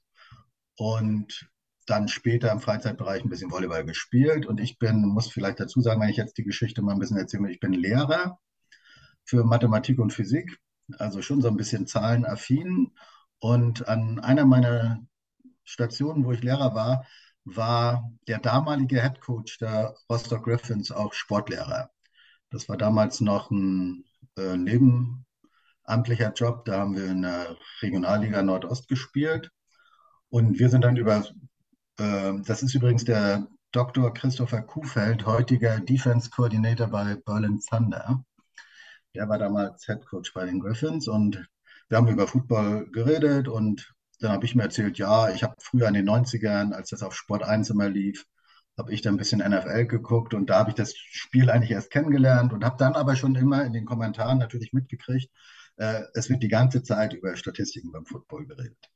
und 0.79 1.51
dann 1.87 2.09
später 2.09 2.53
im 2.53 2.61
Freizeitbereich 2.61 3.25
ein 3.25 3.29
bisschen 3.29 3.51
Volleyball 3.51 3.85
gespielt. 3.85 4.47
Und 4.47 4.61
ich 4.61 4.79
bin, 4.79 5.03
muss 5.03 5.29
vielleicht 5.29 5.59
dazu 5.59 5.81
sagen, 5.81 6.01
wenn 6.01 6.09
ich 6.09 6.17
jetzt 6.17 6.39
die 6.39 6.45
Geschichte 6.45 6.83
mal 6.83 6.93
ein 6.93 6.99
bisschen 6.99 7.17
erzähle, 7.17 7.51
ich 7.51 7.61
bin 7.61 7.73
Lehrer 7.73 8.39
für 9.25 9.45
Mathematik 9.45 9.99
und 9.99 10.13
Physik, 10.13 10.59
also 10.99 11.21
schon 11.21 11.43
so 11.43 11.49
ein 11.49 11.57
bisschen 11.57 11.87
zahlenaffin. 11.87 12.93
Und 13.41 13.89
an 13.89 14.21
einer 14.21 14.45
meiner 14.45 15.05
Stationen, 15.65 16.25
wo 16.25 16.33
ich 16.33 16.43
Lehrer 16.43 16.75
war, 16.75 17.05
war 17.45 18.13
der 18.29 18.39
damalige 18.39 19.03
Head 19.03 19.21
Coach 19.21 19.59
der 19.59 19.97
Rostock 20.09 20.45
Griffins 20.45 20.93
auch 20.93 21.13
Sportlehrer. 21.13 21.91
Das 22.51 22.69
war 22.69 22.77
damals 22.77 23.21
noch 23.21 23.51
ein 23.51 24.05
äh, 24.37 24.57
nebenamtlicher 24.57 26.33
Job. 26.35 26.65
Da 26.67 26.81
haben 26.81 26.95
wir 26.95 27.07
in 27.07 27.23
der 27.23 27.57
Regionalliga 27.83 28.43
Nordost 28.43 28.89
gespielt. 28.89 29.51
Und 30.31 30.59
wir 30.59 30.69
sind 30.69 30.83
dann 30.83 30.97
über, 30.97 31.25
äh, 31.99 32.33
das 32.45 32.63
ist 32.63 32.75
übrigens 32.75 33.05
der 33.05 33.47
Dr. 33.73 34.13
Christopher 34.13 34.63
Kuhfeld, 34.63 35.27
heutiger 35.27 35.81
Defense 35.81 36.31
Coordinator 36.31 36.89
bei 36.89 37.17
Berlin 37.17 37.61
Thunder. 37.61 38.25
Der 39.15 39.29
war 39.29 39.39
damals 39.39 39.87
Head 39.87 40.07
Coach 40.07 40.33
bei 40.35 40.45
den 40.45 40.61
Griffins 40.61 41.09
und 41.09 41.49
wir 41.89 41.99
haben 41.99 42.09
über 42.09 42.27
Football 42.27 42.91
geredet 42.91 43.49
und 43.49 43.95
dann 44.21 44.33
habe 44.33 44.45
ich 44.45 44.55
mir 44.55 44.65
erzählt, 44.65 44.99
ja, 44.99 45.31
ich 45.31 45.43
habe 45.43 45.55
früher 45.61 45.89
in 45.89 45.95
den 45.95 46.09
90ern, 46.09 46.73
als 46.73 46.91
das 46.91 47.03
auf 47.03 47.15
Sport 47.15 47.43
1 47.45 47.71
immer 47.71 47.89
lief, 47.89 48.27
habe 48.77 48.93
ich 48.93 49.03
da 49.03 49.11
ein 49.11 49.17
bisschen 49.17 49.41
NFL 49.41 49.87
geguckt 49.87 50.35
und 50.35 50.51
da 50.51 50.59
habe 50.59 50.71
ich 50.71 50.77
das 50.77 50.95
Spiel 50.97 51.51
eigentlich 51.51 51.71
erst 51.71 51.91
kennengelernt 51.91 52.53
und 52.53 52.65
habe 52.65 52.77
dann 52.79 52.95
aber 52.95 53.17
schon 53.17 53.35
immer 53.35 53.65
in 53.65 53.73
den 53.73 53.87
Kommentaren 53.87 54.39
natürlich 54.39 54.73
mitgekriegt, 54.73 55.31
äh, 55.77 56.03
es 56.15 56.29
wird 56.29 56.43
die 56.43 56.49
ganze 56.49 56.83
Zeit 56.83 57.15
über 57.15 57.37
Statistiken 57.37 57.93
beim 57.93 58.07
Football 58.07 58.47
geredet. 58.47 58.91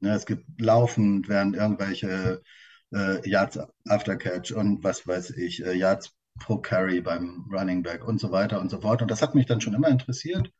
Ne, 0.00 0.14
es 0.14 0.26
gibt 0.26 0.60
laufend 0.60 1.28
werden 1.28 1.54
irgendwelche 1.54 2.42
äh, 2.92 3.28
Yards 3.28 3.58
after 3.86 4.16
Catch 4.16 4.52
und 4.52 4.82
was 4.82 5.06
weiß 5.06 5.30
ich, 5.30 5.64
äh, 5.64 5.74
Yards 5.74 6.16
pro 6.38 6.58
Carry 6.58 7.00
beim 7.00 7.46
Running 7.52 7.82
Back 7.82 8.04
und 8.06 8.18
so 8.18 8.32
weiter 8.32 8.60
und 8.60 8.70
so 8.70 8.80
fort. 8.80 9.02
Und 9.02 9.10
das 9.10 9.22
hat 9.22 9.34
mich 9.34 9.46
dann 9.46 9.60
schon 9.60 9.74
immer 9.74 9.88
interessiert. 9.88 10.50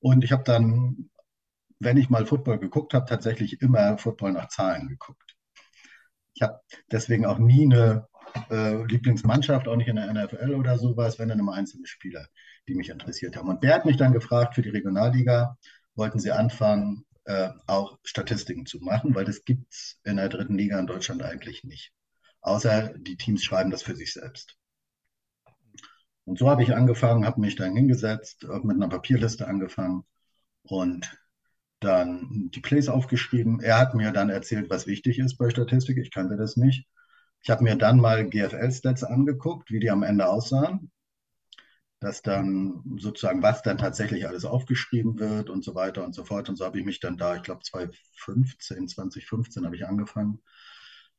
Und 0.00 0.22
ich 0.22 0.32
habe 0.32 0.44
dann, 0.44 1.10
wenn 1.80 1.96
ich 1.96 2.10
mal 2.10 2.26
Football 2.26 2.58
geguckt 2.58 2.94
habe, 2.94 3.06
tatsächlich 3.06 3.62
immer 3.62 3.96
Football 3.98 4.32
nach 4.32 4.48
Zahlen 4.48 4.88
geguckt. 4.88 5.34
Ich 6.34 6.42
habe 6.42 6.60
deswegen 6.90 7.26
auch 7.26 7.38
nie 7.38 7.64
eine 7.64 8.06
äh, 8.50 8.84
Lieblingsmannschaft, 8.84 9.68
auch 9.68 9.76
nicht 9.76 9.88
in 9.88 9.96
der 9.96 10.12
NFL 10.12 10.54
oder 10.54 10.78
sowas, 10.78 11.18
wenn 11.18 11.28
dann 11.28 11.38
immer 11.38 11.54
einzelne 11.54 11.86
Spieler, 11.86 12.26
die 12.68 12.74
mich 12.74 12.90
interessiert 12.90 13.36
haben. 13.36 13.48
Und 13.48 13.62
der 13.62 13.74
hat 13.74 13.86
mich 13.86 13.96
dann 13.96 14.12
gefragt 14.12 14.54
für 14.54 14.62
die 14.62 14.70
Regionalliga, 14.70 15.56
wollten 15.94 16.18
sie 16.18 16.32
anfangen, 16.32 17.06
äh, 17.24 17.50
auch 17.66 17.98
Statistiken 18.04 18.66
zu 18.66 18.78
machen, 18.80 19.14
weil 19.14 19.24
das 19.24 19.44
gibt 19.44 19.72
es 19.72 20.00
in 20.04 20.16
der 20.16 20.28
dritten 20.28 20.56
Liga 20.56 20.78
in 20.78 20.86
Deutschland 20.86 21.22
eigentlich 21.22 21.64
nicht. 21.64 21.92
Außer 22.40 22.94
die 22.98 23.16
Teams 23.16 23.42
schreiben 23.42 23.70
das 23.70 23.82
für 23.82 23.96
sich 23.96 24.12
selbst. 24.12 24.56
Und 26.24 26.38
so 26.38 26.48
habe 26.48 26.62
ich 26.62 26.74
angefangen, 26.74 27.26
habe 27.26 27.40
mich 27.40 27.56
dann 27.56 27.74
hingesetzt, 27.74 28.44
habe 28.48 28.66
mit 28.66 28.76
einer 28.76 28.88
Papierliste 28.88 29.46
angefangen 29.46 30.04
und 30.62 31.18
dann 31.80 32.50
die 32.54 32.60
Plays 32.60 32.88
aufgeschrieben. 32.88 33.60
Er 33.60 33.78
hat 33.78 33.94
mir 33.94 34.10
dann 34.10 34.30
erzählt, 34.30 34.70
was 34.70 34.86
wichtig 34.86 35.18
ist 35.18 35.36
bei 35.36 35.50
Statistik. 35.50 35.98
Ich 35.98 36.10
kannte 36.10 36.36
das 36.36 36.56
nicht. 36.56 36.86
Ich 37.42 37.50
habe 37.50 37.62
mir 37.62 37.76
dann 37.76 37.98
mal 38.00 38.28
GFL-Stats 38.28 39.04
angeguckt, 39.04 39.70
wie 39.70 39.80
die 39.80 39.90
am 39.90 40.02
Ende 40.02 40.28
aussahen 40.28 40.90
dass 42.04 42.20
dann 42.20 42.82
sozusagen, 42.98 43.42
was 43.42 43.62
dann 43.62 43.78
tatsächlich 43.78 44.28
alles 44.28 44.44
aufgeschrieben 44.44 45.18
wird 45.18 45.48
und 45.48 45.64
so 45.64 45.74
weiter 45.74 46.04
und 46.04 46.14
so 46.14 46.22
fort. 46.22 46.50
Und 46.50 46.56
so 46.56 46.66
habe 46.66 46.78
ich 46.78 46.84
mich 46.84 47.00
dann 47.00 47.16
da, 47.16 47.36
ich 47.36 47.42
glaube 47.42 47.62
2015, 47.62 48.88
2015 48.88 49.64
habe 49.64 49.74
ich 49.74 49.86
angefangen 49.86 50.42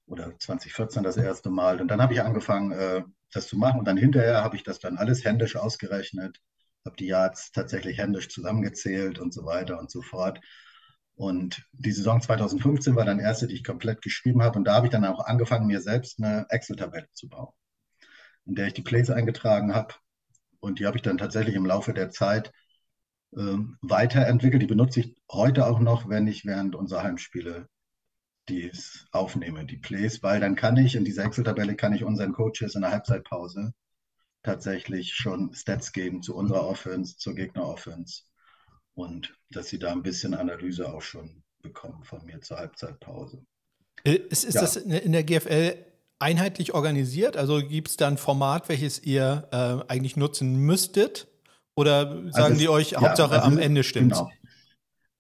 oder 0.05 0.37
2014 0.37 1.01
das 1.01 1.17
erste 1.17 1.49
Mal. 1.49 1.81
Und 1.81 1.87
dann 1.87 2.03
habe 2.03 2.13
ich 2.13 2.21
angefangen, 2.21 2.71
äh, 2.71 3.01
das 3.33 3.47
zu 3.47 3.57
machen. 3.57 3.79
Und 3.79 3.87
dann 3.87 3.97
hinterher 3.97 4.43
habe 4.43 4.57
ich 4.57 4.61
das 4.61 4.77
dann 4.77 4.97
alles 4.99 5.25
händisch 5.25 5.55
ausgerechnet, 5.55 6.39
habe 6.85 6.95
die 6.97 7.07
Yards 7.07 7.51
tatsächlich 7.51 7.97
händisch 7.97 8.29
zusammengezählt 8.29 9.17
und 9.17 9.33
so 9.33 9.43
weiter 9.43 9.79
und 9.79 9.89
so 9.89 10.03
fort. 10.03 10.39
Und 11.15 11.65
die 11.71 11.93
Saison 11.93 12.21
2015 12.21 12.95
war 12.95 13.05
dann 13.05 13.19
erste, 13.19 13.47
die 13.47 13.55
ich 13.55 13.63
komplett 13.63 14.03
geschrieben 14.03 14.43
habe. 14.43 14.59
Und 14.59 14.65
da 14.65 14.75
habe 14.75 14.85
ich 14.85 14.91
dann 14.91 15.03
auch 15.05 15.25
angefangen, 15.25 15.65
mir 15.65 15.81
selbst 15.81 16.21
eine 16.21 16.45
Excel-Tabelle 16.49 17.07
zu 17.13 17.27
bauen, 17.27 17.53
in 18.45 18.53
der 18.53 18.67
ich 18.67 18.73
die 18.75 18.83
Plays 18.83 19.09
eingetragen 19.09 19.73
habe 19.73 19.95
und 20.59 20.79
die 20.79 20.85
habe 20.85 20.97
ich 20.97 21.03
dann 21.03 21.17
tatsächlich 21.17 21.55
im 21.55 21.65
Laufe 21.65 21.93
der 21.93 22.09
Zeit 22.09 22.51
ähm, 23.35 23.77
weiterentwickelt. 23.81 24.61
Die 24.61 24.67
benutze 24.67 25.01
ich 25.01 25.15
heute 25.31 25.65
auch 25.65 25.79
noch, 25.79 26.09
wenn 26.09 26.27
ich 26.27 26.45
während 26.45 26.75
unserer 26.75 27.03
Heimspiele 27.03 27.67
dies 28.47 29.07
aufnehme, 29.11 29.65
die 29.65 29.77
Plays, 29.77 30.21
weil 30.21 30.39
dann 30.39 30.55
kann 30.55 30.77
ich 30.77 30.95
in 30.95 31.05
dieser 31.05 31.25
Excel-Tabelle 31.25 31.75
kann 31.75 31.93
ich 31.93 32.03
unseren 32.03 32.33
Coaches 32.33 32.75
in 32.75 32.81
der 32.81 32.91
Halbzeitpause 32.91 33.73
tatsächlich 34.43 35.15
schon 35.15 35.53
Stats 35.53 35.91
geben 35.91 36.21
zu 36.21 36.35
unserer 36.35 36.67
Offense, 36.67 37.17
zur 37.17 37.33
Gegner-Offense 37.33 38.23
und 38.93 39.35
dass 39.49 39.69
sie 39.69 39.79
da 39.79 39.91
ein 39.91 40.03
bisschen 40.03 40.35
Analyse 40.35 40.93
auch 40.93 41.01
schon 41.01 41.43
bekommen 41.61 42.03
von 42.03 42.23
mir 42.25 42.41
zur 42.41 42.57
Halbzeitpause. 42.57 43.43
Äh, 44.03 44.19
ist, 44.29 44.43
ist 44.43 44.53
ja. 44.53 44.61
das 44.61 44.75
in 44.75 45.11
der 45.11 45.23
GFL 45.23 45.75
einheitlich 46.19 46.73
organisiert? 46.73 47.37
Also 47.37 47.59
gibt 47.65 47.89
es 47.89 47.97
da 47.97 48.07
ein 48.07 48.17
Format, 48.17 48.69
welches 48.69 49.01
ihr 49.03 49.47
äh, 49.51 49.91
eigentlich 49.91 50.17
nutzen 50.17 50.55
müsstet? 50.57 51.27
Oder 51.75 52.31
sagen 52.31 52.53
also 52.53 52.59
die 52.59 52.69
euch, 52.69 52.95
Hauptsache 52.95 53.35
also, 53.35 53.47
am 53.47 53.57
Ende 53.57 53.83
stimmt 53.83 54.13
genau. 54.13 54.31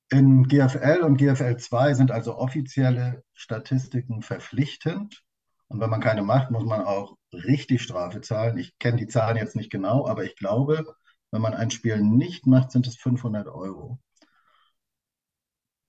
In 0.09 0.47
GFL 0.47 1.01
und 1.03 1.17
GFL 1.17 1.57
2 1.57 1.95
sind 1.95 2.11
also 2.11 2.37
offizielle 2.37 3.23
Statistiken 3.33 4.21
verpflichtend. 4.21 5.23
Und 5.67 5.79
wenn 5.79 5.89
man 5.89 5.99
keine 5.99 6.21
macht, 6.21 6.51
muss 6.51 6.63
man 6.63 6.81
auch 6.81 7.17
richtig 7.33 7.81
Strafe 7.81 8.21
zahlen. 8.21 8.57
Ich 8.57 8.77
kenne 8.77 8.97
die 8.97 9.07
Zahlen 9.07 9.37
jetzt 9.37 9.55
nicht 9.55 9.71
genau, 9.71 10.07
aber 10.07 10.23
ich 10.23 10.35
glaube, 10.35 10.85
wenn 11.31 11.41
man 11.41 11.55
ein 11.55 11.71
Spiel 11.71 12.01
nicht 12.01 12.45
macht, 12.45 12.71
sind 12.71 12.87
es 12.87 12.95
500 12.97 13.47
Euro. 13.47 13.99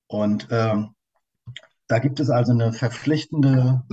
Und 0.08 0.48
ähm, 0.50 0.94
da 1.88 1.98
gibt 1.98 2.20
es 2.20 2.30
also 2.30 2.52
eine 2.52 2.72
verpflichtende, 2.72 3.84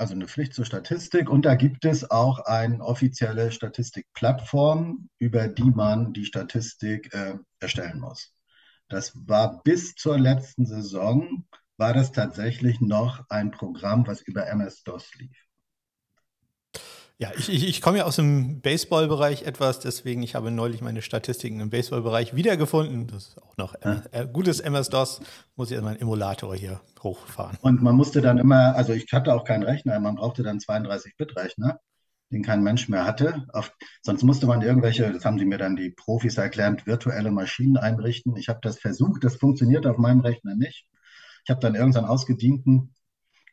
also 0.00 0.14
eine 0.14 0.26
Pflicht 0.26 0.54
zur 0.54 0.64
Statistik 0.64 1.28
und 1.28 1.44
da 1.44 1.54
gibt 1.54 1.84
es 1.84 2.10
auch 2.10 2.38
eine 2.40 2.82
offizielle 2.82 3.52
Statistikplattform, 3.52 5.10
über 5.18 5.46
die 5.46 5.70
man 5.70 6.14
die 6.14 6.24
Statistik 6.24 7.12
äh, 7.12 7.34
erstellen 7.60 8.00
muss. 8.00 8.34
Das 8.88 9.12
war 9.28 9.62
bis 9.62 9.94
zur 9.94 10.18
letzten 10.18 10.64
Saison, 10.64 11.46
war 11.76 11.92
das 11.92 12.12
tatsächlich 12.12 12.80
noch 12.80 13.24
ein 13.28 13.50
Programm, 13.50 14.06
was 14.06 14.22
über 14.22 14.46
MS-DOS 14.46 15.14
lief. 15.16 15.49
Ja, 17.20 17.32
ich, 17.36 17.50
ich, 17.50 17.68
ich 17.68 17.82
komme 17.82 17.98
ja 17.98 18.04
aus 18.04 18.16
dem 18.16 18.62
Baseballbereich 18.62 19.42
etwas, 19.42 19.78
deswegen 19.78 20.22
ich 20.22 20.34
habe 20.34 20.50
neulich 20.50 20.80
meine 20.80 21.02
Statistiken 21.02 21.60
im 21.60 21.68
Baseballbereich 21.68 22.34
wiedergefunden. 22.34 23.08
Das 23.08 23.28
ist 23.28 23.42
auch 23.42 23.58
noch 23.58 23.74
ja. 23.84 24.02
äh, 24.12 24.26
gutes 24.26 24.58
MS-DOS. 24.60 25.20
Muss 25.54 25.68
ich 25.68 25.74
erstmal 25.74 25.92
einen 25.92 26.00
Emulator 26.00 26.56
hier 26.56 26.80
hochfahren. 27.02 27.58
Und 27.60 27.82
man 27.82 27.94
musste 27.94 28.22
dann 28.22 28.38
immer, 28.38 28.74
also 28.74 28.94
ich 28.94 29.12
hatte 29.12 29.34
auch 29.34 29.44
keinen 29.44 29.64
Rechner, 29.64 30.00
man 30.00 30.14
brauchte 30.14 30.42
dann 30.42 30.60
32-Bit-Rechner, 30.60 31.78
den 32.30 32.42
kein 32.42 32.62
Mensch 32.62 32.88
mehr 32.88 33.04
hatte. 33.04 33.46
Auf, 33.52 33.70
sonst 34.00 34.22
musste 34.22 34.46
man 34.46 34.62
irgendwelche, 34.62 35.12
das 35.12 35.26
haben 35.26 35.38
sie 35.38 35.44
mir 35.44 35.58
dann 35.58 35.76
die 35.76 35.90
Profis 35.90 36.38
erklärt, 36.38 36.86
virtuelle 36.86 37.32
Maschinen 37.32 37.76
einrichten. 37.76 38.34
Ich 38.36 38.48
habe 38.48 38.60
das 38.62 38.78
versucht, 38.78 39.24
das 39.24 39.36
funktioniert 39.36 39.86
auf 39.86 39.98
meinem 39.98 40.20
Rechner 40.20 40.54
nicht. 40.54 40.86
Ich 41.44 41.50
habe 41.50 41.60
dann 41.60 41.74
irgendeinen 41.74 42.06
ausgedienten 42.06 42.94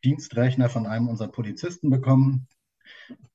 Dienstrechner 0.05 0.70
von 0.70 0.88
einem 0.88 1.09
unserer 1.09 1.28
Polizisten 1.28 1.89
bekommen 1.89 2.47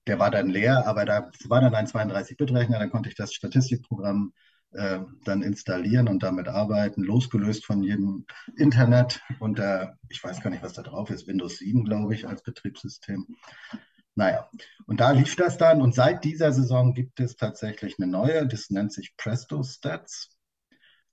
der 0.06 0.18
war 0.18 0.30
dann 0.30 0.48
leer, 0.48 0.86
aber 0.86 1.04
da 1.04 1.30
war 1.44 1.60
dann 1.60 1.74
ein 1.74 1.86
32-Bit-Rechner, 1.86 2.78
dann 2.78 2.90
konnte 2.90 3.08
ich 3.08 3.14
das 3.14 3.32
Statistikprogramm 3.32 4.32
äh, 4.72 5.00
dann 5.24 5.42
installieren 5.42 6.08
und 6.08 6.22
damit 6.22 6.48
arbeiten, 6.48 7.02
losgelöst 7.02 7.64
von 7.64 7.82
jedem 7.82 8.26
Internet. 8.56 9.20
Unter, 9.38 9.98
ich 10.08 10.22
weiß 10.22 10.40
gar 10.40 10.50
nicht, 10.50 10.62
was 10.62 10.72
da 10.72 10.82
drauf 10.82 11.10
ist, 11.10 11.26
Windows 11.26 11.58
7, 11.58 11.84
glaube 11.84 12.14
ich, 12.14 12.26
als 12.26 12.42
Betriebssystem. 12.42 13.26
Naja, 14.14 14.48
und 14.86 15.00
da 15.00 15.12
lief 15.12 15.36
das 15.36 15.56
dann. 15.56 15.80
Und 15.80 15.94
seit 15.94 16.24
dieser 16.24 16.52
Saison 16.52 16.94
gibt 16.94 17.20
es 17.20 17.36
tatsächlich 17.36 17.96
eine 17.98 18.10
neue, 18.10 18.46
das 18.46 18.70
nennt 18.70 18.92
sich 18.92 19.14
Presto 19.16 19.62
Stats. 19.62 20.30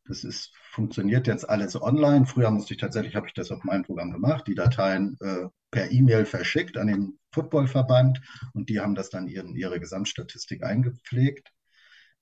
Das 0.09 0.23
ist, 0.23 0.51
funktioniert 0.71 1.27
jetzt 1.27 1.47
alles 1.47 1.79
online. 1.79 2.25
Früher 2.25 2.49
musste 2.49 2.73
ich 2.73 2.79
tatsächlich, 2.79 3.15
habe 3.15 3.27
ich 3.27 3.33
das 3.33 3.51
auf 3.51 3.63
meinem 3.63 3.83
Programm 3.83 4.11
gemacht, 4.11 4.47
die 4.47 4.55
Dateien 4.55 5.15
äh, 5.21 5.45
per 5.69 5.91
E-Mail 5.91 6.25
verschickt 6.25 6.77
an 6.77 6.87
den 6.87 7.19
Footballverband 7.31 8.19
und 8.53 8.69
die 8.69 8.79
haben 8.79 8.95
das 8.95 9.11
dann 9.11 9.27
in 9.27 9.55
ihre 9.55 9.79
Gesamtstatistik 9.79 10.63
eingepflegt. 10.63 11.51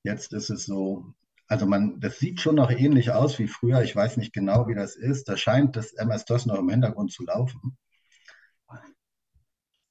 Jetzt 0.04 0.34
ist 0.34 0.50
es 0.50 0.66
so, 0.66 1.14
also 1.48 1.66
man, 1.66 2.02
das 2.02 2.20
sieht 2.20 2.42
schon 2.42 2.56
noch 2.56 2.72
ähnlich 2.72 3.12
aus 3.12 3.40
wie 3.40 3.48
früher. 3.48 3.82
Ich 3.82 3.96
weiß 3.96 4.18
nicht 4.18 4.34
genau, 4.34 4.68
wie 4.68 4.76
das 4.76 4.98
ist. 4.98 5.30
Da 5.30 5.38
scheint 5.38 5.78
das 5.78 5.94
MS-DOS 5.94 6.46
noch 6.46 6.60
im 6.60 6.70
Hintergrund 6.70 7.14
zu 7.14 7.24
laufen. 7.24 7.78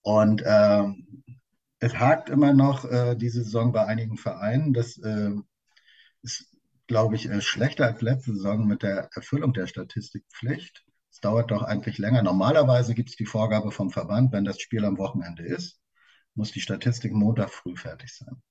Und 0.02 0.42
äh, 0.42 0.84
es 1.78 1.98
hakt 1.98 2.28
immer 2.28 2.52
noch 2.52 2.84
äh, 2.84 3.16
diese 3.16 3.42
Saison 3.42 3.72
bei 3.72 3.86
einigen 3.86 4.18
Vereinen. 4.18 4.74
Das 4.74 4.98
äh, 4.98 5.30
ist, 6.20 6.55
glaube 6.86 7.16
ich, 7.16 7.28
äh, 7.28 7.40
schlechter 7.40 7.86
als 7.86 8.00
letzte 8.02 8.32
Saison 8.34 8.66
mit 8.66 8.82
der 8.82 9.10
Erfüllung 9.14 9.52
der 9.52 9.66
Statistikpflicht. 9.66 10.84
Es 11.10 11.20
dauert 11.20 11.50
doch 11.50 11.62
eigentlich 11.62 11.98
länger. 11.98 12.22
Normalerweise 12.22 12.94
gibt 12.94 13.10
es 13.10 13.16
die 13.16 13.26
Vorgabe 13.26 13.72
vom 13.72 13.90
Verband, 13.90 14.32
wenn 14.32 14.44
das 14.44 14.60
Spiel 14.60 14.84
am 14.84 14.98
Wochenende 14.98 15.44
ist, 15.44 15.80
muss 16.34 16.52
die 16.52 16.60
Statistik 16.60 17.12
Montag 17.12 17.50
früh 17.50 17.76
fertig 17.76 18.14
sein. 18.14 18.42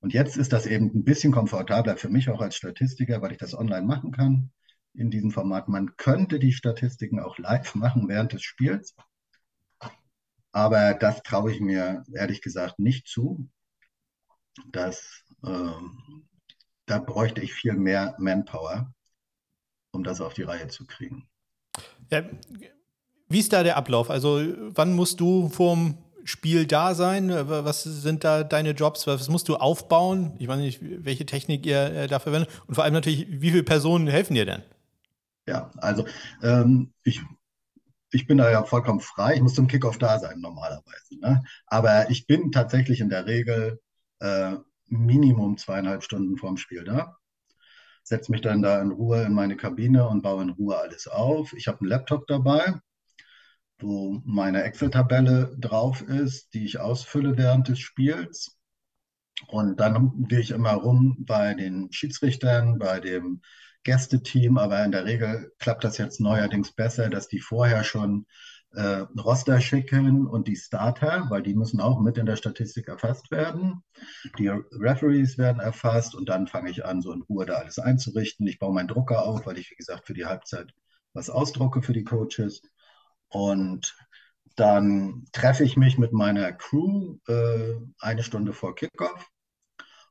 Und 0.00 0.12
jetzt 0.12 0.36
ist 0.36 0.52
das 0.52 0.66
eben 0.66 0.90
ein 0.94 1.04
bisschen 1.04 1.32
komfortabler 1.32 1.96
für 1.96 2.10
mich 2.10 2.28
auch 2.28 2.42
als 2.42 2.56
Statistiker, 2.56 3.22
weil 3.22 3.32
ich 3.32 3.38
das 3.38 3.54
online 3.54 3.86
machen 3.86 4.12
kann 4.12 4.52
in 4.92 5.10
diesem 5.10 5.30
Format. 5.30 5.68
Man 5.68 5.96
könnte 5.96 6.38
die 6.38 6.52
Statistiken 6.52 7.20
auch 7.20 7.38
live 7.38 7.74
machen 7.74 8.08
während 8.08 8.34
des 8.34 8.42
Spiels, 8.42 8.94
aber 10.52 10.94
das 10.94 11.22
traue 11.22 11.52
ich 11.52 11.60
mir 11.60 12.04
ehrlich 12.14 12.42
gesagt 12.42 12.78
nicht 12.78 13.08
zu. 13.08 13.48
Das, 14.70 15.24
ähm, 15.44 16.28
da 16.86 16.98
bräuchte 16.98 17.40
ich 17.40 17.52
viel 17.52 17.74
mehr 17.74 18.14
Manpower 18.18 18.94
um 19.94 20.04
das 20.04 20.20
auf 20.20 20.34
die 20.34 20.42
Reihe 20.42 20.68
zu 20.68 20.86
kriegen. 20.86 21.26
Ja, 22.10 22.22
wie 23.28 23.38
ist 23.38 23.52
da 23.52 23.62
der 23.62 23.76
Ablauf? 23.76 24.10
Also 24.10 24.42
wann 24.58 24.92
musst 24.92 25.20
du 25.20 25.48
vorm 25.48 25.98
Spiel 26.24 26.66
da 26.66 26.94
sein? 26.94 27.30
Was 27.30 27.82
sind 27.82 28.24
da 28.24 28.44
deine 28.44 28.70
Jobs? 28.70 29.06
Was 29.06 29.28
musst 29.28 29.48
du 29.48 29.56
aufbauen? 29.56 30.34
Ich 30.38 30.48
weiß 30.48 30.58
nicht, 30.58 30.80
welche 30.82 31.26
Technik 31.26 31.66
ihr 31.66 31.92
äh, 31.92 32.06
da 32.06 32.18
verwendet. 32.18 32.50
Und 32.66 32.74
vor 32.74 32.84
allem 32.84 32.94
natürlich, 32.94 33.26
wie 33.28 33.50
viele 33.50 33.62
Personen 33.62 34.06
helfen 34.06 34.34
dir 34.34 34.46
denn? 34.46 34.62
Ja, 35.46 35.70
also 35.76 36.06
ähm, 36.42 36.92
ich, 37.02 37.20
ich 38.10 38.26
bin 38.26 38.38
da 38.38 38.50
ja 38.50 38.64
vollkommen 38.64 39.00
frei. 39.00 39.34
Ich 39.34 39.42
muss 39.42 39.54
zum 39.54 39.66
Kickoff 39.66 39.98
da 39.98 40.18
sein 40.18 40.40
normalerweise. 40.40 41.18
Ne? 41.20 41.42
Aber 41.66 42.10
ich 42.10 42.26
bin 42.26 42.52
tatsächlich 42.52 43.00
in 43.00 43.10
der 43.10 43.26
Regel 43.26 43.80
äh, 44.20 44.56
Minimum 44.86 45.56
zweieinhalb 45.56 46.02
Stunden 46.02 46.36
vorm 46.36 46.56
Spiel 46.56 46.84
da 46.84 47.16
setze 48.04 48.30
mich 48.30 48.42
dann 48.42 48.62
da 48.62 48.80
in 48.80 48.92
Ruhe 48.92 49.22
in 49.24 49.32
meine 49.32 49.56
Kabine 49.56 50.06
und 50.08 50.22
baue 50.22 50.42
in 50.42 50.50
Ruhe 50.50 50.78
alles 50.78 51.08
auf. 51.08 51.54
Ich 51.54 51.66
habe 51.66 51.80
einen 51.80 51.88
Laptop 51.88 52.26
dabei, 52.26 52.74
wo 53.78 54.20
meine 54.24 54.62
Excel-Tabelle 54.62 55.56
drauf 55.58 56.02
ist, 56.02 56.52
die 56.54 56.66
ich 56.66 56.78
ausfülle 56.78 57.36
während 57.36 57.68
des 57.68 57.80
Spiels. 57.80 58.58
Und 59.48 59.80
dann 59.80 60.26
gehe 60.28 60.40
ich 60.40 60.52
immer 60.52 60.74
rum 60.74 61.16
bei 61.26 61.54
den 61.54 61.90
Schiedsrichtern, 61.92 62.78
bei 62.78 63.00
dem 63.00 63.40
Gästeteam, 63.82 64.58
aber 64.58 64.84
in 64.84 64.92
der 64.92 65.06
Regel 65.06 65.52
klappt 65.58 65.84
das 65.84 65.98
jetzt 65.98 66.20
neuerdings 66.20 66.72
besser, 66.72 67.10
dass 67.10 67.28
die 67.28 67.40
vorher 67.40 67.84
schon 67.84 68.26
äh, 68.74 69.06
Roster 69.20 69.60
schicken 69.60 70.26
und 70.26 70.48
die 70.48 70.56
Starter, 70.56 71.26
weil 71.30 71.42
die 71.42 71.54
müssen 71.54 71.80
auch 71.80 72.00
mit 72.00 72.18
in 72.18 72.26
der 72.26 72.36
Statistik 72.36 72.88
erfasst 72.88 73.30
werden. 73.30 73.82
Die 74.38 74.48
Referees 74.48 75.38
werden 75.38 75.60
erfasst 75.60 76.14
und 76.14 76.28
dann 76.28 76.46
fange 76.46 76.70
ich 76.70 76.84
an, 76.84 77.00
so 77.00 77.12
in 77.12 77.22
Ruhe 77.22 77.46
da 77.46 77.54
alles 77.54 77.78
einzurichten. 77.78 78.46
Ich 78.46 78.58
baue 78.58 78.74
meinen 78.74 78.88
Drucker 78.88 79.24
auf, 79.24 79.46
weil 79.46 79.58
ich, 79.58 79.70
wie 79.70 79.76
gesagt, 79.76 80.06
für 80.06 80.14
die 80.14 80.26
Halbzeit 80.26 80.72
was 81.12 81.30
ausdrucke 81.30 81.82
für 81.82 81.92
die 81.92 82.04
Coaches. 82.04 82.62
Und 83.28 83.96
dann 84.56 85.26
treffe 85.32 85.64
ich 85.64 85.76
mich 85.76 85.98
mit 85.98 86.12
meiner 86.12 86.52
Crew 86.52 87.18
äh, 87.28 87.74
eine 87.98 88.22
Stunde 88.22 88.52
vor 88.52 88.74
Kickoff. 88.74 89.28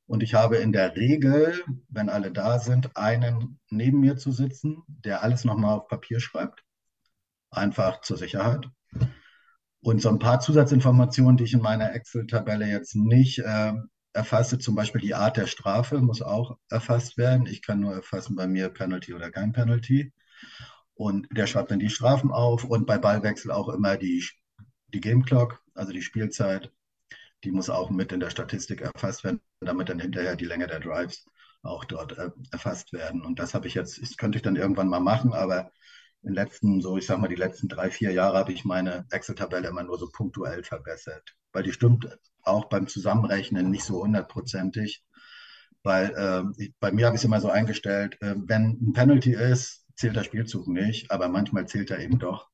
Und 0.05 0.21
ich 0.21 0.33
habe 0.33 0.57
in 0.57 0.73
der 0.73 0.95
Regel, 0.95 1.63
wenn 1.89 2.09
alle 2.09 2.31
da 2.31 2.59
sind, 2.59 2.95
einen 2.97 3.59
neben 3.69 3.99
mir 3.99 4.17
zu 4.17 4.31
sitzen, 4.31 4.83
der 4.87 5.23
alles 5.23 5.45
nochmal 5.45 5.77
auf 5.77 5.87
Papier 5.87 6.19
schreibt 6.19 6.63
einfach 7.55 8.01
zur 8.01 8.17
Sicherheit. 8.17 8.67
Und 9.81 10.01
so 10.01 10.09
ein 10.09 10.19
paar 10.19 10.39
Zusatzinformationen, 10.39 11.37
die 11.37 11.43
ich 11.43 11.53
in 11.53 11.61
meiner 11.61 11.93
Excel-Tabelle 11.93 12.67
jetzt 12.67 12.95
nicht 12.95 13.39
äh, 13.39 13.73
erfasse, 14.13 14.59
zum 14.59 14.75
Beispiel 14.75 15.01
die 15.01 15.15
Art 15.15 15.37
der 15.37 15.47
Strafe 15.47 15.99
muss 15.99 16.21
auch 16.21 16.57
erfasst 16.69 17.17
werden. 17.17 17.47
Ich 17.47 17.61
kann 17.61 17.79
nur 17.79 17.93
erfassen 17.93 18.35
bei 18.35 18.47
mir 18.47 18.69
Penalty 18.69 19.13
oder 19.13 19.31
kein 19.31 19.51
Penalty. 19.51 20.13
Und 20.93 21.27
der 21.31 21.47
schreibt 21.47 21.71
dann 21.71 21.79
die 21.79 21.89
Strafen 21.89 22.31
auf 22.31 22.63
und 22.63 22.85
bei 22.85 22.97
Ballwechsel 22.97 23.51
auch 23.51 23.69
immer 23.69 23.97
die, 23.97 24.23
die 24.93 25.01
Game 25.01 25.25
Clock, 25.25 25.61
also 25.73 25.91
die 25.91 26.01
Spielzeit. 26.01 26.71
Die 27.43 27.51
muss 27.51 27.69
auch 27.69 27.89
mit 27.89 28.11
in 28.13 28.21
der 28.21 28.29
Statistik 28.29 28.81
erfasst 28.81 29.23
werden, 29.23 29.41
damit 29.59 29.89
dann 29.89 29.99
hinterher 29.99 30.35
die 30.37 30.45
Länge 30.45 30.67
der 30.67 30.79
Drives 30.79 31.25
auch 31.61 31.83
dort 31.85 32.17
äh, 32.17 32.29
erfasst 32.51 32.93
werden. 32.93 33.21
Und 33.21 33.39
das 33.39 33.53
habe 33.53 33.67
ich 33.67 33.73
jetzt, 33.73 34.01
das 34.01 34.15
könnte 34.17 34.37
ich 34.37 34.43
dann 34.43 34.55
irgendwann 34.55 34.87
mal 34.87 34.99
machen, 34.99 35.33
aber 35.33 35.71
den 36.23 36.33
letzten, 36.33 36.81
so 36.81 36.97
ich 36.97 37.05
sag 37.05 37.19
mal, 37.19 37.27
die 37.27 37.35
letzten 37.35 37.67
drei, 37.67 37.89
vier 37.91 38.11
Jahre 38.11 38.37
habe 38.37 38.53
ich 38.53 38.65
meine 38.65 39.05
Excel-Tabelle 39.11 39.67
immer 39.67 39.83
nur 39.83 39.97
so 39.97 40.09
punktuell 40.09 40.63
verbessert. 40.63 41.35
Weil 41.51 41.63
die 41.63 41.73
stimmt 41.73 42.17
auch 42.43 42.65
beim 42.65 42.87
Zusammenrechnen 42.87 43.69
nicht 43.69 43.83
so 43.83 44.01
hundertprozentig. 44.01 45.03
Weil 45.83 46.13
äh, 46.15 46.69
bei 46.79 46.91
mir 46.91 47.07
habe 47.07 47.15
ich 47.15 47.21
es 47.21 47.25
immer 47.25 47.41
so 47.41 47.49
eingestellt, 47.49 48.21
äh, 48.21 48.35
wenn 48.37 48.79
ein 48.81 48.93
Penalty 48.93 49.33
ist, 49.33 49.85
zählt 49.95 50.15
der 50.15 50.23
Spielzug 50.23 50.67
nicht, 50.67 51.11
aber 51.11 51.27
manchmal 51.27 51.67
zählt 51.67 51.91
er 51.91 51.99
eben 51.99 52.19
doch. 52.19 52.49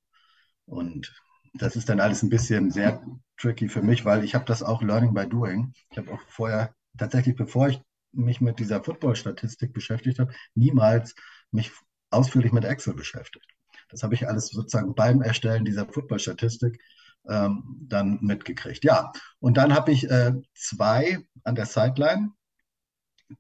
Und 0.65 1.13
das 1.53 1.75
ist 1.75 1.89
dann 1.89 1.99
alles 1.99 2.23
ein 2.23 2.29
bisschen 2.29 2.71
sehr 2.71 3.03
tricky 3.37 3.69
für 3.69 3.81
mich, 3.81 4.03
weil 4.05 4.23
ich 4.23 4.35
habe 4.35 4.45
das 4.45 4.63
auch 4.63 4.81
Learning 4.81 5.13
by 5.13 5.27
Doing. 5.27 5.73
Ich 5.91 5.97
habe 5.97 6.11
auch 6.11 6.21
vorher, 6.27 6.73
tatsächlich 6.97 7.35
bevor 7.35 7.69
ich 7.69 7.81
mich 8.11 8.41
mit 8.41 8.59
dieser 8.59 8.83
Football-Statistik 8.83 9.73
beschäftigt 9.73 10.19
habe, 10.19 10.33
niemals 10.55 11.13
mich 11.51 11.71
ausführlich 12.09 12.51
mit 12.51 12.65
Excel 12.65 12.95
beschäftigt. 12.95 13.45
Das 13.89 14.03
habe 14.03 14.13
ich 14.13 14.27
alles 14.27 14.47
sozusagen 14.47 14.95
beim 14.95 15.21
Erstellen 15.21 15.65
dieser 15.65 15.87
Football-Statistik 15.87 16.79
ähm, 17.27 17.63
dann 17.81 18.19
mitgekriegt. 18.21 18.83
Ja, 18.83 19.11
und 19.39 19.57
dann 19.57 19.73
habe 19.73 19.91
ich 19.91 20.09
äh, 20.09 20.33
zwei 20.53 21.19
an 21.43 21.55
der 21.55 21.65
Sideline, 21.65 22.31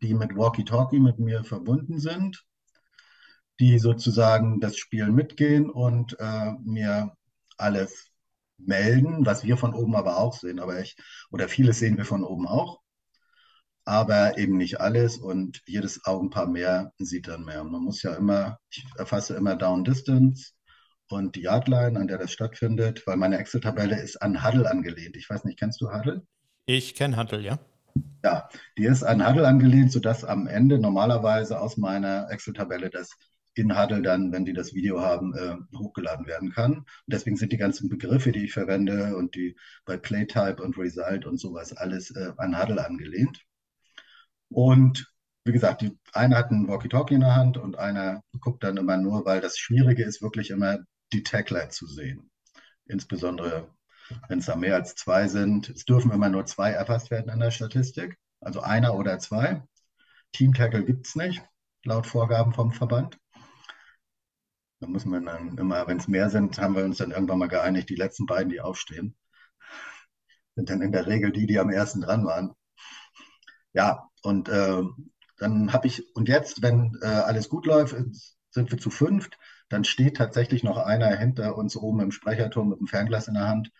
die 0.01 0.13
mit 0.13 0.35
Walkie-Talkie 0.35 0.99
mit 0.99 1.19
mir 1.19 1.43
verbunden 1.43 1.99
sind, 1.99 2.45
die 3.59 3.79
sozusagen 3.79 4.59
das 4.59 4.77
Spiel 4.77 5.11
mitgehen 5.11 5.69
und 5.69 6.17
äh, 6.19 6.51
mir 6.63 7.13
alles 7.57 8.11
melden, 8.57 9.25
was 9.25 9.43
wir 9.43 9.57
von 9.57 9.73
oben 9.73 9.95
aber 9.95 10.17
auch 10.17 10.33
sehen. 10.33 10.59
Aber 10.59 10.79
ich, 10.79 10.95
oder 11.31 11.47
vieles 11.47 11.79
sehen 11.79 11.97
wir 11.97 12.05
von 12.05 12.23
oben 12.23 12.47
auch. 12.47 12.81
Aber 13.89 14.37
eben 14.37 14.55
nicht 14.55 14.79
alles 14.79 15.17
und 15.17 15.63
jedes 15.65 16.05
Augenpaar 16.05 16.45
mehr 16.45 16.93
sieht 16.99 17.27
dann 17.27 17.43
mehr. 17.43 17.63
Man 17.63 17.81
muss 17.81 18.03
ja 18.03 18.13
immer, 18.13 18.59
ich 18.69 18.85
erfasse 18.99 19.33
immer 19.33 19.55
Down 19.55 19.83
Distance 19.83 20.51
und 21.09 21.35
die 21.35 21.41
Yardline, 21.41 21.99
an 21.99 22.05
der 22.05 22.19
das 22.19 22.31
stattfindet, 22.31 23.01
weil 23.07 23.17
meine 23.17 23.39
Excel-Tabelle 23.39 23.99
ist 23.99 24.21
an 24.21 24.45
Huddle 24.45 24.69
angelehnt. 24.69 25.17
Ich 25.17 25.27
weiß 25.27 25.43
nicht, 25.43 25.57
kennst 25.57 25.81
du 25.81 25.91
Huddle? 25.91 26.21
Ich 26.67 26.93
kenne 26.93 27.17
Huddle, 27.17 27.41
ja. 27.41 27.57
Ja, 28.23 28.47
die 28.77 28.85
ist 28.85 29.01
an 29.01 29.27
Huddle 29.27 29.47
angelehnt, 29.47 29.91
sodass 29.91 30.23
am 30.23 30.45
Ende 30.45 30.77
normalerweise 30.77 31.59
aus 31.59 31.75
meiner 31.77 32.29
Excel-Tabelle 32.29 32.91
das 32.91 33.17
in 33.55 33.75
Huddle 33.75 34.03
dann, 34.03 34.31
wenn 34.31 34.45
die 34.45 34.53
das 34.53 34.75
Video 34.75 35.01
haben, 35.01 35.33
äh, 35.33 35.55
hochgeladen 35.75 36.27
werden 36.27 36.51
kann. 36.51 36.73
Und 36.73 36.85
deswegen 37.07 37.37
sind 37.37 37.51
die 37.51 37.57
ganzen 37.57 37.89
Begriffe, 37.89 38.31
die 38.31 38.45
ich 38.45 38.53
verwende 38.53 39.17
und 39.17 39.33
die 39.33 39.57
bei 39.85 39.97
Playtype 39.97 40.61
und 40.61 40.77
Result 40.77 41.25
und 41.25 41.39
sowas 41.39 41.75
alles 41.75 42.11
äh, 42.11 42.33
an 42.37 42.61
Huddle 42.61 42.85
angelehnt. 42.85 43.43
Und 44.49 45.11
wie 45.45 45.51
gesagt, 45.51 45.81
die 45.81 45.97
eine 46.13 46.37
hat 46.37 46.51
einen 46.51 46.67
Walkie-Talkie 46.67 47.15
in 47.15 47.21
der 47.21 47.35
Hand 47.35 47.57
und 47.57 47.77
einer 47.77 48.21
guckt 48.39 48.63
dann 48.63 48.77
immer 48.77 48.97
nur, 48.97 49.25
weil 49.25 49.41
das 49.41 49.57
Schwierige 49.57 50.03
ist, 50.03 50.21
wirklich 50.21 50.49
immer 50.51 50.79
die 51.13 51.23
Tackler 51.23 51.69
zu 51.69 51.87
sehen. 51.87 52.29
Insbesondere, 52.85 53.69
wenn 54.27 54.39
es 54.39 54.45
da 54.45 54.55
mehr 54.55 54.75
als 54.75 54.95
zwei 54.95 55.27
sind. 55.27 55.69
Es 55.69 55.85
dürfen 55.85 56.11
immer 56.11 56.29
nur 56.29 56.45
zwei 56.45 56.71
erfasst 56.71 57.11
werden 57.11 57.31
in 57.31 57.39
der 57.39 57.51
Statistik, 57.51 58.17
also 58.41 58.61
einer 58.61 58.95
oder 58.95 59.19
zwei. 59.19 59.63
Team-Tackle 60.33 60.85
gibt 60.85 61.07
es 61.07 61.15
nicht, 61.15 61.41
laut 61.83 62.05
Vorgaben 62.07 62.53
vom 62.53 62.71
Verband. 62.71 63.17
Da 64.79 64.87
muss 64.87 65.05
man 65.05 65.25
dann 65.25 65.57
immer, 65.57 65.87
wenn 65.87 65.97
es 65.97 66.07
mehr 66.07 66.29
sind, 66.29 66.57
haben 66.57 66.75
wir 66.75 66.85
uns 66.85 66.97
dann 66.97 67.11
irgendwann 67.11 67.39
mal 67.39 67.47
geeinigt, 67.47 67.89
die 67.89 67.95
letzten 67.95 68.25
beiden, 68.25 68.49
die 68.49 68.61
aufstehen, 68.61 69.15
sind 70.55 70.69
dann 70.69 70.81
in 70.81 70.91
der 70.91 71.07
Regel 71.07 71.31
die, 71.31 71.47
die 71.47 71.59
am 71.59 71.69
ersten 71.69 72.01
dran 72.01 72.25
waren. 72.25 72.53
Ja, 73.73 74.08
und 74.23 74.49
äh, 74.49 74.83
dann 75.37 75.73
habe 75.73 75.87
ich, 75.87 76.15
und 76.15 76.27
jetzt, 76.27 76.61
wenn 76.61 76.97
äh, 77.01 77.05
alles 77.05 77.49
gut 77.49 77.65
läuft, 77.65 77.95
sind 78.51 78.71
wir 78.71 78.77
zu 78.77 78.89
fünft, 78.89 79.37
dann 79.69 79.83
steht 79.83 80.17
tatsächlich 80.17 80.63
noch 80.63 80.77
einer 80.77 81.15
hinter 81.15 81.57
uns 81.57 81.75
oben 81.75 82.01
im 82.01 82.11
Sprecherturm 82.11 82.69
mit 82.69 82.79
dem 82.79 82.87
Fernglas 82.87 83.27
in 83.27 83.35
der 83.35 83.47
Hand 83.47 83.71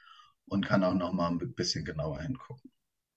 und 0.46 0.66
kann 0.66 0.84
auch 0.84 0.94
noch 0.94 1.12
mal 1.12 1.30
ein 1.30 1.54
bisschen 1.54 1.84
genauer 1.84 2.22
hingucken. 2.22 2.72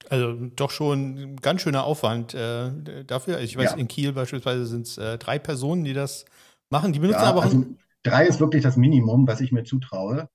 Also 0.09 0.33
doch 0.33 0.71
schon 0.71 1.17
ein 1.17 1.37
ganz 1.37 1.63
schöner 1.63 1.85
Aufwand 1.85 2.35
äh, 2.35 3.05
dafür. 3.05 3.41
Ich 3.41 3.57
weiß, 3.57 3.73
ja. 3.73 3.77
in 3.77 3.89
Kiel 3.89 4.13
beispielsweise 4.13 4.67
sind 4.67 4.87
es 4.87 4.99
äh, 4.99 5.17
drei 5.19 5.39
Personen, 5.39 5.85
die 5.85 5.93
das 5.93 6.25
machen. 6.71 6.93
Die 6.93 6.99
benutzen 6.99 7.21
ja, 7.21 7.29
aber 7.29 7.41
auch. 7.41 7.45
Also 7.45 7.67
drei 8.03 8.27
ist 8.27 8.41
wirklich 8.41 8.63
das 8.63 8.77
Minimum, 8.77 9.27
was 9.29 9.41
ich 9.41 9.53
mir 9.53 9.65
zutraue. 9.65 10.29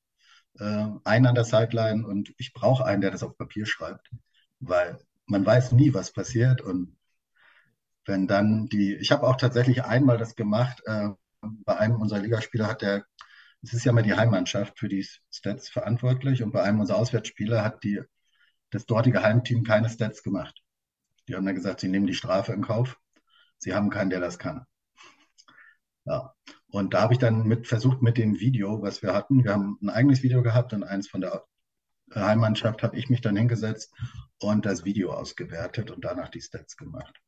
Äh, 0.60 0.88
einen 1.04 1.26
an 1.26 1.36
der 1.36 1.44
Sideline 1.44 2.08
und 2.08 2.34
ich 2.38 2.54
brauche 2.54 2.86
einen, 2.86 3.02
der 3.02 3.12
das 3.12 3.24
auf 3.24 3.38
Papier 3.38 3.66
schreibt, 3.66 4.10
weil 4.60 4.98
man 5.28 5.46
weiß 5.46 5.74
nie, 5.74 5.94
was 5.94 6.12
passiert. 6.12 6.62
Und 6.62 6.98
wenn 8.06 8.28
dann 8.28 8.68
die, 8.68 8.96
ich 8.96 9.12
habe 9.12 9.28
auch 9.28 9.36
tatsächlich 9.36 9.84
einmal 9.84 10.18
das 10.18 10.36
gemacht, 10.36 10.82
äh, 10.86 11.10
bei 11.42 11.78
einem 11.78 12.02
unserer 12.02 12.20
Ligaspieler 12.20 12.68
hat 12.68 12.82
der, 12.82 13.06
es 13.62 13.74
ist 13.74 13.86
ja 13.86 13.92
mal 13.92 14.04
die 14.04 14.14
Heimmannschaft 14.14 14.80
für 14.80 14.88
die 14.88 15.06
Stats 15.32 15.70
verantwortlich 15.70 16.44
und 16.44 16.52
bei 16.52 16.64
einem 16.64 16.80
unserer 16.80 16.98
Auswärtsspieler 16.98 17.64
hat 17.64 17.84
die, 17.84 18.02
das 18.72 18.86
dortige 18.86 19.24
Heimteam 19.24 19.64
keine 19.64 19.90
Stats 19.90 20.24
gemacht. 20.24 20.64
Die 21.28 21.36
haben 21.36 21.46
dann 21.46 21.56
gesagt, 21.56 21.82
sie 21.82 21.90
nehmen 21.90 22.08
die 22.08 22.14
Strafe 22.14 22.54
in 22.54 22.62
Kauf. 22.62 22.98
Sie 23.58 23.74
haben 23.74 23.90
keinen, 23.90 24.10
der 24.10 24.22
das 24.22 24.40
kann. 24.40 24.66
Ja. 26.06 26.34
Und 26.70 26.94
da 26.94 27.02
habe 27.02 27.14
ich 27.14 27.20
dann 27.20 27.44
mit 27.44 27.68
versucht 27.68 28.02
mit 28.02 28.18
dem 28.18 28.40
Video, 28.40 28.82
was 28.82 29.02
wir 29.02 29.14
hatten. 29.14 29.44
Wir 29.44 29.52
haben 29.54 29.78
ein 29.82 29.90
eigenes 29.90 30.24
Video 30.24 30.42
gehabt 30.42 30.74
und 30.74 30.84
eins 30.84 31.10
von 31.10 31.22
der 31.22 31.46
Heimmannschaft 32.14 32.84
habe 32.84 32.98
ich 32.98 33.10
mich 33.10 33.22
dann 33.22 33.36
hingesetzt 33.36 33.94
und 34.40 34.66
das 34.66 34.86
Video 34.86 35.12
ausgewertet 35.12 35.92
und 35.92 36.06
danach 36.06 36.30
die 36.30 36.42
Stats 36.42 36.78
gemacht. 36.78 37.22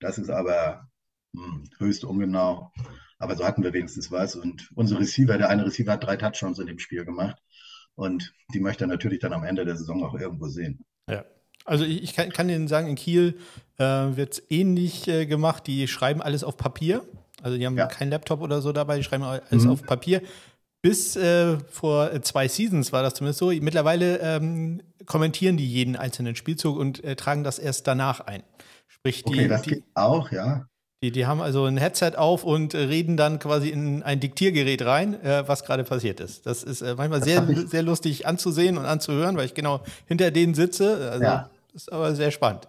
Das 0.00 0.18
ist 0.18 0.30
aber 0.30 0.88
hm, 1.34 1.64
höchst 1.78 2.04
ungenau. 2.04 2.72
Aber 3.18 3.36
so 3.36 3.44
hatten 3.44 3.62
wir 3.62 3.72
wenigstens 3.72 4.10
was. 4.10 4.36
Und 4.36 4.70
unser 4.74 4.98
Receiver, 4.98 5.38
der 5.38 5.48
eine 5.48 5.66
Receiver 5.66 5.92
hat 5.92 6.04
drei 6.04 6.16
Touchdowns 6.16 6.58
in 6.58 6.66
dem 6.66 6.78
Spiel 6.78 7.04
gemacht. 7.04 7.36
Und 7.94 8.32
die 8.54 8.60
möchte 8.60 8.84
er 8.84 8.88
natürlich 8.88 9.18
dann 9.18 9.32
am 9.32 9.42
Ende 9.42 9.64
der 9.64 9.76
Saison 9.76 10.04
auch 10.04 10.14
irgendwo 10.14 10.46
sehen. 10.46 10.84
Ja. 11.08 11.24
Also 11.64 11.84
ich, 11.84 12.02
ich 12.02 12.14
kann, 12.14 12.30
kann, 12.30 12.48
Ihnen 12.48 12.68
sagen, 12.68 12.86
in 12.86 12.94
Kiel 12.94 13.38
äh, 13.76 13.84
wird 13.84 14.34
es 14.34 14.42
ähnlich 14.50 15.08
äh, 15.08 15.26
gemacht. 15.26 15.66
Die 15.66 15.88
schreiben 15.88 16.22
alles 16.22 16.44
auf 16.44 16.56
Papier. 16.56 17.02
Also 17.42 17.58
die 17.58 17.66
haben 17.66 17.76
ja. 17.76 17.86
keinen 17.86 18.10
Laptop 18.10 18.40
oder 18.40 18.62
so 18.62 18.72
dabei, 18.72 18.96
die 18.96 19.04
schreiben 19.04 19.24
alles 19.24 19.64
mhm. 19.64 19.70
auf 19.70 19.82
Papier. 19.82 20.22
Bis 20.80 21.16
äh, 21.16 21.58
vor 21.70 22.22
zwei 22.22 22.46
Seasons 22.46 22.92
war 22.92 23.02
das 23.02 23.14
zumindest 23.14 23.40
so. 23.40 23.48
Mittlerweile 23.48 24.18
ähm, 24.18 24.80
kommentieren 25.06 25.56
die 25.56 25.68
jeden 25.68 25.96
einzelnen 25.96 26.36
Spielzug 26.36 26.78
und 26.78 27.02
äh, 27.02 27.16
tragen 27.16 27.42
das 27.42 27.58
erst 27.58 27.86
danach 27.86 28.20
ein. 28.20 28.42
Sprich, 28.86 29.24
die, 29.24 29.34
okay, 29.34 29.48
das 29.48 29.62
die, 29.62 29.70
geht 29.70 29.84
auch, 29.94 30.30
ja. 30.30 30.66
Die, 31.02 31.12
die 31.12 31.26
haben 31.26 31.40
also 31.40 31.64
ein 31.64 31.76
Headset 31.76 32.12
auf 32.16 32.42
und 32.42 32.74
reden 32.74 33.16
dann 33.16 33.38
quasi 33.38 33.68
in 33.68 34.02
ein 34.02 34.18
Diktiergerät 34.18 34.84
rein, 34.84 35.14
äh, 35.22 35.46
was 35.46 35.64
gerade 35.64 35.84
passiert 35.84 36.20
ist. 36.20 36.46
Das 36.46 36.64
ist 36.64 36.82
äh, 36.82 36.94
manchmal 36.96 37.22
sehr, 37.22 37.46
sehr 37.68 37.82
lustig 37.82 38.26
anzusehen 38.26 38.76
und 38.78 38.84
anzuhören, 38.84 39.36
weil 39.36 39.46
ich 39.46 39.54
genau 39.54 39.82
hinter 40.06 40.30
denen 40.30 40.54
sitze. 40.54 41.10
Also, 41.10 41.24
ja. 41.24 41.50
Das 41.72 41.82
ist 41.82 41.92
aber 41.92 42.14
sehr 42.14 42.30
spannend. 42.32 42.66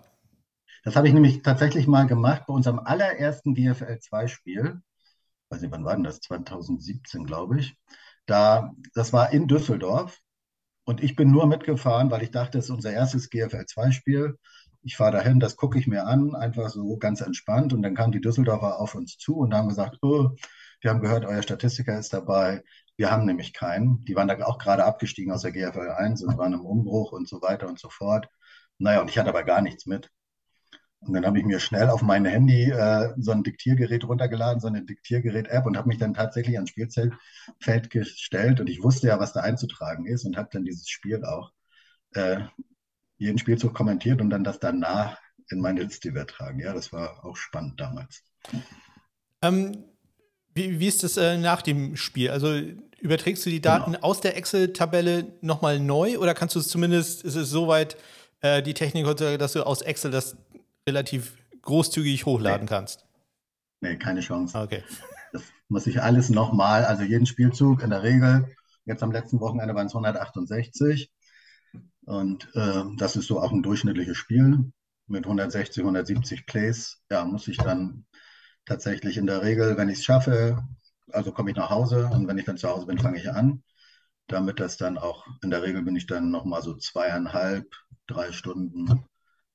Das 0.83 0.95
habe 0.95 1.07
ich 1.07 1.13
nämlich 1.13 1.41
tatsächlich 1.41 1.87
mal 1.87 2.05
gemacht 2.05 2.43
bei 2.47 2.53
unserem 2.53 2.79
allerersten 2.79 3.53
GFL 3.53 3.99
2-Spiel 3.99 4.81
weiß 5.49 5.61
nicht, 5.61 5.71
wann 5.71 5.85
war 5.85 5.95
denn 5.95 6.03
das? 6.03 6.21
2017, 6.21 7.25
glaube 7.25 7.59
ich. 7.59 7.75
Da, 8.25 8.73
das 8.93 9.13
war 9.13 9.31
in 9.31 9.47
Düsseldorf 9.47 10.19
und 10.85 11.03
ich 11.03 11.15
bin 11.15 11.31
nur 11.31 11.47
mitgefahren, 11.47 12.11
weil 12.11 12.23
ich 12.23 12.31
dachte, 12.31 12.57
das 12.57 12.65
ist 12.65 12.71
unser 12.71 12.91
erstes 12.91 13.29
GFL-2-Spiel. 13.29 14.37
Ich 14.81 14.97
fahre 14.97 15.11
dahin, 15.13 15.39
das 15.39 15.55
gucke 15.55 15.77
ich 15.77 15.87
mir 15.87 16.05
an, 16.05 16.35
einfach 16.35 16.69
so 16.69 16.97
ganz 16.97 17.21
entspannt. 17.21 17.73
Und 17.73 17.81
dann 17.81 17.95
kamen 17.95 18.11
die 18.11 18.21
Düsseldorfer 18.21 18.79
auf 18.79 18.95
uns 18.95 19.17
zu 19.17 19.37
und 19.37 19.53
haben 19.53 19.69
gesagt, 19.69 19.97
oh, 20.01 20.31
wir 20.81 20.89
haben 20.89 21.01
gehört, 21.01 21.25
euer 21.25 21.43
Statistiker 21.43 21.99
ist 21.99 22.13
dabei. 22.13 22.63
Wir 22.97 23.11
haben 23.11 23.25
nämlich 23.25 23.53
keinen. 23.53 24.03
Die 24.05 24.15
waren 24.15 24.27
da 24.27 24.43
auch 24.45 24.57
gerade 24.57 24.85
abgestiegen 24.85 25.31
aus 25.31 25.41
der 25.41 25.51
GFL 25.51 25.91
1 25.91 26.23
und 26.23 26.37
waren 26.37 26.53
im 26.53 26.65
Umbruch 26.65 27.11
und 27.11 27.27
so 27.27 27.41
weiter 27.41 27.67
und 27.67 27.79
so 27.79 27.89
fort. 27.89 28.27
Naja, 28.77 29.01
und 29.01 29.09
ich 29.09 29.17
hatte 29.17 29.29
aber 29.29 29.43
gar 29.43 29.61
nichts 29.61 29.85
mit. 29.85 30.09
Und 31.01 31.13
dann 31.13 31.25
habe 31.25 31.39
ich 31.39 31.45
mir 31.45 31.59
schnell 31.59 31.89
auf 31.89 32.01
mein 32.01 32.25
Handy 32.25 32.69
äh, 32.69 33.13
so 33.17 33.31
ein 33.31 33.43
Diktiergerät 33.43 34.03
runtergeladen, 34.03 34.59
so 34.59 34.67
eine 34.67 34.83
Diktiergerät-App 34.83 35.65
und 35.65 35.77
habe 35.77 35.87
mich 35.87 35.97
dann 35.97 36.13
tatsächlich 36.13 36.57
ans 36.57 36.71
Spielfeld 36.71 37.89
gestellt. 37.89 38.59
Und 38.59 38.69
ich 38.69 38.83
wusste 38.83 39.07
ja, 39.07 39.19
was 39.19 39.31
da 39.31 39.41
einzutragen 39.41 40.05
ist 40.05 40.25
und 40.25 40.35
habe 40.35 40.49
dann 40.51 40.65
dieses 40.65 40.89
Spiel 40.89 41.23
auch 41.23 41.51
äh, 42.13 42.41
jeden 43.17 43.37
Spielzug 43.37 43.73
kommentiert 43.73 44.19
und 44.19 44.29
dann 44.29 44.43
das 44.43 44.59
danach 44.59 45.17
in 45.49 45.61
meine 45.61 45.83
Liste 45.83 46.09
übertragen. 46.09 46.59
Ja, 46.59 46.73
das 46.73 46.91
war 46.91 47.23
auch 47.25 47.35
spannend 47.35 47.79
damals. 47.79 48.23
Ähm, 49.41 49.83
wie, 50.53 50.79
wie, 50.79 50.87
ist 50.87 51.03
das 51.03 51.15
äh, 51.17 51.37
nach 51.37 51.61
dem 51.61 51.95
Spiel? 51.95 52.29
Also 52.29 52.59
überträgst 52.99 53.45
du 53.45 53.49
die 53.49 53.61
Daten 53.61 53.93
genau. 53.93 54.05
aus 54.05 54.19
der 54.19 54.35
Excel-Tabelle 54.35 55.33
nochmal 55.41 55.79
neu 55.79 56.17
oder 56.17 56.33
kannst 56.33 56.55
du 56.55 56.59
es 56.59 56.67
zumindest, 56.67 57.23
ist 57.23 57.35
es 57.35 57.49
soweit 57.49 57.97
äh, 58.41 58.61
die 58.61 58.73
Technik 58.73 59.05
heutzutage, 59.05 59.37
dass 59.37 59.53
du 59.53 59.65
aus 59.65 59.81
Excel 59.81 60.11
das 60.11 60.37
relativ 60.89 61.37
großzügig 61.61 62.25
hochladen 62.25 62.65
nee. 62.65 62.69
kannst. 62.69 63.05
Nee, 63.81 63.97
keine 63.97 64.21
Chance. 64.21 64.57
Okay. 64.57 64.83
Das 65.31 65.43
muss 65.67 65.87
ich 65.87 66.01
alles 66.01 66.29
nochmal, 66.29 66.83
also 66.83 67.03
jeden 67.03 67.27
Spielzug 67.27 67.83
in 67.83 67.91
der 67.91 68.01
Regel. 68.01 68.55
Jetzt 68.85 69.03
am 69.03 69.11
letzten 69.11 69.39
Wochenende 69.39 69.75
waren 69.75 69.87
es 69.87 69.93
168. 69.93 71.11
Und 72.05 72.49
äh, 72.55 72.83
das 72.97 73.15
ist 73.15 73.27
so 73.27 73.39
auch 73.39 73.51
ein 73.51 73.61
durchschnittliches 73.61 74.17
Spiel 74.17 74.71
mit 75.05 75.25
160, 75.25 75.83
170 75.83 76.47
Plays. 76.47 77.01
Ja, 77.11 77.23
muss 77.23 77.47
ich 77.47 77.57
dann 77.57 78.05
tatsächlich 78.65 79.17
in 79.17 79.27
der 79.27 79.43
Regel, 79.43 79.77
wenn 79.77 79.89
ich 79.89 79.99
es 79.99 80.05
schaffe, 80.05 80.63
also 81.11 81.31
komme 81.31 81.51
ich 81.51 81.55
nach 81.55 81.69
Hause 81.69 82.09
und 82.11 82.27
wenn 82.27 82.37
ich 82.39 82.45
dann 82.45 82.57
zu 82.57 82.67
Hause 82.67 82.87
bin, 82.87 82.97
fange 82.97 83.19
ich 83.19 83.29
an. 83.31 83.63
Damit 84.27 84.59
das 84.59 84.77
dann 84.77 84.97
auch, 84.97 85.27
in 85.43 85.51
der 85.51 85.61
Regel 85.61 85.83
bin 85.83 85.95
ich 85.95 86.07
dann 86.07 86.31
nochmal 86.31 86.63
so 86.63 86.75
zweieinhalb, 86.75 87.67
drei 88.07 88.31
Stunden 88.31 89.05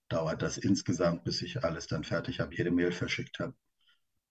dauert 0.09 0.43
das 0.43 0.59
insgesamt, 0.59 1.25
bis 1.25 1.43
ich 1.43 1.65
alles 1.65 1.87
dann 1.87 2.05
fertig 2.05 2.41
habe, 2.41 2.55
jede 2.55 2.71
Mail 2.71 2.93
verschickt 2.93 3.39
habe 3.39 3.55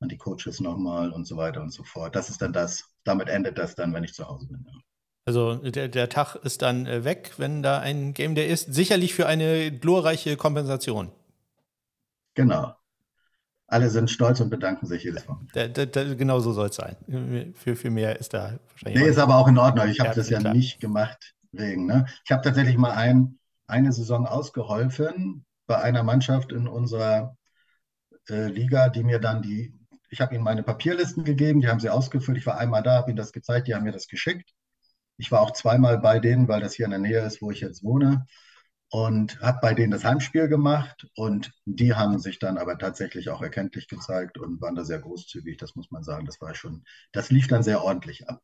an 0.04 0.10
die 0.10 0.18
Coaches 0.18 0.60
nochmal 0.60 1.12
und 1.12 1.26
so 1.26 1.38
weiter 1.38 1.62
und 1.62 1.72
so 1.72 1.84
fort. 1.84 2.16
Das 2.16 2.30
ist 2.30 2.42
dann 2.42 2.54
das, 2.54 2.84
damit 3.04 3.30
endet 3.30 3.58
das 3.58 3.74
dann, 3.76 3.94
wenn 3.94 4.04
ich 4.04 4.14
zu 4.14 4.28
Hause 4.28 4.48
bin. 4.48 4.64
Ja. 4.68 4.80
Also 5.26 5.56
der, 5.56 5.88
der 5.88 6.10
Tag 6.10 6.36
ist 6.36 6.62
dann 6.62 6.86
äh, 6.86 7.06
weg, 7.06 7.34
wenn 7.38 7.64
da 7.64 7.80
ein 7.80 8.14
Game 8.14 8.36
Day 8.36 8.52
ist. 8.52 8.74
Sicherlich 8.74 9.14
für 9.14 9.26
eine 9.26 9.72
glorreiche 9.72 10.36
Kompensation. 10.36 11.12
Genau. 12.36 12.76
Alle 13.68 13.90
sind 13.90 14.12
stolz 14.12 14.42
und 14.42 14.50
bedanken 14.50 14.86
sich 14.86 15.04
jedes 15.04 15.28
Mal. 15.28 15.40
Da, 15.54 15.68
da, 15.68 15.86
da, 15.86 16.14
genau 16.14 16.40
so 16.42 16.52
soll 16.52 16.68
es 16.68 16.76
sein. 16.76 17.54
Für, 17.56 17.76
für 17.76 17.90
mehr 17.90 18.20
ist 18.20 18.34
da 18.34 18.60
wahrscheinlich. 18.70 19.02
Nee, 19.02 19.10
ist 19.10 19.18
aber 19.18 19.38
auch 19.38 19.48
in 19.48 19.58
Ordnung. 19.58 19.88
Ich 19.88 20.00
habe 20.00 20.10
ja, 20.10 20.16
das 20.16 20.30
ja 20.30 20.40
klar. 20.40 20.54
nicht 20.54 20.82
gemacht 20.82 21.34
wegen. 21.54 21.86
Ne? 21.86 22.06
Ich 22.26 22.32
habe 22.32 22.44
tatsächlich 22.44 22.78
mal 22.78 22.92
ein, 22.92 23.40
eine 23.66 23.94
Saison 23.94 24.28
ausgeholfen 24.28 25.46
bei 25.68 25.82
einer 25.82 26.04
Mannschaft 26.04 26.52
in 26.52 26.68
unserer 26.68 27.38
äh, 28.30 28.48
Liga, 28.48 28.90
die 28.90 29.04
mir 29.04 29.20
dann 29.20 29.42
die, 29.42 29.74
ich 30.10 30.22
habe 30.22 30.36
ihnen 30.36 30.44
meine 30.44 30.64
Papierlisten 30.64 31.24
gegeben, 31.24 31.62
die 31.62 31.68
haben 31.70 31.80
sie 31.80 31.90
ausgefüllt. 31.90 32.38
Ich 32.38 32.46
war 32.46 32.58
einmal 32.58 32.84
da, 32.84 32.96
habe 32.98 33.12
ihnen 33.12 33.18
das 33.18 33.32
gezeigt, 33.34 33.68
die 33.68 33.76
haben 33.76 33.84
mir 33.84 33.92
das 33.92 34.08
geschickt. 34.08 34.52
Ich 35.18 35.32
war 35.32 35.42
auch 35.42 35.52
zweimal 35.54 36.00
bei 36.00 36.20
denen, 36.20 36.48
weil 36.48 36.62
das 36.62 36.76
hier 36.76 36.86
in 36.86 36.92
der 36.92 37.00
Nähe 37.00 37.26
ist, 37.26 37.42
wo 37.42 37.52
ich 37.52 37.62
jetzt 37.62 37.84
wohne. 37.84 38.26
und 38.90 39.40
habe 39.42 39.60
bei 39.62 39.74
denen 39.74 39.92
das 39.92 40.06
Heimspiel 40.06 40.48
gemacht 40.48 41.08
und 41.16 41.52
die 41.66 41.96
haben 41.96 42.20
sich 42.20 42.40
dann 42.40 42.58
aber 42.58 42.78
tatsächlich 42.78 43.30
auch 43.30 43.42
erkenntlich 43.42 43.88
gezeigt 43.88 44.38
und 44.38 44.62
waren 44.62 44.76
da 44.76 44.86
sehr 44.86 45.00
großzügig, 45.00 45.58
das 45.58 45.76
muss 45.76 45.92
man 45.92 46.04
sagen. 46.04 46.26
Das 46.26 46.40
war 46.42 46.56
schon, 46.56 46.86
das 47.12 47.32
lief 47.32 47.48
dann 47.48 47.64
sehr 47.64 47.84
ordentlich 47.84 48.30
ab. 48.30 48.42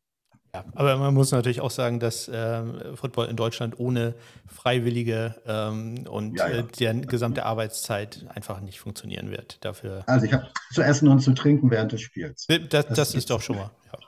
Ja, 0.52 0.64
aber 0.74 0.96
man 0.96 1.14
muss 1.14 1.30
natürlich 1.30 1.60
auch 1.60 1.70
sagen, 1.70 2.00
dass 2.00 2.28
ähm, 2.32 2.80
Football 2.96 3.28
in 3.28 3.36
Deutschland 3.36 3.78
ohne 3.78 4.14
Freiwillige 4.46 5.36
ähm, 5.46 6.06
und 6.08 6.38
ja, 6.38 6.48
ja. 6.48 6.58
Äh, 6.58 6.64
deren 6.78 7.06
gesamte 7.06 7.46
Arbeitszeit 7.46 8.26
einfach 8.34 8.60
nicht 8.60 8.80
funktionieren 8.80 9.30
wird. 9.30 9.64
Dafür 9.64 10.02
also 10.06 10.26
ich 10.26 10.32
habe 10.32 10.48
zu 10.72 10.82
essen 10.82 11.06
und 11.08 11.20
zu 11.20 11.34
trinken 11.34 11.70
während 11.70 11.92
des 11.92 12.00
Spiels. 12.00 12.46
Das, 12.48 12.68
das, 12.68 12.86
das 12.88 13.14
ist 13.14 13.30
doch 13.30 13.40
schon 13.40 13.56
mal. 13.56 13.70
Ja. 13.92 13.98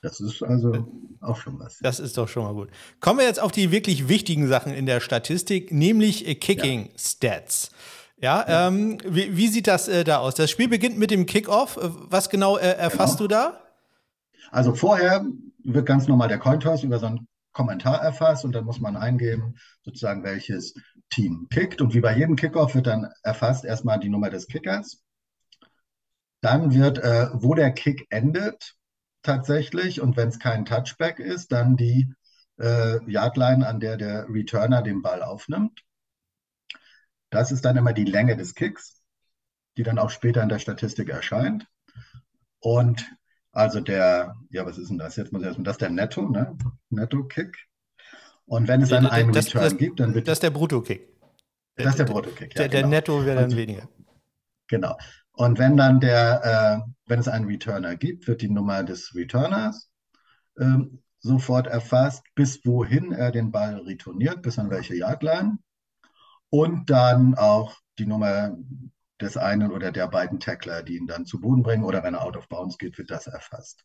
Das 0.00 0.20
ist 0.20 0.42
also 0.44 0.86
auch 1.20 1.36
schon 1.36 1.58
was. 1.58 1.78
Das 1.80 1.98
ist 1.98 2.16
doch 2.16 2.28
schon 2.28 2.44
mal 2.44 2.54
gut. 2.54 2.68
Kommen 3.00 3.18
wir 3.18 3.26
jetzt 3.26 3.40
auf 3.40 3.50
die 3.50 3.72
wirklich 3.72 4.08
wichtigen 4.08 4.46
Sachen 4.46 4.72
in 4.72 4.86
der 4.86 5.00
Statistik, 5.00 5.72
nämlich 5.72 6.28
äh, 6.28 6.36
Kicking 6.36 6.90
Stats. 6.96 7.72
Ja. 8.20 8.68
Ähm, 8.68 8.98
wie, 9.04 9.36
wie, 9.36 9.48
sieht 9.48 9.66
das 9.66 9.88
äh, 9.88 10.04
da 10.04 10.18
aus? 10.18 10.36
Das 10.36 10.50
Spiel 10.50 10.68
beginnt 10.68 10.98
mit 10.98 11.10
dem 11.10 11.26
Kickoff. 11.26 11.76
Äh, 11.76 11.90
was 12.08 12.30
genau 12.30 12.56
äh, 12.56 12.74
erfasst 12.74 13.18
genau. 13.18 13.28
du 13.28 13.34
da? 13.34 13.60
Also 14.52 14.74
vorher 14.74 15.26
wird 15.74 15.86
ganz 15.86 16.08
normal 16.08 16.28
der 16.28 16.38
Cointoss 16.38 16.82
über 16.82 16.98
so 16.98 17.06
einen 17.06 17.28
Kommentar 17.52 18.00
erfasst 18.02 18.44
und 18.44 18.52
dann 18.52 18.64
muss 18.64 18.80
man 18.80 18.96
eingeben, 18.96 19.56
sozusagen 19.82 20.22
welches 20.22 20.74
Team 21.10 21.48
kickt. 21.50 21.80
Und 21.80 21.94
wie 21.94 22.00
bei 22.00 22.16
jedem 22.16 22.36
Kickoff 22.36 22.74
wird 22.74 22.86
dann 22.86 23.10
erfasst 23.22 23.64
erstmal 23.64 23.98
die 23.98 24.08
Nummer 24.08 24.30
des 24.30 24.46
Kickers. 24.46 25.02
Dann 26.40 26.72
wird, 26.72 26.98
äh, 26.98 27.28
wo 27.32 27.54
der 27.54 27.72
Kick 27.72 28.06
endet, 28.10 28.76
tatsächlich. 29.22 30.00
Und 30.00 30.16
wenn 30.16 30.28
es 30.28 30.38
kein 30.38 30.64
Touchback 30.64 31.18
ist, 31.18 31.50
dann 31.50 31.76
die 31.76 32.12
äh, 32.58 32.98
Yardline, 33.10 33.66
an 33.66 33.80
der 33.80 33.96
der 33.96 34.28
Returner 34.28 34.82
den 34.82 35.02
Ball 35.02 35.22
aufnimmt. 35.22 35.82
Das 37.30 37.52
ist 37.52 37.64
dann 37.64 37.76
immer 37.76 37.92
die 37.92 38.04
Länge 38.04 38.36
des 38.36 38.54
Kicks, 38.54 39.02
die 39.76 39.82
dann 39.82 39.98
auch 39.98 40.10
später 40.10 40.42
in 40.42 40.48
der 40.48 40.58
Statistik 40.58 41.08
erscheint. 41.08 41.66
Und 42.60 43.10
also 43.58 43.80
der, 43.80 44.36
ja, 44.50 44.64
was 44.64 44.78
ist 44.78 44.88
denn 44.88 44.98
das? 44.98 45.16
Jetzt 45.16 45.32
muss 45.32 45.42
ich 45.42 45.48
erstmal, 45.48 45.64
das 45.64 45.74
ist 45.74 45.80
der 45.80 45.90
Netto, 45.90 46.28
ne? 46.28 46.56
Netto-Kick. 46.90 47.56
Und 48.46 48.68
wenn 48.68 48.82
es 48.82 48.88
dann 48.88 49.04
einen 49.06 49.32
das, 49.32 49.48
Return 49.48 49.62
das, 49.64 49.76
gibt, 49.76 50.00
dann 50.00 50.14
wird. 50.14 50.28
Das 50.28 50.34
ist 50.34 50.44
der 50.44 50.50
Brutto-Kick. 50.50 51.08
Das 51.74 51.88
ist 51.88 51.98
der 51.98 52.04
Brutto-Kick, 52.04 52.54
ja. 52.54 52.58
Der, 52.60 52.68
der 52.68 52.80
genau. 52.82 52.90
Netto 52.90 53.26
wäre 53.26 53.40
dann 53.40 53.56
weniger. 53.56 53.88
Genau. 54.68 54.96
Und 55.32 55.58
wenn 55.58 55.76
dann 55.76 55.98
der, 55.98 56.84
äh, 56.86 56.90
wenn 57.06 57.18
es 57.18 57.26
einen 57.26 57.46
Returner 57.46 57.96
gibt, 57.96 58.28
wird 58.28 58.42
die 58.42 58.48
Nummer 58.48 58.84
des 58.84 59.12
Returners 59.16 59.90
ähm, 60.60 61.02
sofort 61.18 61.66
erfasst, 61.66 62.22
bis 62.36 62.64
wohin 62.64 63.10
er 63.10 63.32
den 63.32 63.50
Ball 63.50 63.76
retourniert, 63.80 64.40
bis 64.40 64.60
an 64.60 64.70
welche 64.70 64.94
Yardline. 64.94 65.58
Und 66.48 66.90
dann 66.90 67.34
auch 67.34 67.74
die 67.98 68.06
Nummer 68.06 68.56
des 69.20 69.36
einen 69.36 69.72
oder 69.72 69.92
der 69.92 70.08
beiden 70.08 70.40
Tackler, 70.40 70.82
die 70.82 70.96
ihn 70.96 71.06
dann 71.06 71.26
zu 71.26 71.40
Boden 71.40 71.62
bringen, 71.62 71.84
oder 71.84 72.02
wenn 72.02 72.14
er 72.14 72.22
out 72.22 72.36
of 72.36 72.48
bounds 72.48 72.78
geht, 72.78 72.98
wird 72.98 73.10
das 73.10 73.26
erfasst. 73.26 73.84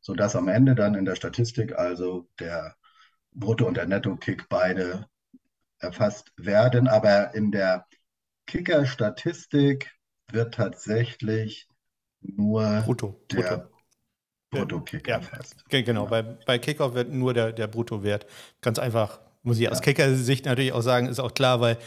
Sodass 0.00 0.36
am 0.36 0.48
Ende 0.48 0.74
dann 0.74 0.94
in 0.94 1.04
der 1.04 1.16
Statistik 1.16 1.76
also 1.76 2.28
der 2.38 2.76
Brutto- 3.32 3.66
und 3.66 3.76
der 3.76 3.86
Netto-Kick 3.86 4.48
beide 4.48 5.06
erfasst 5.78 6.32
werden. 6.36 6.88
Aber 6.88 7.34
in 7.34 7.50
der 7.50 7.86
Kicker-Statistik 8.46 9.92
wird 10.30 10.54
tatsächlich 10.54 11.68
nur 12.20 12.82
Brutto, 12.84 13.20
der 13.30 13.68
Brutto-Kick 14.50 15.08
ja, 15.08 15.16
erfasst. 15.16 15.64
Genau, 15.68 16.04
ja. 16.04 16.10
bei, 16.10 16.22
bei 16.22 16.58
Kickoff 16.58 16.94
wird 16.94 17.12
nur 17.12 17.34
der, 17.34 17.52
der 17.52 17.66
Bruttowert. 17.66 18.26
Ganz 18.60 18.78
einfach, 18.78 19.20
muss 19.42 19.58
ich 19.58 19.70
aus 19.70 19.80
Kicker-Sicht 19.80 20.46
natürlich 20.46 20.72
auch 20.72 20.82
sagen, 20.82 21.06
ist 21.08 21.20
auch 21.20 21.34
klar, 21.34 21.60
weil 21.60 21.78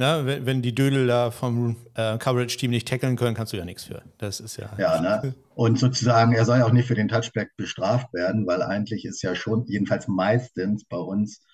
na, 0.00 0.24
wenn, 0.24 0.46
wenn 0.46 0.62
die 0.62 0.74
Dödel 0.74 1.06
da 1.06 1.30
vom 1.30 1.76
äh, 1.94 2.16
Coverage-Team 2.16 2.70
nicht 2.70 2.88
tackeln 2.88 3.16
können, 3.16 3.36
kannst 3.36 3.52
du 3.52 3.58
ja 3.58 3.66
nichts 3.66 3.84
für. 3.84 4.02
Das 4.16 4.40
ist 4.40 4.56
ja. 4.56 4.70
Ja, 4.78 4.98
ne? 4.98 5.34
Und 5.54 5.78
sozusagen, 5.78 6.32
er 6.32 6.46
soll 6.46 6.62
auch 6.62 6.72
nicht 6.72 6.88
für 6.88 6.94
den 6.94 7.08
Touchback 7.08 7.50
bestraft 7.58 8.12
werden, 8.14 8.46
weil 8.46 8.62
eigentlich 8.62 9.04
ist 9.04 9.20
ja 9.20 9.34
schon, 9.34 9.66
jedenfalls 9.66 10.08
meistens 10.08 10.86
bei 10.86 10.96
uns, 10.96 11.44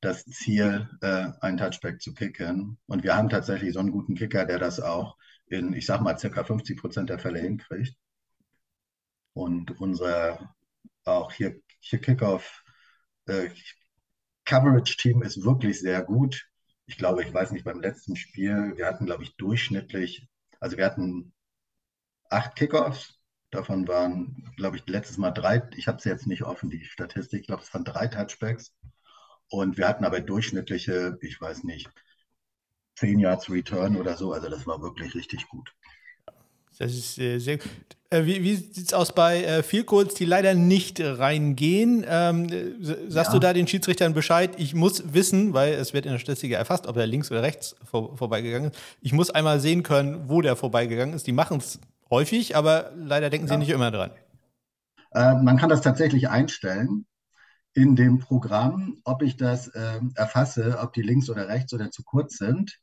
das 0.00 0.24
Ziel, 0.24 0.88
äh, 1.00 1.28
einen 1.40 1.58
Touchback 1.58 2.02
zu 2.02 2.12
kicken. 2.12 2.76
Und 2.86 3.04
wir 3.04 3.16
haben 3.16 3.28
tatsächlich 3.28 3.72
so 3.72 3.78
einen 3.78 3.92
guten 3.92 4.16
Kicker, 4.16 4.46
der 4.46 4.58
das 4.58 4.80
auch 4.80 5.16
in, 5.46 5.72
ich 5.72 5.86
sag 5.86 6.00
mal, 6.00 6.18
circa 6.18 6.42
50 6.42 6.80
Prozent 6.80 7.08
der 7.08 7.20
Fälle 7.20 7.38
hinkriegt. 7.38 7.94
Und 9.32 9.80
unser 9.80 10.56
auch 11.04 11.30
hier, 11.30 11.54
hier 11.78 12.00
Kickoff 12.00 12.64
äh, 13.28 13.46
ist 15.24 15.44
wirklich 15.44 15.80
sehr 15.80 16.02
gut. 16.02 16.51
Ich 16.86 16.96
glaube, 16.98 17.22
ich 17.22 17.32
weiß 17.32 17.52
nicht, 17.52 17.64
beim 17.64 17.80
letzten 17.80 18.16
Spiel, 18.16 18.74
wir 18.76 18.86
hatten, 18.86 19.06
glaube 19.06 19.22
ich, 19.24 19.36
durchschnittlich, 19.36 20.28
also 20.60 20.76
wir 20.76 20.84
hatten 20.84 21.32
acht 22.30 22.56
Kickoffs. 22.56 23.18
Davon 23.50 23.86
waren, 23.86 24.50
glaube 24.56 24.76
ich, 24.78 24.86
letztes 24.86 25.18
Mal 25.18 25.30
drei, 25.30 25.62
ich 25.76 25.86
habe 25.88 25.98
es 25.98 26.04
jetzt 26.04 26.26
nicht 26.26 26.42
offen, 26.42 26.70
die 26.70 26.84
Statistik, 26.84 27.40
ich 27.42 27.46
glaube, 27.46 27.62
es 27.62 27.72
waren 27.74 27.84
drei 27.84 28.08
Touchbacks. 28.08 28.74
Und 29.50 29.76
wir 29.76 29.86
hatten 29.88 30.04
aber 30.04 30.20
durchschnittliche, 30.20 31.18
ich 31.20 31.40
weiß 31.40 31.64
nicht, 31.64 31.90
10 32.96 33.18
Yards 33.18 33.50
Return 33.50 33.96
oder 33.96 34.16
so. 34.16 34.32
Also 34.32 34.48
das 34.48 34.66
war 34.66 34.80
wirklich 34.82 35.14
richtig 35.14 35.48
gut. 35.48 35.74
Das 36.78 36.92
ist 36.92 37.18
äh, 37.18 37.38
sehr 37.38 37.58
gut. 37.58 37.70
Äh, 38.10 38.26
wie, 38.26 38.42
wie 38.42 38.56
sieht 38.56 38.88
es 38.88 38.92
aus 38.92 39.14
bei 39.14 39.42
äh, 39.42 39.82
Goals, 39.84 40.14
die 40.14 40.26
leider 40.26 40.54
nicht 40.54 41.00
reingehen? 41.00 42.04
Ähm, 42.06 42.48
sagst 43.08 43.30
ja. 43.30 43.32
du 43.32 43.38
da 43.38 43.52
den 43.52 43.66
Schiedsrichtern 43.66 44.12
Bescheid? 44.12 44.50
Ich 44.58 44.74
muss 44.74 45.14
wissen, 45.14 45.54
weil 45.54 45.72
es 45.74 45.94
wird 45.94 46.04
in 46.04 46.12
der 46.12 46.18
Statistik 46.18 46.52
erfasst, 46.52 46.86
ob 46.86 46.96
er 46.96 47.06
links 47.06 47.30
oder 47.30 47.42
rechts 47.42 47.74
vor, 47.84 48.16
vorbeigegangen 48.16 48.70
ist. 48.70 48.78
Ich 49.00 49.12
muss 49.12 49.30
einmal 49.30 49.60
sehen 49.60 49.82
können, 49.82 50.28
wo 50.28 50.42
der 50.42 50.56
vorbeigegangen 50.56 51.14
ist. 51.14 51.26
Die 51.26 51.32
machen 51.32 51.58
es 51.58 51.80
häufig, 52.10 52.54
aber 52.54 52.92
leider 52.96 53.30
denken 53.30 53.46
ja. 53.46 53.54
sie 53.54 53.58
nicht 53.58 53.70
immer 53.70 53.90
dran. 53.90 54.10
Äh, 55.12 55.34
man 55.36 55.56
kann 55.56 55.70
das 55.70 55.80
tatsächlich 55.80 56.28
einstellen 56.28 57.06
in 57.74 57.96
dem 57.96 58.18
Programm, 58.18 58.98
ob 59.04 59.22
ich 59.22 59.36
das 59.36 59.68
äh, 59.68 60.00
erfasse, 60.14 60.78
ob 60.82 60.92
die 60.92 61.02
links 61.02 61.30
oder 61.30 61.48
rechts 61.48 61.72
oder 61.72 61.90
zu 61.90 62.02
kurz 62.02 62.36
sind. 62.36 62.78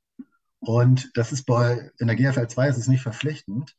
Und 0.59 1.11
das 1.15 1.31
ist 1.31 1.45
bei, 1.45 1.91
in 1.99 2.07
der 2.07 2.15
GFL 2.15 2.47
2 2.47 2.69
ist 2.69 2.77
es 2.77 2.87
nicht 2.87 3.01
verpflichtend. 3.01 3.75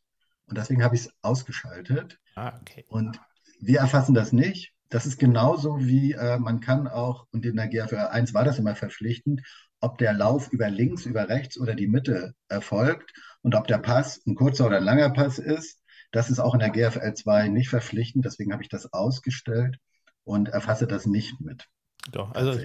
Und 0.46 0.58
deswegen 0.58 0.82
habe 0.82 0.96
ich 0.96 1.02
es 1.02 1.12
ausgeschaltet. 1.22 2.18
Ah, 2.34 2.58
okay. 2.60 2.84
Und 2.88 3.20
wir 3.60 3.80
erfassen 3.80 4.14
das 4.14 4.32
nicht. 4.32 4.72
Das 4.88 5.06
ist 5.06 5.18
genauso 5.18 5.78
wie 5.80 6.12
äh, 6.12 6.38
man 6.38 6.60
kann 6.60 6.88
auch, 6.88 7.26
und 7.30 7.46
in 7.46 7.56
der 7.56 7.68
GFL 7.68 8.08
1 8.10 8.34
war 8.34 8.44
das 8.44 8.58
immer 8.58 8.74
verpflichtend, 8.74 9.42
ob 9.80 9.98
der 9.98 10.12
Lauf 10.12 10.48
über 10.52 10.68
links, 10.68 11.06
über 11.06 11.28
rechts 11.28 11.58
oder 11.58 11.74
die 11.74 11.86
Mitte 11.86 12.34
erfolgt 12.48 13.12
und 13.42 13.54
ob 13.54 13.66
der 13.66 13.78
Pass 13.78 14.20
ein 14.26 14.34
kurzer 14.34 14.66
oder 14.66 14.78
ein 14.78 14.84
langer 14.84 15.10
Pass 15.10 15.38
ist. 15.38 15.80
Das 16.10 16.28
ist 16.28 16.40
auch 16.40 16.54
in 16.54 16.60
der 16.60 16.70
GFL 16.70 17.14
2 17.14 17.48
nicht 17.48 17.68
verpflichtend. 17.68 18.24
Deswegen 18.24 18.52
habe 18.52 18.62
ich 18.62 18.68
das 18.68 18.92
ausgestellt 18.92 19.78
und 20.24 20.48
erfasse 20.48 20.86
das 20.86 21.06
nicht 21.06 21.40
mit. 21.40 21.68
Doch, 22.12 22.34
also 22.34 22.58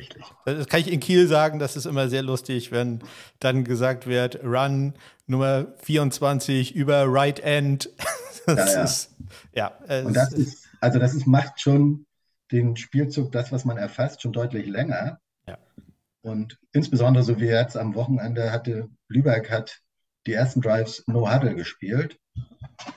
das 0.45 0.67
kann 0.67 0.79
ich 0.79 0.91
in 0.91 0.99
Kiel 0.99 1.27
sagen, 1.27 1.59
das 1.59 1.75
ist 1.75 1.85
immer 1.85 2.07
sehr 2.07 2.23
lustig, 2.23 2.71
wenn 2.71 3.03
dann 3.39 3.63
gesagt 3.63 4.07
wird, 4.07 4.43
Run 4.43 4.93
Nummer 5.27 5.67
24 5.83 6.73
über 6.73 7.05
Right 7.07 7.39
End. 7.41 7.89
das 8.45 8.57
ja, 8.57 8.73
ja. 8.73 8.83
ist, 8.83 9.15
ja. 9.53 10.03
Und 10.05 10.13
das 10.13 10.33
ist, 10.33 10.67
also 10.79 10.99
das 10.99 11.13
ist, 11.13 11.27
macht 11.27 11.59
schon 11.59 12.05
den 12.51 12.77
Spielzug, 12.77 13.31
das, 13.31 13.51
was 13.51 13.65
man 13.65 13.77
erfasst, 13.77 14.21
schon 14.21 14.31
deutlich 14.31 14.67
länger. 14.67 15.19
Ja. 15.47 15.57
Und 16.21 16.57
insbesondere 16.71 17.23
so 17.23 17.39
wie 17.39 17.45
jetzt 17.45 17.75
am 17.75 17.93
Wochenende 17.95 18.51
hatte, 18.51 18.89
Lübeck 19.09 19.51
hat 19.51 19.81
die 20.27 20.33
ersten 20.33 20.61
Drives 20.61 21.03
No 21.07 21.31
Huddle 21.31 21.55
gespielt. 21.55 22.17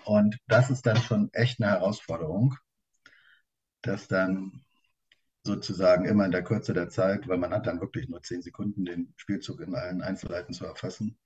Und 0.04 0.38
das 0.46 0.70
ist 0.70 0.86
dann 0.86 0.96
schon 0.98 1.30
echt 1.32 1.60
eine 1.60 1.70
Herausforderung 1.72 2.56
das 3.82 4.08
dann 4.08 4.60
sozusagen 5.48 6.04
immer 6.04 6.24
in 6.24 6.30
der 6.30 6.44
Kürze 6.44 6.72
der 6.72 6.88
Zeit, 6.88 7.26
weil 7.26 7.38
man 7.38 7.50
hat 7.50 7.66
dann 7.66 7.80
wirklich 7.80 8.08
nur 8.08 8.22
zehn 8.22 8.42
Sekunden, 8.42 8.84
den 8.84 9.12
Spielzug 9.16 9.60
in 9.60 9.74
allen 9.74 10.02
Einzelheiten 10.02 10.52
zu 10.52 10.64
erfassen, 10.64 11.18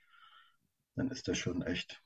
dann 0.97 1.11
ist 1.11 1.29
das 1.29 1.39
schon 1.39 1.63
echt 1.63 2.03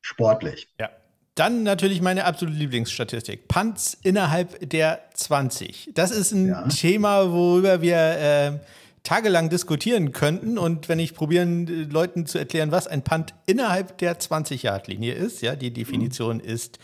sportlich. 0.00 0.72
Ja. 0.78 0.90
Dann 1.34 1.64
natürlich 1.64 2.00
meine 2.00 2.24
absolute 2.24 2.56
Lieblingsstatistik. 2.56 3.46
Punts 3.46 3.98
innerhalb 4.02 4.70
der 4.70 5.02
20. 5.12 5.90
Das 5.92 6.10
ist 6.10 6.32
ein 6.32 6.48
ja. 6.48 6.66
Thema, 6.68 7.30
worüber 7.30 7.82
wir 7.82 7.96
äh, 7.96 8.58
tagelang 9.02 9.50
diskutieren 9.50 10.12
könnten. 10.12 10.56
Und 10.56 10.88
wenn 10.88 10.98
ich 10.98 11.14
probieren, 11.14 11.90
Leuten 11.90 12.24
zu 12.24 12.38
erklären, 12.38 12.72
was 12.72 12.86
ein 12.86 13.02
Punt 13.02 13.34
innerhalb 13.44 13.98
der 13.98 14.18
20-Yard-Linie 14.18 15.12
ist, 15.12 15.42
ja, 15.42 15.56
die 15.56 15.72
Definition 15.72 16.38
mhm. 16.38 16.44
ist 16.44 16.78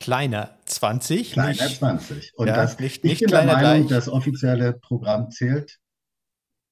kleiner 0.00 0.58
20. 0.66 1.32
Kleiner 1.32 1.50
nicht, 1.50 1.78
20. 1.78 2.32
Und 2.36 2.46
ja, 2.46 2.56
das, 2.56 2.78
nicht, 2.78 3.04
nicht 3.04 3.12
ich 3.14 3.20
bin 3.20 3.30
der 3.30 3.44
Meinung, 3.44 3.86
gleich. 3.86 3.86
das 3.86 4.08
offizielle 4.08 4.74
Programm 4.74 5.30
zählt 5.30 5.78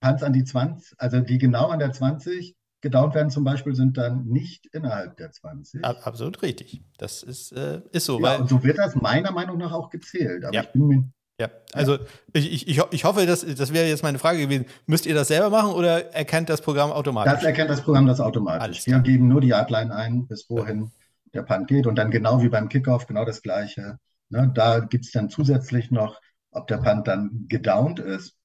Punts 0.02 0.22
an 0.22 0.32
die 0.32 0.44
20, 0.44 0.94
also 0.98 1.20
die 1.20 1.38
genau 1.38 1.68
an 1.68 1.78
der 1.78 1.92
20 1.92 2.56
gedownt 2.82 3.14
werden 3.14 3.30
zum 3.30 3.44
Beispiel, 3.44 3.74
sind 3.74 3.96
dann 3.96 4.24
nicht 4.24 4.66
innerhalb 4.72 5.16
der 5.16 5.30
20. 5.30 5.84
Absolut 5.84 6.42
richtig. 6.42 6.82
Das 6.98 7.22
ist, 7.22 7.52
äh, 7.52 7.80
ist 7.92 8.04
so. 8.04 8.20
Ja, 8.20 8.36
und 8.36 8.48
so 8.48 8.62
wird 8.62 8.76
das 8.78 8.96
meiner 8.96 9.30
Meinung 9.30 9.56
nach 9.56 9.72
auch 9.72 9.88
gezählt. 9.88 10.44
Aber 10.44 10.52
ja. 10.52 10.62
ich 10.62 10.72
bin 10.72 10.86
mir 10.88 11.04
Ja, 11.40 11.48
also. 11.72 11.98
Ich, 12.32 12.68
ich, 12.68 12.82
ich 12.90 13.04
hoffe, 13.04 13.24
dass, 13.24 13.46
das 13.46 13.72
wäre 13.72 13.86
jetzt 13.86 14.02
meine 14.02 14.18
Frage 14.18 14.40
gewesen. 14.40 14.66
Müsst 14.86 15.06
ihr 15.06 15.14
das 15.14 15.28
selber 15.28 15.48
machen 15.48 15.72
oder 15.72 16.12
erkennt 16.12 16.48
das 16.48 16.60
Programm 16.60 16.90
automatisch? 16.90 17.32
Das 17.32 17.44
erkennt 17.44 17.70
das 17.70 17.82
Programm 17.82 18.06
das 18.06 18.20
automatisch. 18.20 18.84
Wir 18.86 18.98
geben 18.98 19.28
nur 19.28 19.40
die 19.40 19.48
Yardline 19.48 19.94
ein, 19.94 20.26
bis 20.26 20.50
wohin 20.50 20.90
der 21.34 21.42
Punt 21.42 21.68
geht 21.68 21.86
und 21.86 21.96
dann 21.96 22.10
genau 22.10 22.42
wie 22.42 22.48
beim 22.48 22.68
Kickoff 22.68 23.06
genau 23.06 23.24
das 23.24 23.42
Gleiche. 23.42 23.98
Ne, 24.28 24.50
da 24.54 24.80
gibt 24.80 25.04
es 25.04 25.12
dann 25.12 25.30
zusätzlich 25.30 25.90
noch, 25.90 26.20
ob 26.50 26.66
der 26.66 26.78
Punt 26.78 27.06
dann 27.08 27.46
gedownt 27.48 27.98
ist 28.00 28.36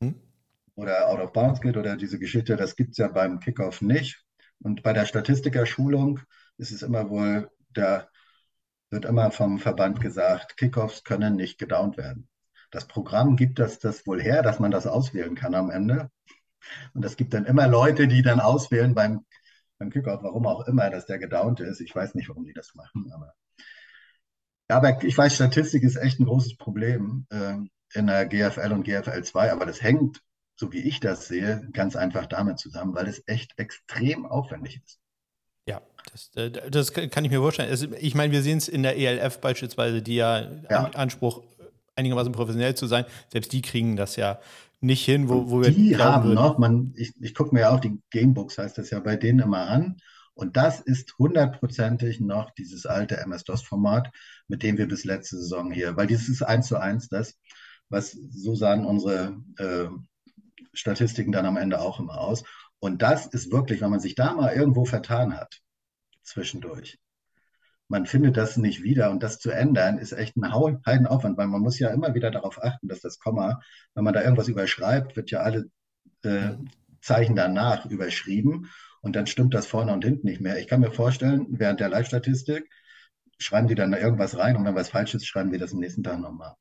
hm? 0.00 0.14
oder 0.74 1.08
out 1.08 1.20
of 1.20 1.32
bounds 1.32 1.60
geht 1.60 1.76
oder 1.76 1.96
diese 1.96 2.18
Geschichte, 2.18 2.56
das 2.56 2.76
gibt 2.76 2.92
es 2.92 2.98
ja 2.98 3.08
beim 3.08 3.40
Kickoff 3.40 3.82
nicht. 3.82 4.22
Und 4.60 4.82
bei 4.82 4.92
der 4.92 5.06
Statistikerschulung 5.06 6.20
ist 6.56 6.72
es 6.72 6.82
immer 6.82 7.10
wohl, 7.10 7.50
da 7.72 8.08
wird 8.90 9.04
immer 9.04 9.30
vom 9.30 9.58
Verband 9.58 10.00
gesagt, 10.00 10.56
Kickoffs 10.56 11.04
können 11.04 11.36
nicht 11.36 11.58
gedownt 11.58 11.96
werden. 11.96 12.28
Das 12.70 12.86
Programm 12.86 13.36
gibt 13.36 13.58
das, 13.58 13.78
das 13.78 14.06
wohl 14.06 14.20
her, 14.22 14.42
dass 14.42 14.58
man 14.58 14.70
das 14.70 14.86
auswählen 14.86 15.34
kann 15.34 15.54
am 15.54 15.70
Ende. 15.70 16.10
Und 16.94 17.04
es 17.04 17.16
gibt 17.16 17.34
dann 17.34 17.44
immer 17.44 17.68
Leute, 17.68 18.08
die 18.08 18.22
dann 18.22 18.40
auswählen 18.40 18.94
beim, 18.94 19.24
beim 19.78 19.90
Kickoff, 19.90 20.22
warum 20.22 20.46
auch 20.46 20.66
immer, 20.66 20.90
dass 20.90 21.06
der 21.06 21.18
gedownt 21.18 21.60
ist. 21.60 21.80
Ich 21.80 21.94
weiß 21.94 22.14
nicht, 22.14 22.28
warum 22.28 22.44
die 22.44 22.54
das 22.54 22.74
machen, 22.74 23.10
aber 23.12 23.34
aber 24.68 25.02
ich 25.04 25.16
weiß, 25.16 25.34
Statistik 25.34 25.82
ist 25.84 25.96
echt 25.96 26.18
ein 26.18 26.26
großes 26.26 26.56
Problem 26.56 27.26
äh, 27.30 27.54
in 27.94 28.06
der 28.06 28.26
GFL 28.26 28.72
und 28.72 28.82
GFL 28.82 29.22
2, 29.22 29.52
aber 29.52 29.66
das 29.66 29.80
hängt, 29.80 30.22
so 30.56 30.72
wie 30.72 30.80
ich 30.80 31.00
das 31.00 31.28
sehe, 31.28 31.68
ganz 31.72 31.94
einfach 31.96 32.26
damit 32.26 32.58
zusammen, 32.58 32.94
weil 32.94 33.06
es 33.06 33.22
echt 33.26 33.58
extrem 33.58 34.26
aufwendig 34.26 34.80
ist. 34.84 34.98
Ja, 35.68 35.82
das, 36.10 36.30
äh, 36.34 36.50
das 36.50 36.92
kann 36.92 37.24
ich 37.24 37.30
mir 37.30 37.38
vorstellen. 37.38 37.96
Ich 38.00 38.14
meine, 38.14 38.32
wir 38.32 38.42
sehen 38.42 38.58
es 38.58 38.68
in 38.68 38.82
der 38.82 38.96
ELF 38.96 39.40
beispielsweise, 39.40 40.02
die 40.02 40.16
ja, 40.16 40.50
ja. 40.68 40.84
Anspruch, 40.94 41.42
einigermaßen 41.94 42.32
professionell 42.32 42.74
zu 42.74 42.86
sein, 42.86 43.04
selbst 43.28 43.52
die 43.52 43.62
kriegen 43.62 43.96
das 43.96 44.16
ja 44.16 44.40
nicht 44.86 45.04
hin, 45.04 45.28
wo, 45.28 45.50
wo 45.50 45.60
wir. 45.62 45.70
Die 45.70 45.96
haben 45.96 46.24
würden. 46.24 46.34
noch, 46.34 46.58
man, 46.58 46.92
ich, 46.96 47.12
ich 47.20 47.34
gucke 47.34 47.54
mir 47.54 47.62
ja 47.62 47.70
auch 47.70 47.80
die 47.80 48.00
Gamebooks, 48.10 48.58
heißt 48.58 48.78
das 48.78 48.90
ja 48.90 49.00
bei 49.00 49.16
denen 49.16 49.40
immer 49.40 49.68
an. 49.68 49.96
Und 50.34 50.56
das 50.56 50.80
ist 50.80 51.18
hundertprozentig 51.18 52.20
noch 52.20 52.50
dieses 52.50 52.84
alte 52.84 53.16
MS-DOS-Format, 53.16 54.12
mit 54.48 54.62
dem 54.62 54.76
wir 54.76 54.86
bis 54.86 55.04
letzte 55.04 55.36
Saison 55.38 55.70
hier, 55.70 55.96
weil 55.96 56.06
dieses 56.06 56.28
ist 56.28 56.42
eins 56.42 56.66
zu 56.66 56.76
eins 56.76 57.08
das, 57.08 57.38
was 57.88 58.12
so 58.12 58.54
sahen 58.54 58.84
unsere 58.84 59.36
äh, 59.56 59.88
Statistiken 60.74 61.32
dann 61.32 61.46
am 61.46 61.56
Ende 61.56 61.80
auch 61.80 62.00
immer 62.00 62.20
aus. 62.20 62.44
Und 62.78 63.00
das 63.00 63.26
ist 63.26 63.50
wirklich, 63.50 63.80
wenn 63.80 63.90
man 63.90 64.00
sich 64.00 64.14
da 64.14 64.34
mal 64.34 64.52
irgendwo 64.52 64.84
vertan 64.84 65.34
hat, 65.34 65.60
zwischendurch, 66.22 66.98
man 67.88 68.06
findet 68.06 68.36
das 68.36 68.56
nicht 68.56 68.82
wieder 68.82 69.10
und 69.10 69.22
das 69.22 69.38
zu 69.38 69.50
ändern 69.50 69.98
ist 69.98 70.12
echt 70.12 70.36
ein 70.36 70.52
Heidenaufwand, 70.52 71.38
weil 71.38 71.46
man 71.46 71.60
muss 71.60 71.78
ja 71.78 71.90
immer 71.90 72.14
wieder 72.14 72.30
darauf 72.30 72.62
achten, 72.62 72.88
dass 72.88 73.00
das 73.00 73.18
Komma, 73.18 73.60
wenn 73.94 74.04
man 74.04 74.14
da 74.14 74.22
irgendwas 74.22 74.48
überschreibt, 74.48 75.16
wird 75.16 75.30
ja 75.30 75.40
alle 75.40 75.70
äh, 76.22 76.54
Zeichen 77.00 77.36
danach 77.36 77.86
überschrieben 77.86 78.70
und 79.02 79.14
dann 79.14 79.26
stimmt 79.26 79.54
das 79.54 79.66
vorne 79.66 79.92
und 79.92 80.04
hinten 80.04 80.26
nicht 80.26 80.40
mehr. 80.40 80.58
Ich 80.58 80.66
kann 80.66 80.80
mir 80.80 80.90
vorstellen, 80.90 81.46
während 81.50 81.78
der 81.78 81.88
Live-Statistik 81.88 82.68
schreiben 83.38 83.68
die 83.68 83.74
dann 83.74 83.92
da 83.92 83.98
irgendwas 83.98 84.36
rein 84.36 84.56
und 84.56 84.64
wenn 84.64 84.74
was 84.74 84.88
falsch 84.88 85.14
ist, 85.14 85.26
schreiben 85.26 85.52
wir 85.52 85.58
das 85.58 85.72
am 85.72 85.78
nächsten 85.78 86.02
Tag 86.02 86.18
nochmal. 86.18 86.54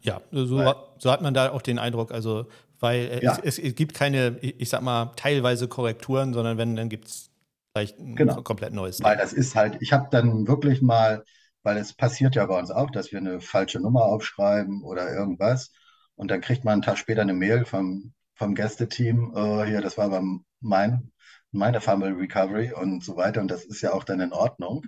Ja, 0.00 0.20
so, 0.30 0.58
weil, 0.58 0.74
so, 0.98 1.10
hat 1.10 1.22
man 1.22 1.34
da 1.34 1.50
auch 1.50 1.62
den 1.62 1.78
Eindruck, 1.78 2.12
also 2.12 2.46
weil 2.78 3.18
ja. 3.20 3.36
es, 3.42 3.58
es, 3.58 3.74
gibt 3.74 3.94
keine, 3.94 4.38
ich 4.40 4.68
sag 4.68 4.82
mal, 4.82 5.12
teilweise 5.16 5.66
Korrekturen, 5.66 6.32
sondern 6.32 6.56
wenn, 6.56 6.76
dann 6.76 6.88
gibt 6.88 7.08
es 7.08 7.30
vielleicht 7.78 7.98
ein 7.98 8.16
genau. 8.16 8.42
komplett 8.42 8.72
neues. 8.72 9.02
Weil 9.02 9.16
das 9.16 9.32
ist 9.32 9.54
halt, 9.54 9.78
ich 9.80 9.92
habe 9.92 10.08
dann 10.10 10.46
wirklich 10.46 10.82
mal, 10.82 11.24
weil 11.62 11.76
es 11.76 11.94
passiert 11.94 12.34
ja 12.34 12.46
bei 12.46 12.58
uns 12.58 12.70
auch, 12.70 12.90
dass 12.90 13.12
wir 13.12 13.18
eine 13.18 13.40
falsche 13.40 13.80
Nummer 13.80 14.04
aufschreiben 14.04 14.82
oder 14.82 15.12
irgendwas 15.12 15.72
und 16.16 16.30
dann 16.30 16.40
kriegt 16.40 16.64
man 16.64 16.74
einen 16.74 16.82
Tag 16.82 16.98
später 16.98 17.22
eine 17.22 17.34
Mail 17.34 17.64
vom, 17.64 18.12
vom 18.34 18.54
Gästeteam, 18.54 19.32
äh, 19.34 19.64
hier, 19.66 19.80
das 19.80 19.98
war 19.98 20.06
aber 20.06 20.22
mein 20.60 21.12
meine 21.50 21.80
Fumble 21.80 22.12
Recovery 22.12 22.72
und 22.72 23.02
so 23.02 23.16
weiter. 23.16 23.40
Und 23.40 23.50
das 23.50 23.64
ist 23.64 23.80
ja 23.80 23.92
auch 23.92 24.04
dann 24.04 24.20
in 24.20 24.32
Ordnung. 24.32 24.84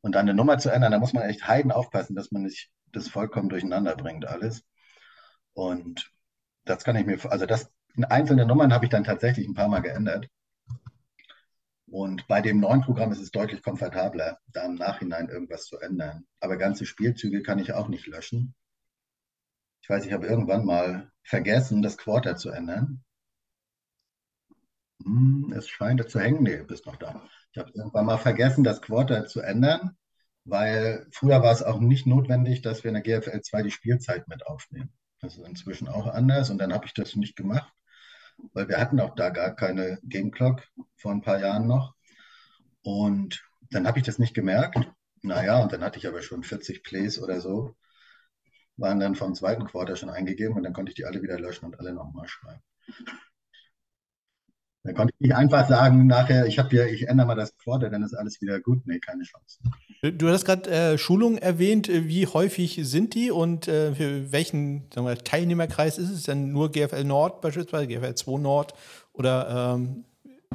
Und 0.00 0.14
dann 0.14 0.22
eine 0.28 0.34
Nummer 0.34 0.58
zu 0.58 0.70
ändern, 0.70 0.92
da 0.92 0.98
muss 0.98 1.12
man 1.12 1.24
echt 1.24 1.46
heiden 1.46 1.72
aufpassen, 1.72 2.16
dass 2.16 2.32
man 2.32 2.42
nicht 2.42 2.70
das 2.92 3.08
vollkommen 3.08 3.48
durcheinander 3.48 3.96
bringt, 3.96 4.26
alles. 4.26 4.64
Und 5.52 6.10
das 6.64 6.84
kann 6.84 6.96
ich 6.96 7.06
mir, 7.06 7.18
also 7.30 7.46
das 7.46 7.70
in 7.94 8.04
einzelnen 8.04 8.48
Nummern 8.48 8.72
habe 8.72 8.84
ich 8.86 8.90
dann 8.90 9.04
tatsächlich 9.04 9.46
ein 9.46 9.54
paar 9.54 9.68
Mal 9.68 9.80
geändert. 9.80 10.28
Und 11.90 12.28
bei 12.28 12.40
dem 12.40 12.60
neuen 12.60 12.82
Programm 12.82 13.10
ist 13.10 13.20
es 13.20 13.32
deutlich 13.32 13.62
komfortabler, 13.62 14.38
da 14.46 14.64
im 14.64 14.76
Nachhinein 14.76 15.28
irgendwas 15.28 15.64
zu 15.64 15.78
ändern. 15.78 16.24
Aber 16.38 16.56
ganze 16.56 16.86
Spielzüge 16.86 17.42
kann 17.42 17.58
ich 17.58 17.72
auch 17.72 17.88
nicht 17.88 18.06
löschen. 18.06 18.54
Ich 19.82 19.90
weiß, 19.90 20.06
ich 20.06 20.12
habe 20.12 20.26
irgendwann 20.26 20.64
mal 20.64 21.10
vergessen, 21.24 21.82
das 21.82 21.96
Quarter 21.96 22.36
zu 22.36 22.50
ändern. 22.50 23.02
Hm, 25.04 25.52
es 25.56 25.68
scheint 25.68 26.08
zu 26.08 26.20
hängen. 26.20 26.44
Nee, 26.44 26.62
bist 26.62 26.86
noch 26.86 26.96
da. 26.96 27.28
Ich 27.52 27.58
habe 27.58 27.72
irgendwann 27.74 28.06
mal 28.06 28.18
vergessen, 28.18 28.62
das 28.62 28.82
Quarter 28.82 29.26
zu 29.26 29.40
ändern, 29.40 29.96
weil 30.44 31.08
früher 31.10 31.42
war 31.42 31.52
es 31.52 31.64
auch 31.64 31.80
nicht 31.80 32.06
notwendig, 32.06 32.62
dass 32.62 32.84
wir 32.84 32.90
in 32.94 33.02
der 33.02 33.20
GFL 33.20 33.40
2 33.40 33.62
die 33.62 33.70
Spielzeit 33.72 34.28
mit 34.28 34.46
aufnehmen. 34.46 34.92
Das 35.20 35.36
ist 35.36 35.44
inzwischen 35.44 35.88
auch 35.88 36.06
anders 36.06 36.50
und 36.50 36.58
dann 36.58 36.72
habe 36.72 36.86
ich 36.86 36.94
das 36.94 37.16
nicht 37.16 37.34
gemacht, 37.34 37.72
weil 38.52 38.68
wir 38.68 38.78
hatten 38.78 39.00
auch 39.00 39.14
da 39.14 39.30
gar 39.30 39.54
keine 39.54 39.98
Game 40.02 40.30
Clock 40.30 40.62
vor 40.96 41.12
ein 41.12 41.22
paar 41.22 41.40
Jahren 41.40 41.66
noch. 41.66 41.94
Und 42.82 43.42
dann 43.70 43.86
habe 43.86 43.98
ich 43.98 44.04
das 44.04 44.18
nicht 44.18 44.34
gemerkt. 44.34 44.78
Naja, 45.22 45.62
und 45.62 45.72
dann 45.72 45.82
hatte 45.82 45.98
ich 45.98 46.06
aber 46.06 46.22
schon 46.22 46.42
40 46.42 46.82
Plays 46.82 47.20
oder 47.20 47.40
so, 47.40 47.76
waren 48.76 49.00
dann 49.00 49.14
vom 49.14 49.34
zweiten 49.34 49.66
Quarter 49.66 49.96
schon 49.96 50.10
eingegeben 50.10 50.56
und 50.56 50.62
dann 50.62 50.72
konnte 50.72 50.90
ich 50.90 50.96
die 50.96 51.04
alle 51.04 51.22
wieder 51.22 51.38
löschen 51.38 51.66
und 51.66 51.78
alle 51.78 51.92
nochmal 51.92 52.26
schreiben. 52.26 52.62
Da 54.82 54.94
konnte 54.94 55.12
ich 55.18 55.20
nicht 55.20 55.34
einfach 55.34 55.68
sagen, 55.68 56.06
nachher, 56.06 56.46
ich 56.46 56.58
habe 56.58 56.74
ja, 56.74 56.86
ich 56.86 57.06
ändere 57.06 57.26
mal 57.26 57.34
das 57.34 57.56
Quarter, 57.58 57.90
dann 57.90 58.02
ist 58.02 58.14
alles 58.14 58.40
wieder 58.40 58.60
gut. 58.60 58.86
Nee, 58.86 58.98
keine 58.98 59.24
Chance. 59.24 59.58
Du 60.02 60.28
hast 60.28 60.46
gerade 60.46 60.70
äh, 60.70 60.98
Schulungen 60.98 61.36
erwähnt. 61.36 61.88
Wie 61.88 62.26
häufig 62.26 62.80
sind 62.82 63.14
die 63.14 63.30
und 63.30 63.68
äh, 63.68 63.94
für 63.94 64.32
welchen 64.32 64.88
wir, 64.94 65.18
Teilnehmerkreis 65.18 65.98
ist 65.98 66.10
es 66.10 66.22
denn? 66.22 66.52
Nur 66.52 66.72
GFL 66.72 67.04
Nord 67.04 67.42
beispielsweise, 67.42 67.88
GFL 67.88 68.14
2 68.14 68.38
Nord 68.38 68.72
oder 69.12 69.74
ähm, 69.74 70.04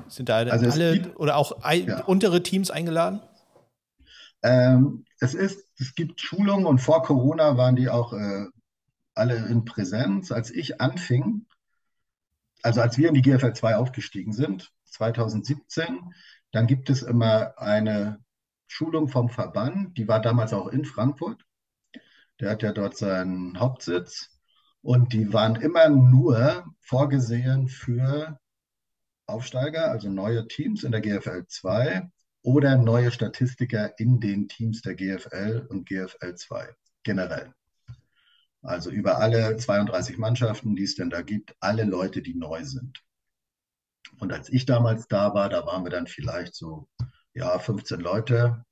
sind 0.07 0.30
da 0.30 0.38
also 0.38 0.69
alle 0.69 0.93
gibt, 0.93 1.19
oder 1.19 1.38
auch 1.38 1.63
ja. 1.71 2.03
untere 2.05 2.41
Teams 2.41 2.71
eingeladen? 2.71 3.21
Ähm, 4.41 5.05
es 5.19 5.36
ist, 5.36 5.67
es 5.80 5.93
gibt 5.93 6.19
Schulungen 6.19 6.65
und 6.65 6.80
vor 6.80 7.03
Corona 7.03 7.57
waren 7.57 7.76
die 7.76 7.89
auch 7.89 8.13
äh, 8.13 8.45
alle 9.13 9.36
in 9.47 9.65
Präsenz. 9.65 10.32
Als 10.32 10.49
ich 10.49 10.82
anfing, 10.82 11.45
also 12.66 12.82
als 12.82 12.97
wir 12.97 13.09
in 13.09 13.13
die 13.13 13.22
GFL 13.22 13.53
2 13.53 13.76
aufgestiegen 13.76 14.34
sind, 14.34 14.74
2017, 14.86 15.99
dann 16.51 16.66
gibt 16.66 16.89
es 16.89 17.03
immer 17.03 17.53
eine 17.59 18.24
Schulung 18.66 19.07
vom 19.07 19.30
Verband, 19.30 19.95
die 19.99 20.07
war 20.07 20.20
damals 20.20 20.51
auch 20.51 20.70
in 20.70 20.84
Frankfurt. 20.84 21.45
Der 22.39 22.49
hat 22.49 22.63
ja 22.63 22.72
dort 22.72 22.97
seinen 22.97 23.59
Hauptsitz. 23.59 24.32
Und 24.82 25.13
die 25.13 25.32
waren 25.32 25.55
immer 25.57 25.89
nur 25.89 26.66
vorgesehen 26.80 27.68
für 27.68 28.39
Aufsteiger, 29.28 29.91
also 29.91 30.09
neue 30.09 30.47
Teams 30.47 30.84
in 30.84 30.91
der 30.91 31.01
GFL 31.01 31.45
2 31.47 32.09
oder 32.41 32.78
neue 32.78 33.11
Statistiker 33.11 33.93
in 33.99 34.20
den 34.20 34.47
Teams 34.47 34.82
der 34.82 34.95
GFL 34.95 35.68
und 35.70 35.88
GFL 35.88 36.34
2 36.34 36.70
generell. 37.03 37.53
Also 38.66 38.89
über 38.89 39.20
alle 39.20 39.57
32 39.57 40.18
Mannschaften, 40.18 40.76
die 40.76 40.84
es 40.84 40.95
denn 40.95 41.11
da 41.11 41.22
gibt, 41.22 41.55
alle 41.59 41.84
Leute, 41.84 42.22
die 42.22 42.34
neu 42.34 42.63
sind. 42.63 43.03
Und 44.20 44.34
als 44.34 44.49
ich 44.49 44.66
damals 44.66 45.07
da 45.07 45.34
war, 45.36 45.49
da 45.49 45.66
waren 45.66 45.84
wir 45.84 45.91
dann 45.91 46.07
vielleicht 46.07 46.55
so, 46.55 46.88
ja, 47.34 47.59
15 47.59 47.99
Leute. 47.99 48.66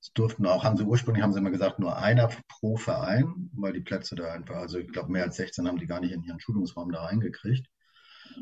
Es 0.00 0.12
durften 0.12 0.44
auch, 0.46 0.64
haben 0.64 0.76
sie 0.76 0.84
ursprünglich, 0.84 1.22
haben 1.22 1.32
sie 1.32 1.38
immer 1.38 1.52
gesagt, 1.52 1.78
nur 1.78 1.96
einer 1.96 2.30
pro 2.48 2.76
Verein, 2.76 3.50
weil 3.52 3.72
die 3.72 3.80
Plätze 3.80 4.16
da 4.16 4.32
einfach, 4.32 4.56
also 4.56 4.78
ich 4.78 4.88
glaube, 4.88 5.12
mehr 5.12 5.24
als 5.24 5.36
16 5.36 5.68
haben 5.68 5.78
die 5.78 5.86
gar 5.86 6.00
nicht 6.00 6.12
in 6.12 6.24
ihren 6.24 6.40
Schulungsraum 6.40 6.90
da 6.90 7.04
reingekriegt. 7.04 7.68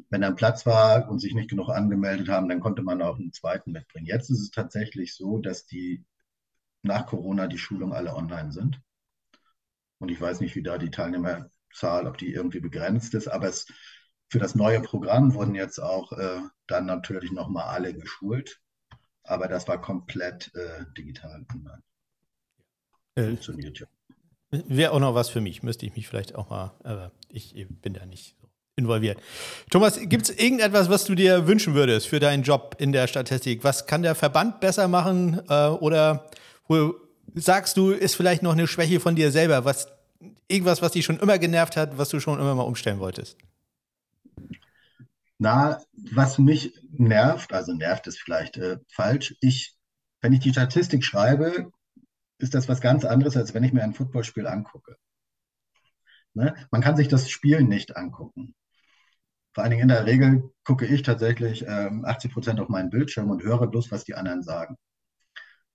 Wenn 0.08 0.22
dann 0.22 0.36
Platz 0.36 0.64
war 0.64 1.10
und 1.10 1.18
sich 1.18 1.34
nicht 1.34 1.50
genug 1.50 1.68
angemeldet 1.68 2.28
haben, 2.30 2.48
dann 2.48 2.60
konnte 2.60 2.82
man 2.82 3.02
auch 3.02 3.18
einen 3.18 3.32
zweiten 3.32 3.72
mitbringen. 3.72 4.06
Jetzt 4.06 4.30
ist 4.30 4.40
es 4.40 4.50
tatsächlich 4.50 5.14
so, 5.14 5.38
dass 5.38 5.66
die 5.66 6.04
nach 6.82 7.06
Corona 7.06 7.48
die 7.48 7.58
Schulungen 7.58 7.92
alle 7.92 8.14
online 8.14 8.52
sind. 8.52 8.80
Und 10.00 10.10
ich 10.10 10.20
weiß 10.20 10.40
nicht, 10.40 10.56
wie 10.56 10.62
da 10.62 10.78
die 10.78 10.90
Teilnehmerzahl, 10.90 12.06
ob 12.06 12.18
die 12.18 12.32
irgendwie 12.32 12.60
begrenzt 12.60 13.14
ist, 13.14 13.28
aber 13.28 13.48
es, 13.48 13.66
für 14.28 14.38
das 14.38 14.54
neue 14.54 14.80
Programm 14.80 15.34
wurden 15.34 15.54
jetzt 15.54 15.78
auch 15.78 16.12
äh, 16.12 16.40
dann 16.66 16.86
natürlich 16.86 17.30
nochmal 17.32 17.64
alle 17.64 17.94
geschult. 17.94 18.60
Aber 19.22 19.46
das 19.46 19.68
war 19.68 19.80
komplett 19.80 20.50
äh, 20.54 20.84
digital 20.96 21.46
online. 21.52 21.82
Äh, 23.14 23.24
Funktioniert 23.24 23.78
ja. 23.78 23.86
Wäre 24.50 24.92
auch 24.92 25.00
noch 25.00 25.14
was 25.14 25.28
für 25.28 25.40
mich, 25.40 25.62
müsste 25.62 25.86
ich 25.86 25.94
mich 25.94 26.08
vielleicht 26.08 26.34
auch 26.34 26.50
mal, 26.50 26.74
aber 26.82 27.12
ich 27.28 27.54
bin 27.68 27.94
da 27.94 28.04
nicht 28.04 28.36
so 28.40 28.48
involviert. 28.74 29.20
Thomas, 29.70 30.00
gibt 30.00 30.28
es 30.28 30.30
irgendetwas, 30.30 30.88
was 30.88 31.04
du 31.04 31.14
dir 31.14 31.46
wünschen 31.46 31.74
würdest 31.74 32.08
für 32.08 32.18
deinen 32.18 32.42
Job 32.42 32.74
in 32.78 32.90
der 32.90 33.06
Statistik? 33.06 33.62
Was 33.62 33.86
kann 33.86 34.02
der 34.02 34.16
Verband 34.16 34.58
besser 34.58 34.88
machen 34.88 35.40
äh, 35.48 35.68
oder 35.68 36.30
wo 36.66 36.94
sagst 37.34 37.76
du, 37.76 37.90
ist 37.90 38.14
vielleicht 38.14 38.42
noch 38.42 38.52
eine 38.52 38.66
Schwäche 38.66 39.00
von 39.00 39.16
dir 39.16 39.30
selber, 39.30 39.64
was 39.64 39.88
irgendwas, 40.48 40.82
was 40.82 40.92
dich 40.92 41.04
schon 41.04 41.18
immer 41.18 41.38
genervt 41.38 41.76
hat, 41.76 41.98
was 41.98 42.08
du 42.08 42.20
schon 42.20 42.38
immer 42.38 42.54
mal 42.54 42.62
umstellen 42.62 42.98
wolltest? 42.98 43.36
Na, 45.38 45.80
was 45.94 46.38
mich 46.38 46.78
nervt, 46.92 47.52
also 47.52 47.72
nervt 47.72 48.06
ist 48.06 48.20
vielleicht 48.20 48.58
äh, 48.58 48.78
falsch. 48.92 49.34
Ich, 49.40 49.74
wenn 50.20 50.34
ich 50.34 50.40
die 50.40 50.50
Statistik 50.50 51.04
schreibe, 51.04 51.72
ist 52.38 52.54
das 52.54 52.68
was 52.68 52.80
ganz 52.80 53.04
anderes, 53.04 53.36
als 53.36 53.54
wenn 53.54 53.64
ich 53.64 53.72
mir 53.72 53.82
ein 53.82 53.94
Footballspiel 53.94 54.46
angucke. 54.46 54.96
Ne? 56.34 56.54
Man 56.70 56.82
kann 56.82 56.96
sich 56.96 57.08
das 57.08 57.30
Spiel 57.30 57.62
nicht 57.62 57.96
angucken. 57.96 58.54
Vor 59.52 59.64
allen 59.64 59.70
Dingen 59.70 59.82
in 59.82 59.88
der 59.88 60.06
Regel 60.06 60.50
gucke 60.64 60.86
ich 60.86 61.02
tatsächlich 61.02 61.64
ähm, 61.66 62.04
80 62.04 62.32
Prozent 62.32 62.60
auf 62.60 62.68
meinen 62.68 62.90
Bildschirm 62.90 63.30
und 63.30 63.42
höre 63.42 63.66
bloß, 63.66 63.90
was 63.90 64.04
die 64.04 64.14
anderen 64.14 64.42
sagen. 64.42 64.76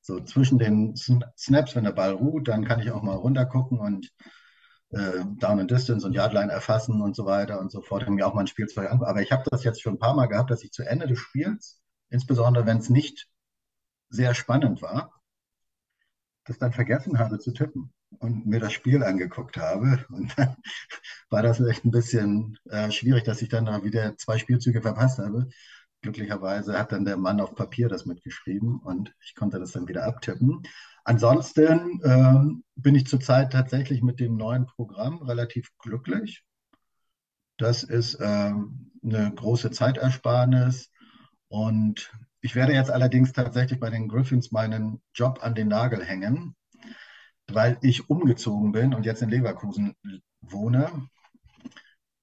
So 0.06 0.20
zwischen 0.20 0.60
den 0.60 0.96
Snaps, 0.96 1.76
wenn 1.76 1.84
der 1.84 1.92
Ball 1.92 2.12
ruht, 2.12 2.48
dann 2.48 2.64
kann 2.64 2.80
ich 2.80 2.92
auch 2.92 3.02
mal 3.02 3.16
runtergucken 3.16 3.80
und 3.80 4.12
äh, 4.92 5.26
Down 5.40 5.60
and 5.60 5.72
Distance 5.72 6.06
und 6.06 6.14
Yardline 6.14 6.52
erfassen 6.52 7.02
und 7.02 7.16
so 7.16 7.26
weiter 7.26 7.60
und 7.60 7.72
so 7.72 7.82
fort. 7.82 8.08
Und 8.08 8.14
mir 8.14 8.28
auch 8.28 8.36
mal 8.36 8.42
ein 8.42 8.48
Spielzeug 8.48 8.92
angucken. 8.92 9.10
Aber 9.10 9.24
ich 9.24 9.32
habe 9.32 9.44
das 9.50 9.64
jetzt 9.64 9.82
schon 9.82 9.96
ein 9.96 10.00
paar 10.00 10.14
Mal 10.14 10.28
gehabt, 10.28 10.52
dass 10.52 10.64
ich 10.64 10.72
zu 10.72 10.84
Ende 10.84 11.08
des 11.08 11.18
Spiels, 11.18 11.82
insbesondere 12.12 12.68
wenn 12.68 12.78
es 12.78 12.92
nicht 12.92 13.28
sehr 14.10 14.36
spannend 14.36 14.84
war, 14.84 15.12
das 16.46 16.60
dann 16.60 16.72
vergessen 16.72 17.18
habe 17.18 17.40
zu 17.40 17.52
tippen 17.52 17.92
und 18.20 18.46
mir 18.46 18.60
das 18.60 18.74
Spiel 18.74 19.04
angeguckt 19.04 19.58
habe. 19.58 20.06
Und 20.10 20.38
dann 20.38 20.56
war 21.32 21.42
das 21.42 21.60
echt 21.60 21.84
ein 21.84 21.90
bisschen 21.90 22.60
äh, 22.70 22.92
schwierig, 22.92 23.24
dass 23.24 23.42
ich 23.42 23.50
dann 23.50 23.84
wieder 23.84 24.16
zwei 24.18 24.38
Spielzüge 24.38 24.84
verpasst 24.84 25.18
habe. 25.18 25.50
Glücklicherweise 26.06 26.78
hat 26.78 26.92
dann 26.92 27.04
der 27.04 27.18
Mann 27.18 27.42
auf 27.42 27.56
Papier 27.56 27.90
das 27.90 28.06
mitgeschrieben 28.06 28.78
und 28.78 29.16
ich 29.24 29.34
konnte 29.34 29.60
das 29.60 29.72
dann 29.72 29.88
wieder 29.88 30.06
abtippen. 30.06 30.62
Ansonsten 31.04 32.00
ähm, 32.04 32.64
bin 32.76 32.94
ich 32.94 33.08
zurzeit 33.08 33.52
tatsächlich 33.52 34.04
mit 34.04 34.20
dem 34.20 34.38
neuen 34.38 34.68
Programm 34.68 35.24
relativ 35.24 35.72
glücklich. 35.80 36.44
Das 37.58 37.82
ist 37.82 38.20
ähm, 38.22 38.92
eine 39.04 39.34
große 39.34 39.72
Zeitersparnis 39.72 40.92
und 41.48 42.14
ich 42.42 42.54
werde 42.54 42.74
jetzt 42.74 42.92
allerdings 42.92 43.34
tatsächlich 43.34 43.80
bei 43.80 43.90
den 43.90 44.08
Griffins 44.08 44.52
meinen 44.52 45.02
Job 45.16 45.40
an 45.42 45.56
den 45.56 45.70
Nagel 45.70 46.04
hängen 46.04 46.56
weil 47.48 47.78
ich 47.82 48.10
umgezogen 48.10 48.72
bin 48.72 48.94
und 48.94 49.06
jetzt 49.06 49.22
in 49.22 49.30
Leverkusen 49.30 49.96
wohne. 50.42 51.08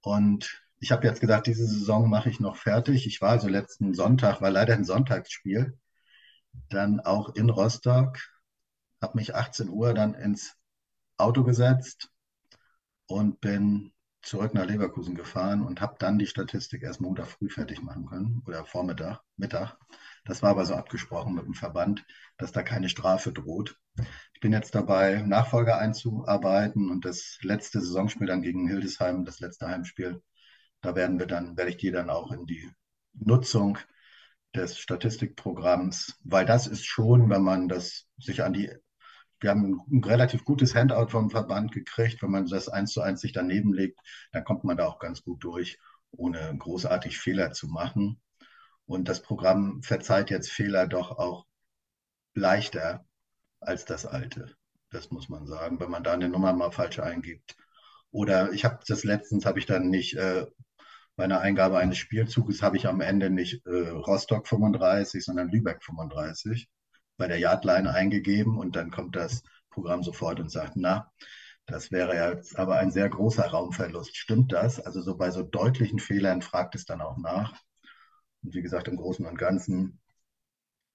Und 0.03 0.62
ich 0.83 0.91
habe 0.91 1.07
jetzt 1.07 1.21
gesagt, 1.21 1.47
diese 1.47 1.65
Saison 1.65 2.11
mache 2.11 2.29
ich 2.29 2.41
noch 2.41 2.57
fertig. 2.57 3.07
Ich 3.07 3.21
war 3.21 3.31
also 3.31 3.47
letzten 3.49 3.95
Sonntag, 3.95 4.41
war 4.41 4.51
leider 4.51 4.75
ein 4.75 4.85
Sonntagsspiel, 4.85 5.79
dann 6.71 6.99
auch 6.99 7.37
in 7.37 7.51
Rostock, 7.51 8.19
habe 9.01 9.17
mich 9.17 9.37
18 9.37 9.69
Uhr 9.69 9.95
dann 9.95 10.15
ins 10.15 10.57
Auto 11.17 11.45
gesetzt 11.45 12.11
und 13.07 13.41
bin 13.41 13.93
zurück 14.23 14.55
nach 14.55 14.67
Leverkusen 14.67 15.15
gefahren 15.15 15.63
und 15.63 15.81
habe 15.81 15.95
dann 16.01 16.19
die 16.19 16.27
Statistik 16.27 16.83
erst 16.83 17.01
Montag 17.01 17.29
früh 17.29 17.49
fertig 17.49 17.81
machen 17.81 18.07
können 18.07 18.43
oder 18.45 18.65
Vormittag, 18.65 19.21
Mittag. 19.37 19.77
Das 20.25 20.43
war 20.43 20.51
aber 20.51 20.67
so 20.67 20.75
abgesprochen 20.75 21.35
mit 21.37 21.47
dem 21.47 21.55
Verband, 21.55 22.05
dass 22.39 22.51
da 22.51 22.65
keine 22.65 22.89
Strafe 22.89 23.33
droht. 23.33 23.79
Ich 24.35 24.41
bin 24.41 24.53
jetzt 24.53 24.75
dabei, 24.75 25.23
Nachfolger 25.23 25.79
einzuarbeiten 25.79 26.91
und 26.91 27.05
das 27.05 27.39
letzte 27.43 27.81
Saisonspiel 27.81 28.27
dann 28.27 28.43
gegen 28.43 28.67
Hildesheim, 28.67 29.25
das 29.25 29.39
letzte 29.39 29.69
Heimspiel, 29.69 30.21
da 30.83 30.95
werden 30.95 31.19
wir 31.19 31.27
dann, 31.27 31.57
werde 31.57 31.71
ich 31.71 31.77
die 31.79 31.91
dann 31.91 32.11
auch 32.11 32.33
in 32.33 32.47
die 32.47 32.71
Nutzung 33.15 33.79
des 34.55 34.79
Statistikprogramms, 34.79 36.19
weil 36.25 36.45
das 36.45 36.67
ist 36.67 36.85
schon, 36.85 37.31
wenn 37.31 37.43
man 37.43 37.69
das 37.69 38.07
sich 38.19 38.43
an 38.43 38.53
die, 38.53 38.71
wir 39.41 39.51
haben 39.51 39.81
ein 39.91 40.05
relativ 40.05 40.45
gutes 40.45 40.75
Handout 40.75 41.09
vom 41.09 41.31
Verband 41.31 41.73
gekriegt, 41.73 42.23
wenn 42.23 42.31
man 42.31 42.47
das 42.47 42.69
eins 42.69 42.93
zu 42.93 43.01
eins 43.01 43.21
sich 43.21 43.33
daneben 43.33 43.73
legt, 43.73 43.99
dann 44.33 44.45
kommt 44.45 44.65
man 44.65 44.77
da 44.77 44.87
auch 44.87 44.99
ganz 44.99 45.23
gut 45.23 45.43
durch, 45.43 45.79
ohne 46.11 46.55
großartig 46.57 47.19
Fehler 47.19 47.53
zu 47.53 47.69
machen. 47.69 48.21
Und 48.87 49.09
das 49.09 49.23
Programm 49.23 49.83
verzeiht 49.83 50.31
jetzt 50.31 50.51
Fehler 50.51 50.87
doch 50.87 51.13
auch 51.13 51.47
leichter 52.35 53.07
als 53.61 53.85
das 53.85 54.07
alte. 54.07 54.55
Das 54.91 55.11
muss 55.11 55.29
man 55.29 55.47
sagen, 55.47 55.81
wenn 55.81 55.91
man 55.91 56.05
da 56.05 56.13
eine 56.13 56.29
Nummer 56.29 56.53
mal 56.53 56.71
falsch 56.71 56.99
eingibt. 56.99 57.57
Oder 58.11 58.53
ich 58.53 58.65
habe 58.65 58.81
das 58.87 59.05
letztens, 59.05 59.47
habe 59.47 59.59
ich 59.59 59.67
dann 59.67 59.89
nicht 59.89 60.15
äh, 60.17 60.47
bei 61.23 61.27
einer 61.27 61.41
Eingabe 61.41 61.79
eines 61.79 61.99
Spielzuges, 61.99 62.63
habe 62.63 62.77
ich 62.77 62.89
am 62.89 63.01
Ende 63.01 63.31
nicht 63.31 63.65
äh, 63.65 63.91
Rostock 63.91 64.49
35, 64.49 65.25
sondern 65.25 65.51
Lübeck 65.51 65.81
35 65.85 66.69
bei 67.17 67.29
der 67.29 67.39
Yardline 67.39 67.95
eingegeben 67.95 68.59
und 68.59 68.75
dann 68.75 68.91
kommt 68.91 69.15
das 69.15 69.45
Programm 69.71 70.03
sofort 70.03 70.41
und 70.41 70.51
sagt, 70.51 70.73
na, 70.75 71.13
das 71.65 71.93
wäre 71.93 72.17
jetzt 72.17 72.59
aber 72.59 72.81
ein 72.81 72.91
sehr 72.91 73.09
großer 73.09 73.47
Raumverlust. 73.47 74.17
Stimmt 74.17 74.53
das? 74.53 74.81
Also 74.81 75.01
so 75.01 75.17
bei 75.17 75.31
so 75.31 75.45
deutlichen 75.45 76.01
Fehlern 76.01 76.43
fragt 76.43 76.75
es 76.75 76.87
dann 76.87 77.01
auch 77.01 77.19
nach. 77.19 77.55
Und 78.43 78.55
wie 78.57 78.63
gesagt, 78.63 78.89
im 78.89 78.97
Großen 78.97 79.25
und 79.25 79.39
Ganzen, 79.39 80.01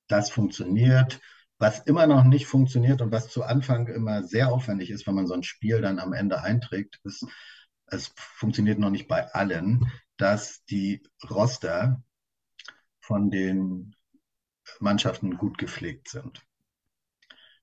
das 0.09 0.29
funktioniert. 0.29 1.21
Was 1.57 1.79
immer 1.79 2.05
noch 2.05 2.25
nicht 2.25 2.47
funktioniert 2.47 3.01
und 3.01 3.13
was 3.13 3.29
zu 3.29 3.45
Anfang 3.45 3.87
immer 3.87 4.23
sehr 4.23 4.51
aufwendig 4.51 4.89
ist, 4.89 5.07
wenn 5.07 5.15
man 5.15 5.25
so 5.25 5.35
ein 5.35 5.43
Spiel 5.43 5.79
dann 5.79 5.99
am 5.99 6.11
Ende 6.11 6.41
einträgt, 6.41 6.99
ist, 7.05 7.25
es 7.85 8.11
funktioniert 8.17 8.77
noch 8.79 8.89
nicht 8.89 9.07
bei 9.07 9.33
allen, 9.33 9.89
dass 10.17 10.63
die 10.65 11.03
Roster 11.29 12.03
von 12.99 13.31
den 13.31 13.95
Mannschaften 14.79 15.37
gut 15.37 15.57
gepflegt 15.57 16.09
sind. 16.09 16.41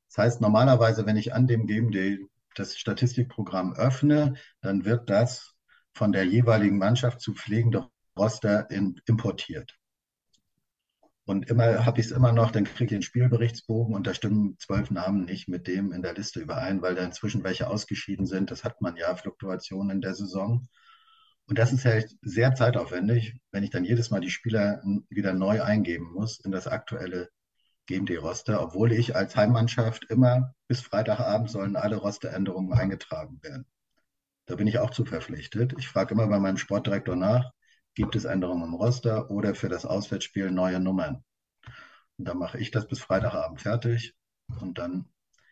Das 0.09 0.19
heißt, 0.19 0.41
normalerweise, 0.41 1.07
wenn 1.07 1.17
ich 1.17 1.35
an 1.35 1.47
dem 1.47 1.67
Game 1.67 1.91
Day 1.91 2.25
das 2.55 2.79
Statistikprogramm 2.79 3.75
öffne, 3.75 4.35
dann 4.61 4.85
wird 4.85 5.11
das 5.11 5.55
von 5.93 6.13
der 6.13 6.25
jeweiligen 6.25 6.79
Mannschaft 6.79 7.21
zu 7.21 7.35
pflegende 7.35 7.89
Roster 8.17 8.71
in, 8.71 9.01
importiert. 9.07 9.77
Und 11.27 11.49
immer 11.49 11.87
habe 11.87 12.01
ich 12.01 12.07
es 12.07 12.13
immer 12.13 12.33
noch, 12.33 12.51
dann 12.51 12.65
kriege 12.65 12.85
ich 12.85 12.91
den 12.91 13.03
Spielberichtsbogen 13.03 13.95
und 13.95 14.07
da 14.07 14.13
stimmen 14.13 14.57
zwölf 14.59 14.91
Namen 14.91 15.25
nicht 15.25 15.49
mit 15.49 15.67
dem 15.67 15.91
in 15.91 16.03
der 16.03 16.13
Liste 16.13 16.41
überein, 16.41 16.83
weil 16.83 16.95
da 16.95 17.03
inzwischen 17.03 17.45
welche 17.45 17.67
ausgeschieden 17.69 18.27
sind. 18.27 18.51
Das 18.51 18.63
hat 18.63 18.83
man 18.83 18.97
ja, 18.97 19.17
Fluktuationen 19.17 19.91
in 19.91 20.01
der 20.03 20.15
Saison. 20.15 20.69
Und 21.47 21.59
das 21.59 21.72
ist 21.72 21.84
halt 21.84 22.16
sehr 22.22 22.55
zeitaufwendig, 22.55 23.38
wenn 23.53 23.64
ich 23.64 23.70
dann 23.70 23.84
jedes 23.84 24.11
Mal 24.11 24.20
die 24.20 24.30
Spieler 24.30 24.82
wieder 25.11 25.34
neu 25.34 25.62
eingeben 25.62 26.12
muss 26.12 26.40
in 26.40 26.51
das 26.51 26.66
aktuelle 26.66 27.28
GMD-Roster, 27.86 28.62
obwohl 28.62 28.92
ich 28.92 29.14
als 29.14 29.36
Heimmannschaft 29.36 30.05
immer 30.09 30.55
bis 30.68 30.80
Freitagabend 30.80 31.51
sollen 31.51 31.76
alle 31.76 31.97
Rosteränderungen 31.97 32.72
eingetragen 32.72 33.42
werden. 33.42 33.66
Da 34.47 34.57
bin 34.57 34.66
ich 34.66 34.78
auch 34.78 34.90
zu 34.90 35.05
verpflichtet. 35.05 35.74
Ich 35.78 35.88
frage 35.88 36.14
immer 36.14 36.26
bei 36.26 36.38
meinem 36.38 36.57
Sportdirektor 36.57 37.16
nach, 37.16 37.51
gibt 37.95 38.16
es 38.16 38.24
Änderungen 38.24 38.64
im 38.64 38.74
Roster 38.74 39.30
oder 39.30 39.55
für 39.55 39.68
das 39.68 39.84
Auswärtsspiel 39.84 40.51
neue 40.51 40.80
Nummern. 40.80 41.24
Und 42.16 42.28
dann 42.28 42.38
mache 42.38 42.59
ich 42.59 42.70
das 42.70 42.86
bis 42.86 43.01
Freitagabend 43.01 43.61
fertig 43.61 44.14
und 44.61 44.78
dann 44.78 45.07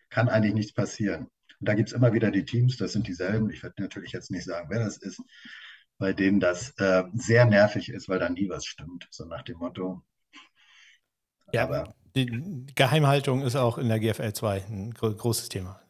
kann 0.09 0.29
eigentlich 0.29 0.55
nichts 0.55 0.75
passieren. 0.75 1.29
Und 1.61 1.69
da 1.69 1.75
gibt 1.75 1.89
es 1.89 1.95
immer 1.95 2.13
wieder 2.13 2.31
die 2.31 2.45
Teams, 2.45 2.77
das 2.77 2.93
sind 2.93 3.07
dieselben. 3.07 3.51
Ich 3.51 3.63
werde 3.63 3.83
natürlich 3.83 4.13
jetzt 4.13 4.31
nicht 4.31 4.45
sagen, 4.45 4.69
wer 4.71 4.81
das 4.81 4.97
ist, 4.97 5.21
bei 5.99 6.13
denen 6.13 6.41
das 6.41 6.71
äh, 6.79 7.05
sehr 7.15 7.45
nervig 7.45 7.89
ist, 7.89 8.09
weil 8.09 8.19
da 8.19 8.29
nie 8.29 8.49
was 8.49 8.65
stimmt. 8.65 9.07
So 9.11 9.25
nach 9.25 9.43
dem 9.43 9.59
Motto. 9.59 10.03
Ja, 11.53 11.65
aber 11.65 11.95
die 12.15 12.67
Geheimhaltung 12.75 13.43
ist 13.43 13.57
auch 13.57 13.79
in 13.79 13.89
der 13.89 14.01
GFL 14.01 14.33
2 14.33 14.65
ein 14.69 14.95
großes 14.95 15.49
Thema. 15.49 15.81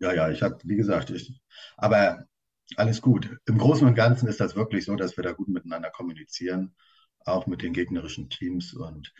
Ja, 0.00 0.12
ja, 0.12 0.28
ich 0.30 0.42
habe, 0.42 0.58
wie 0.64 0.76
gesagt, 0.76 1.10
ich, 1.10 1.40
aber 1.76 2.26
alles 2.76 3.00
gut. 3.00 3.38
Im 3.46 3.58
Großen 3.58 3.86
und 3.86 3.94
Ganzen 3.94 4.28
ist 4.28 4.40
das 4.40 4.56
wirklich 4.56 4.84
so, 4.84 4.96
dass 4.96 5.16
wir 5.16 5.24
da 5.24 5.32
gut 5.32 5.48
miteinander 5.48 5.90
kommunizieren, 5.90 6.74
auch 7.24 7.46
mit 7.46 7.62
den 7.62 7.72
gegnerischen 7.72 8.28
Teams. 8.28 8.74
Und 8.74 9.12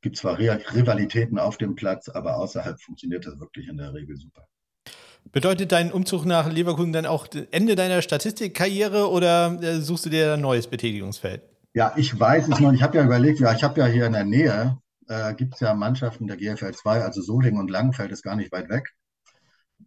gibt 0.00 0.16
zwar 0.16 0.38
Rivalitäten 0.38 1.38
auf 1.38 1.58
dem 1.58 1.74
Platz, 1.74 2.08
aber 2.08 2.36
außerhalb 2.36 2.80
funktioniert 2.80 3.26
das 3.26 3.38
wirklich 3.38 3.68
in 3.68 3.76
der 3.76 3.94
Regel 3.94 4.16
super. 4.16 4.48
Bedeutet 5.32 5.72
dein 5.72 5.92
Umzug 5.92 6.24
nach 6.24 6.50
Leverkusen 6.50 6.92
dann 6.92 7.06
auch 7.06 7.28
Ende 7.52 7.76
deiner 7.76 8.02
Statistikkarriere 8.02 9.10
oder 9.10 9.62
äh, 9.62 9.80
suchst 9.80 10.06
du 10.06 10.10
dir 10.10 10.34
ein 10.34 10.40
neues 10.40 10.66
Betätigungsfeld? 10.66 11.42
Ja, 11.72 11.92
ich 11.96 12.18
weiß 12.18 12.48
es 12.48 12.58
noch. 12.58 12.72
Ich 12.72 12.82
habe 12.82 12.98
ja 12.98 13.04
überlegt, 13.04 13.38
ja, 13.38 13.52
ich 13.52 13.62
habe 13.62 13.80
ja 13.80 13.86
hier 13.86 14.06
in 14.06 14.12
der 14.12 14.24
Nähe, 14.24 14.78
äh, 15.06 15.34
gibt 15.34 15.54
es 15.54 15.60
ja 15.60 15.72
Mannschaften 15.74 16.26
der 16.26 16.36
GFL 16.36 16.72
2, 16.72 17.02
also 17.02 17.22
Solingen 17.22 17.60
und 17.60 17.70
Langenfeld 17.70 18.10
ist 18.10 18.22
gar 18.22 18.34
nicht 18.34 18.50
weit 18.50 18.68
weg. 18.68 18.92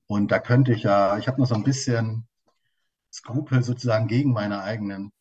Und 0.07 0.31
da 0.31 0.39
könnte 0.39 0.73
ich 0.73 0.83
ja, 0.83 1.17
ich 1.17 1.27
habe 1.27 1.41
noch 1.41 1.47
so 1.47 1.55
ein 1.55 1.63
bisschen 1.63 2.25
Skrupel 3.11 3.63
sozusagen 3.63 4.07
gegen 4.07 4.31
meine 4.31 4.63
eigenen, 4.63 5.11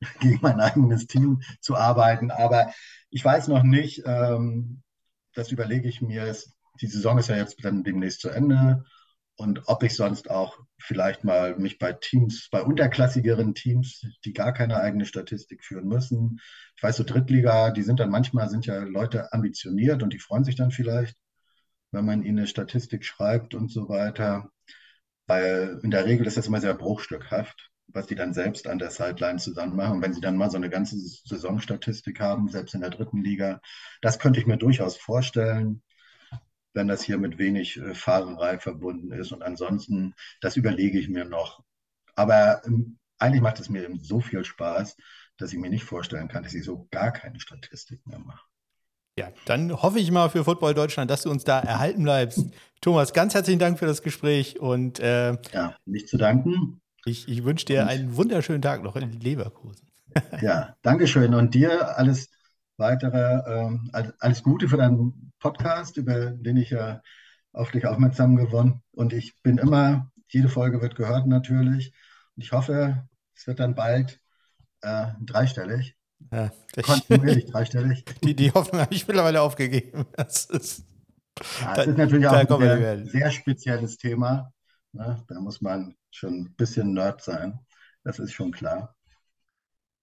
gegen 0.20 0.38
mein 0.40 0.60
eigenes 0.60 1.06
Team 1.06 1.42
zu 1.60 1.76
arbeiten. 1.76 2.30
Aber 2.30 2.72
ich 3.10 3.24
weiß 3.24 3.48
noch 3.48 3.62
nicht, 3.62 4.02
ähm, 4.06 4.82
das 5.34 5.52
überlege 5.52 5.88
ich 5.88 6.00
mir. 6.00 6.34
Die 6.80 6.86
Saison 6.86 7.18
ist 7.18 7.28
ja 7.28 7.36
jetzt 7.36 7.62
dann 7.62 7.84
demnächst 7.84 8.20
zu 8.20 8.30
Ende. 8.30 8.84
Und 9.40 9.62
ob 9.68 9.82
ich 9.82 9.96
sonst 9.96 10.30
auch 10.30 10.58
vielleicht 10.78 11.24
mal 11.24 11.56
mich 11.58 11.78
bei 11.78 11.92
Teams, 11.94 12.48
bei 12.50 12.62
unterklassigeren 12.62 13.54
Teams, 13.54 14.04
die 14.24 14.34
gar 14.34 14.52
keine 14.52 14.76
eigene 14.80 15.06
Statistik 15.06 15.64
führen 15.64 15.88
müssen. 15.88 16.40
Ich 16.76 16.82
weiß, 16.82 16.96
so 16.98 17.04
Drittliga, 17.04 17.70
die 17.70 17.82
sind 17.82 18.00
dann 18.00 18.10
manchmal, 18.10 18.50
sind 18.50 18.66
ja 18.66 18.80
Leute 18.84 19.32
ambitioniert 19.32 20.02
und 20.02 20.12
die 20.12 20.18
freuen 20.18 20.44
sich 20.44 20.56
dann 20.56 20.70
vielleicht, 20.72 21.16
wenn 21.92 22.04
man 22.06 22.22
ihnen 22.22 22.38
eine 22.38 22.46
Statistik 22.48 23.04
schreibt 23.04 23.54
und 23.54 23.70
so 23.70 23.88
weiter. 23.88 24.50
weil 25.26 25.80
in 25.82 25.90
der 25.90 26.06
Regel 26.06 26.26
ist 26.26 26.36
das 26.36 26.46
immer 26.48 26.60
sehr 26.60 26.74
bruchstückhaft, 26.74 27.70
was 27.88 28.06
die 28.06 28.14
dann 28.16 28.34
selbst 28.34 28.66
an 28.66 28.78
der 28.78 28.90
Sideline 28.90 29.38
zusammen 29.38 29.76
machen. 29.76 29.96
Und 29.96 30.02
wenn 30.02 30.12
sie 30.14 30.20
dann 30.20 30.36
mal 30.36 30.50
so 30.50 30.56
eine 30.56 30.70
ganze 30.70 30.96
Saisonstatistik 30.98 32.20
haben, 32.20 32.48
selbst 32.48 32.74
in 32.74 32.80
der 32.80 32.90
dritten 32.90 33.22
Liga, 33.22 33.60
das 34.02 34.18
könnte 34.18 34.40
ich 34.40 34.46
mir 34.46 34.58
durchaus 34.58 34.96
vorstellen, 34.96 35.82
wenn 36.72 36.88
das 36.88 37.02
hier 37.02 37.18
mit 37.18 37.38
wenig 37.38 37.76
äh, 37.78 37.94
Fahrerei 37.94 38.58
verbunden 38.58 39.12
ist. 39.12 39.32
Und 39.32 39.42
ansonsten, 39.42 40.14
das 40.40 40.56
überlege 40.56 40.98
ich 40.98 41.08
mir 41.08 41.24
noch. 41.24 41.62
Aber 42.14 42.62
ähm, 42.66 42.98
eigentlich 43.18 43.42
macht 43.42 43.60
es 43.60 43.68
mir 43.68 43.84
eben 43.84 44.00
so 44.00 44.20
viel 44.20 44.44
Spaß, 44.44 44.96
dass 45.36 45.52
ich 45.52 45.58
mir 45.58 45.70
nicht 45.70 45.84
vorstellen 45.84 46.28
kann, 46.28 46.42
dass 46.42 46.54
ich 46.54 46.64
so 46.64 46.86
gar 46.90 47.12
keine 47.12 47.40
Statistik 47.40 48.06
mehr 48.06 48.18
mache. 48.18 48.44
Ja, 49.18 49.32
dann 49.44 49.82
hoffe 49.82 49.98
ich 49.98 50.10
mal 50.10 50.30
für 50.30 50.44
Football 50.44 50.74
Deutschland, 50.74 51.10
dass 51.10 51.22
du 51.22 51.30
uns 51.30 51.44
da 51.44 51.60
erhalten 51.60 52.04
bleibst. 52.04 52.46
Thomas, 52.80 53.12
ganz 53.12 53.34
herzlichen 53.34 53.58
Dank 53.58 53.78
für 53.78 53.86
das 53.86 54.02
Gespräch 54.02 54.60
und 54.60 55.00
äh, 55.00 55.36
ja, 55.52 55.76
nicht 55.84 56.08
zu 56.08 56.16
danken. 56.16 56.80
Ich, 57.04 57.28
ich 57.28 57.44
wünsche 57.44 57.66
dir 57.66 57.82
und, 57.82 57.88
einen 57.88 58.16
wunderschönen 58.16 58.62
Tag 58.62 58.82
noch 58.82 58.96
in 58.96 59.12
Leverkusen. 59.12 59.88
ja, 60.40 60.74
Dankeschön 60.82 61.34
und 61.34 61.54
dir 61.54 61.98
alles 61.98 62.30
weitere, 62.80 63.42
ähm, 63.46 63.90
alles 64.18 64.42
Gute 64.42 64.68
für 64.68 64.78
deinen 64.78 65.32
Podcast, 65.38 65.96
über 65.96 66.30
den 66.30 66.56
ich 66.56 66.70
ja 66.70 67.00
auf 67.52 67.70
dich 67.70 67.86
aufmerksam 67.86 68.34
gewonnen. 68.34 68.82
Und 68.90 69.12
ich 69.12 69.40
bin 69.42 69.58
immer, 69.58 70.10
jede 70.28 70.48
Folge 70.48 70.80
wird 70.80 70.96
gehört 70.96 71.26
natürlich. 71.26 71.92
Und 72.34 72.42
ich 72.42 72.52
hoffe, 72.52 73.06
es 73.36 73.46
wird 73.46 73.60
dann 73.60 73.74
bald 73.74 74.20
äh, 74.82 75.08
dreistellig. 75.20 75.96
Ja, 76.32 76.50
Kontinuierlich 76.82 77.46
dreistellig. 77.46 78.04
Die, 78.24 78.34
die 78.34 78.52
Hoffnung 78.52 78.82
habe 78.82 78.94
ich 78.94 79.06
mittlerweile 79.06 79.40
aufgegeben. 79.40 80.06
Das 80.16 80.44
ist, 80.46 80.84
ja, 81.60 81.74
das 81.74 81.86
ist 81.86 81.96
natürlich 81.96 82.26
auch 82.26 82.32
ein 82.32 82.46
sehr, 82.46 83.06
sehr, 83.06 83.30
spezielles 83.30 83.96
Thema. 83.96 84.52
Ne? 84.92 85.22
Da 85.28 85.40
muss 85.40 85.60
man 85.60 85.94
schon 86.10 86.42
ein 86.42 86.54
bisschen 86.56 86.92
Nerd 86.92 87.22
sein. 87.22 87.58
Das 88.04 88.18
ist 88.18 88.32
schon 88.32 88.50
klar. 88.50 88.94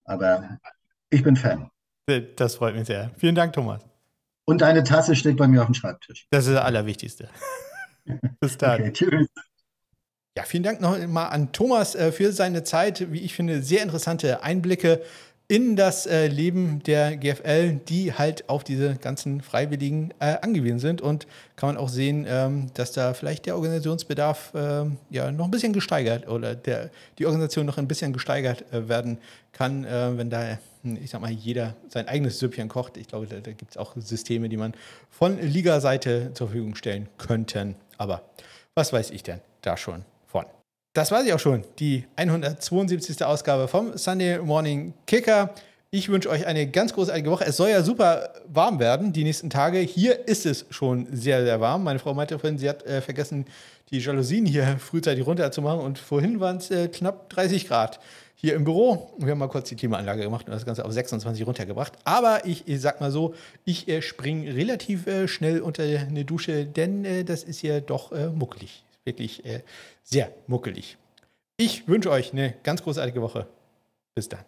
Aber 0.04 0.58
ich 1.10 1.22
bin 1.22 1.36
Fan. 1.36 1.70
Das 2.36 2.54
freut 2.54 2.74
mich 2.74 2.86
sehr. 2.86 3.10
Vielen 3.18 3.34
Dank, 3.34 3.52
Thomas. 3.52 3.82
Und 4.46 4.62
deine 4.62 4.82
Tasse 4.82 5.14
steht 5.14 5.36
bei 5.36 5.46
mir 5.46 5.60
auf 5.60 5.66
dem 5.66 5.74
Schreibtisch. 5.74 6.26
Das 6.30 6.46
ist 6.46 6.54
das 6.54 6.64
Allerwichtigste. 6.64 7.28
Bis 8.40 8.56
dann. 8.56 8.80
Okay, 8.80 8.92
tschüss. 8.92 9.28
Ja, 10.36 10.44
vielen 10.44 10.62
Dank 10.62 10.80
nochmal 10.80 11.30
an 11.30 11.52
Thomas 11.52 11.94
äh, 11.94 12.12
für 12.12 12.32
seine 12.32 12.62
Zeit. 12.62 13.12
Wie 13.12 13.20
ich 13.20 13.34
finde, 13.34 13.62
sehr 13.62 13.82
interessante 13.82 14.42
Einblicke 14.42 15.02
in 15.50 15.76
das 15.76 16.04
äh, 16.04 16.26
Leben 16.26 16.82
der 16.82 17.16
GFL, 17.16 17.76
die 17.88 18.12
halt 18.12 18.50
auf 18.50 18.64
diese 18.64 18.96
ganzen 18.96 19.40
Freiwilligen 19.40 20.12
äh, 20.20 20.36
angewiesen 20.42 20.78
sind. 20.78 21.00
Und 21.00 21.26
kann 21.56 21.70
man 21.70 21.76
auch 21.78 21.88
sehen, 21.88 22.26
ähm, 22.28 22.66
dass 22.74 22.92
da 22.92 23.14
vielleicht 23.14 23.46
der 23.46 23.56
Organisationsbedarf 23.56 24.52
äh, 24.54 24.84
ja 25.08 25.32
noch 25.32 25.46
ein 25.46 25.50
bisschen 25.50 25.72
gesteigert 25.72 26.28
oder 26.28 26.54
der, 26.54 26.90
die 27.18 27.24
Organisation 27.24 27.64
noch 27.64 27.78
ein 27.78 27.88
bisschen 27.88 28.12
gesteigert 28.12 28.70
äh, 28.72 28.90
werden 28.90 29.18
kann, 29.52 29.84
äh, 29.84 30.18
wenn 30.18 30.28
da, 30.28 30.58
hm, 30.82 30.98
ich 31.02 31.08
sag 31.08 31.22
mal, 31.22 31.30
jeder 31.30 31.74
sein 31.88 32.06
eigenes 32.08 32.38
Süppchen 32.38 32.68
kocht. 32.68 32.98
Ich 32.98 33.08
glaube, 33.08 33.26
da, 33.26 33.40
da 33.40 33.52
gibt 33.52 33.70
es 33.70 33.78
auch 33.78 33.96
Systeme, 33.96 34.50
die 34.50 34.58
man 34.58 34.74
von 35.10 35.40
Liga-Seite 35.40 36.32
zur 36.34 36.48
Verfügung 36.48 36.74
stellen 36.74 37.08
könnten. 37.16 37.74
Aber 37.96 38.22
was 38.74 38.92
weiß 38.92 39.10
ich 39.12 39.22
denn 39.22 39.40
da 39.62 39.78
schon? 39.78 40.04
Das 40.94 41.10
war 41.10 41.22
sie 41.22 41.32
auch 41.32 41.38
schon, 41.38 41.62
die 41.78 42.06
172. 42.16 43.24
Ausgabe 43.24 43.68
vom 43.68 43.96
Sunday 43.96 44.38
Morning 44.38 44.94
Kicker. 45.06 45.54
Ich 45.90 46.08
wünsche 46.08 46.28
euch 46.28 46.46
eine 46.46 46.66
ganz 46.66 46.92
großartige 46.92 47.30
Woche. 47.30 47.44
Es 47.44 47.56
soll 47.56 47.70
ja 47.70 47.82
super 47.82 48.32
warm 48.48 48.78
werden 48.78 49.12
die 49.12 49.22
nächsten 49.22 49.48
Tage. 49.48 49.78
Hier 49.78 50.26
ist 50.26 50.44
es 50.44 50.66
schon 50.70 51.06
sehr, 51.12 51.44
sehr 51.44 51.60
warm. 51.60 51.84
Meine 51.84 51.98
Frau 51.98 52.14
meinte 52.14 52.38
vorhin, 52.38 52.58
sie 52.58 52.68
hat 52.68 52.84
äh, 52.84 53.00
vergessen, 53.00 53.44
die 53.90 53.98
Jalousien 53.98 54.44
hier 54.44 54.78
frühzeitig 54.78 55.26
runterzumachen. 55.26 55.80
Und 55.80 55.98
vorhin 55.98 56.40
waren 56.40 56.56
es 56.56 56.70
äh, 56.70 56.88
knapp 56.88 57.30
30 57.30 57.68
Grad 57.68 58.00
hier 58.34 58.54
im 58.54 58.64
Büro. 58.64 59.12
Wir 59.18 59.32
haben 59.32 59.38
mal 59.38 59.48
kurz 59.48 59.68
die 59.68 59.76
Klimaanlage 59.76 60.22
gemacht 60.22 60.46
und 60.46 60.52
das 60.52 60.66
Ganze 60.66 60.84
auf 60.84 60.92
26 60.92 61.46
runtergebracht. 61.46 61.92
Aber 62.04 62.44
ich, 62.44 62.66
ich 62.66 62.80
sag 62.80 63.00
mal 63.00 63.10
so, 63.10 63.34
ich 63.64 63.88
äh, 63.88 64.02
springe 64.02 64.54
relativ 64.54 65.06
äh, 65.06 65.28
schnell 65.28 65.60
unter 65.60 65.82
eine 65.82 66.24
Dusche, 66.24 66.66
denn 66.66 67.04
äh, 67.04 67.24
das 67.24 67.44
ist 67.44 67.62
ja 67.62 67.80
doch 67.80 68.10
äh, 68.12 68.28
muckelig 68.28 68.84
wirklich 69.08 69.44
äh, 69.44 69.62
sehr 70.04 70.32
muckelig. 70.46 70.96
Ich 71.56 71.88
wünsche 71.88 72.10
euch 72.10 72.32
eine 72.32 72.54
ganz 72.62 72.82
großartige 72.82 73.20
Woche. 73.20 73.48
Bis 74.14 74.28
dann. 74.28 74.44